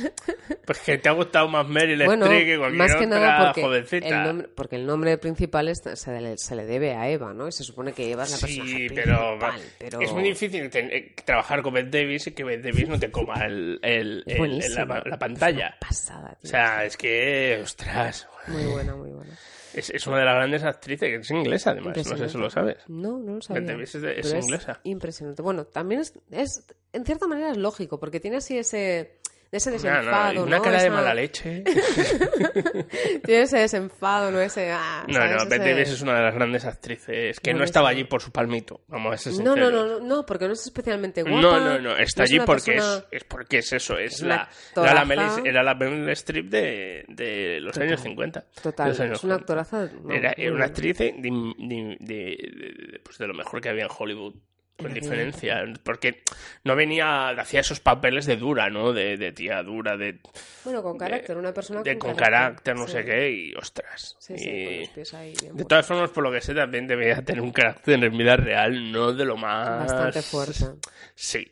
[0.65, 3.45] pues que te ha gustado más Meryl Bueno, Streep que cualquier más que otra nada
[3.45, 4.07] porque jovencita.
[4.07, 7.47] el, nombre, porque el nombre principal es- se, le, se le debe a Eva, ¿no?
[7.47, 10.01] Y se supone que Eva es la Sí, personaje pero, principal, pero...
[10.01, 13.09] es muy difícil ten- eh, trabajar con Bette Davis y que Bette Davis no te
[13.09, 15.77] coma el, el- Es la, la pantalla.
[15.79, 19.31] pasada, O sea, es que, ostras, Muy buena, muy buena.
[19.73, 22.49] Es, es una de las grandes actrices, que es inglesa además, no sé si lo
[22.49, 22.77] sabes.
[22.87, 23.61] No, no lo sabía.
[23.81, 24.79] Es, es inglesa.
[24.83, 25.41] impresionante.
[25.41, 29.16] Bueno, también es, es, en cierta manera es lógico, porque tiene así ese,
[29.51, 30.63] ese No, no, desenfado, y una ¿no?
[30.63, 31.63] cara de Esa- mala leche.
[33.25, 34.39] tiene ese desenfado, ¿no?
[34.41, 34.71] Ese...
[34.71, 35.31] ah, No, ¿sabes?
[35.31, 38.21] no, Bette Ese- Davis es una de las grandes actrices que no estaba allí por
[38.21, 38.81] su palmito.
[38.87, 41.41] Vamos a ser No, no, no, no, no, porque no es especialmente guapa.
[41.41, 44.13] No, no, no, está es allí una porque persona- es, es porque es eso, es,
[44.15, 45.05] es la, era la.
[45.05, 48.45] Meryl, era la Meryl Streep de, de los Total, años 50.
[48.61, 49.41] Total, de años es una 40.
[49.63, 49.89] actoraza.
[50.09, 51.29] Era, era una actriz de, de,
[51.59, 54.35] de- de- pues de lo mejor que había en Hollywood.
[54.77, 56.21] Con diferencia, porque
[56.63, 58.93] no venía, hacía esos papeles de dura, ¿no?
[58.93, 60.19] De, de tía dura, de,
[60.63, 62.91] Bueno, con carácter, una persona de- con, con carácter, no sí.
[62.93, 64.15] sé qué, y ostras.
[64.19, 66.53] Sí, sí, Y- con los pies ahí bien de todas formas, por lo que sé,
[66.53, 69.67] también debería tener un carácter en vida real, no de lo más...
[69.79, 70.65] Bastante fuerte.
[71.15, 71.47] Sí.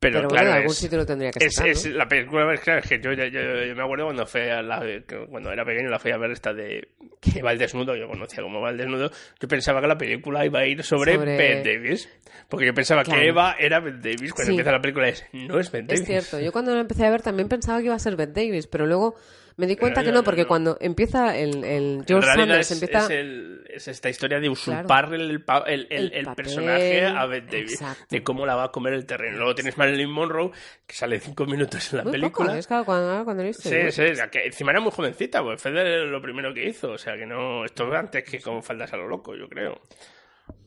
[0.00, 1.96] Pero, Pero, claro, bueno, algún es, sitio lo tendría que es, sacar, es ¿no?
[1.96, 4.62] la película, es claro, es que yo, yo, yo- yo me acuerdo cuando fue a
[4.62, 4.80] la,
[5.28, 6.86] cuando era pequeño la fui a ver esta de
[7.20, 9.10] que va al desnudo, yo conocía como va al desnudo,
[9.40, 12.08] yo pensaba que la película iba a ir sobre, Sobre- Bette Davis,
[12.48, 13.20] porque yo pensaba Claro.
[13.20, 14.50] que Eva era Bette Davis, cuando Sí.
[14.52, 16.04] empieza la película es, no es Es Davis.
[16.06, 18.68] cierto, yo cuando lo empecé a ver también pensaba que iba a ser Bette Davis,
[18.68, 19.16] pero luego
[19.58, 20.48] me di cuenta no, que no, no, porque no.
[20.48, 23.04] cuando empieza el, el George Sanders es, empieza...
[23.04, 27.04] es el- es esta historia de usurpar el, pa- el, el- El el papel, personaje
[27.04, 28.04] a exacto.
[28.08, 29.36] de cómo la va a comer el terreno.
[29.38, 30.50] Luego tienes Marilyn Monroe,
[30.86, 32.46] que sale cinco minutos en la Muy película.
[32.48, 34.16] poco, es claro, cuando, cuando lo viste, Sí, ¿no?
[34.16, 37.16] sí, que encima era muy jovencita, pues fue de lo primero que hizo, o sea
[37.16, 39.80] que no, esto antes que como faldas a lo loco, yo creo.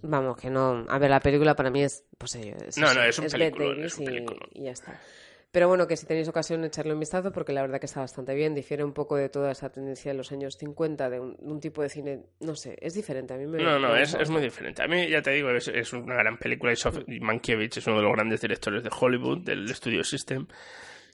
[0.03, 0.85] Vamos, que no...
[0.89, 2.03] A ver, la película para mí es...
[2.17, 4.49] Pues es, No, eso, no, es un peliculón, Davis es un peliculón.
[4.53, 4.99] y ya está.
[5.53, 8.33] Pero bueno, que si tenéis ocasión echarle un vistazo, porque la verdad que está bastante
[8.33, 11.59] bien, difiere un poco de toda esa tendencia de los años 50, de un, un
[11.59, 13.33] tipo de cine, no sé, es diferente.
[13.33, 14.81] A mí me No, no, me es, es muy diferente.
[14.81, 17.87] A mí, ya te digo, es, es una gran película y Sof- y Mankiewicz es
[17.87, 20.47] uno de los grandes directores de Hollywood, del Studio System.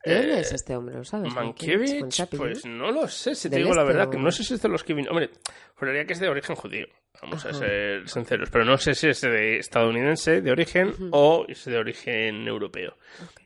[0.05, 0.95] ¿De dónde Eh, es este hombre?
[0.95, 1.33] ¿Lo sabes?
[1.33, 4.17] Mankiewicz, Mankiewicz, pues no lo sé, si te ¿Del digo la este verdad, o- que
[4.17, 5.09] no sé si es de los que vino.
[5.11, 5.29] Hombre,
[5.75, 6.87] juraría que es de origen judío,
[7.21, 11.65] vamos a ser sinceros, pero no sé si es de estadounidense de origen o es
[11.65, 12.95] de origen europeo.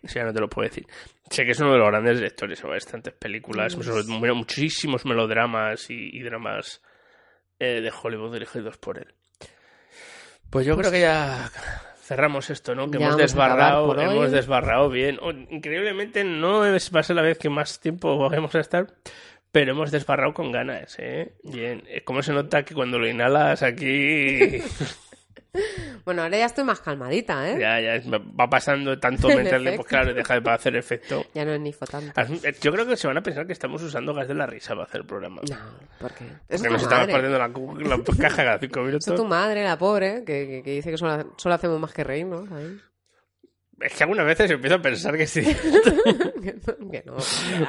[0.03, 0.85] Eso ya no te lo puedo decir.
[1.29, 6.09] Sé que es uno de los grandes directores, bastantes películas, sobre- mu- muchísimos melodramas y,
[6.15, 6.81] y dramas
[7.59, 9.07] eh, de Hollywood dirigidos por él.
[10.49, 11.49] Pues yo Pues- creo que ya
[12.01, 12.89] cerramos esto, ¿no?
[12.89, 15.19] Que Ya hemos desbarrado, hemos desbarrado bien.
[15.21, 18.87] Oh, increíblemente no es, va a ser la vez que más tiempo vamos a estar,
[19.51, 21.33] pero hemos desbarrado con ganas, ¿eh?
[21.43, 21.83] Bien.
[21.87, 24.61] Eh, ¿Cómo se nota que cuando lo inhalas aquí
[26.05, 27.57] Bueno, ahora ya estoy más calmadita, ¿eh?
[27.59, 28.01] ya, ya
[28.39, 31.25] va pasando tanto meterle, pues claro, deja de hacer efecto.
[31.33, 32.33] Ya no es ni tanto.
[32.61, 34.83] Yo creo que se van a pensar que estamos usando gas de la risa para
[34.85, 35.41] hacer el programa.
[35.49, 35.57] No,
[35.99, 36.25] ¿por qué?
[36.47, 39.07] Porque nos estamos perdiendo la, la caja cada cinco minutos.
[39.07, 42.03] Es tu madre, la pobre, que, que- que dice que solo, solo hacemos más que
[42.03, 42.49] reírnos.
[42.51, 42.79] ahí.
[43.81, 45.41] Es que algunas veces empiezo a pensar que sí.
[46.91, 47.17] que no.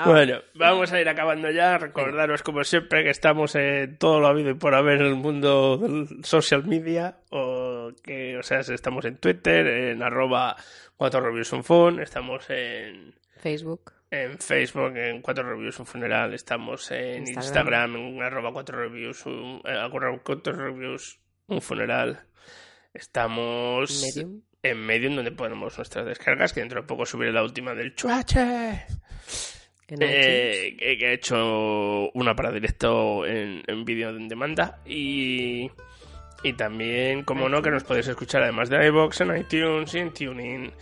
[0.05, 1.79] Bueno, vamos a ir acabando ya.
[1.79, 5.79] Recordaros, como siempre, que estamos en todo lo habido y por haber en el mundo
[5.79, 7.19] del social media.
[7.31, 10.57] O que, o sea, estamos en Twitter, en arroba
[10.97, 13.93] 4 reviews un phone, estamos en, Facebook.
[14.11, 17.43] en Facebook, en 4 reviews un funeral, estamos en Instagram.
[17.43, 21.19] Instagram, en arroba 4 reviews un, eh, arroba 4 reviews
[21.49, 22.21] un funeral.
[22.95, 24.43] Estamos Medium.
[24.63, 28.87] En Medium, donde ponemos nuestras descargas, que dentro de poco subiré la última del Chuache.
[29.89, 35.71] Eh, que, que he hecho una para directo en, en vídeo en demanda y,
[36.43, 40.13] Y también, como no, que nos podéis escuchar además de iVoox en iTunes y en
[40.13, 40.73] TuneIn.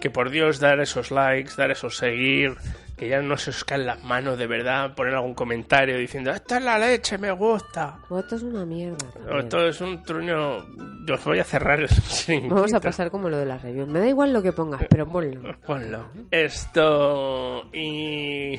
[0.00, 2.54] Que por Dios, dar esos likes, dar esos seguir,
[2.96, 6.30] que ya no se os cae en las manos de verdad, poner algún comentario diciendo,
[6.30, 7.98] esta es la leche, me gusta.
[8.08, 9.06] O esto es una mierda.
[9.30, 10.64] O esto es un truño,
[11.06, 12.54] yo os voy a cerrar el chiringuito.
[12.54, 13.88] Vamos a pasar como lo de las reviews.
[13.88, 15.54] Me da igual lo que pongas, pero ponlo.
[15.66, 16.10] Ponlo.
[16.30, 18.58] Esto y...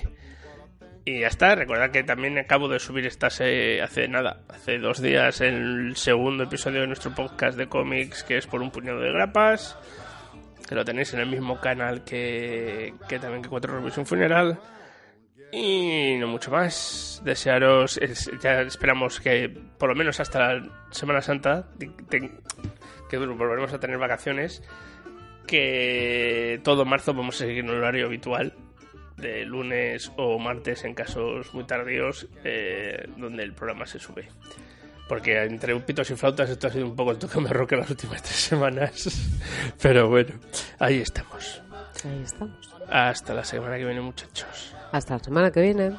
[1.03, 5.01] Y ya está, recordad que también acabo de subir esta se- hace nada, hace dos
[5.01, 9.11] días, el segundo episodio de nuestro podcast de cómics, que es por un puñado de
[9.11, 9.76] grapas,
[10.72, 14.57] que lo tenéis en el mismo canal que, que también que Cuatro Reviews un Funeral.
[15.52, 17.22] Y no mucho más.
[17.26, 22.31] Desearos, es- ya esperamos que por lo menos hasta la Semana Santa, te-
[23.10, 24.64] que volveremos a tener vacaciones,
[25.45, 28.53] que todo marzo vamos a seguir en el horario habitual
[29.18, 34.30] de lunes o martes en casos muy tardíos eh, donde el programa se sube
[35.11, 37.89] porque entre pitos y flautas esto ha sido un poco el toque me roque las
[37.89, 39.09] últimas tres semanas
[39.81, 40.33] pero bueno
[40.79, 41.61] ahí estamos
[42.05, 42.73] Ahí estamos.
[42.89, 45.97] hasta la semana que viene muchachos Hasta la semana que viene.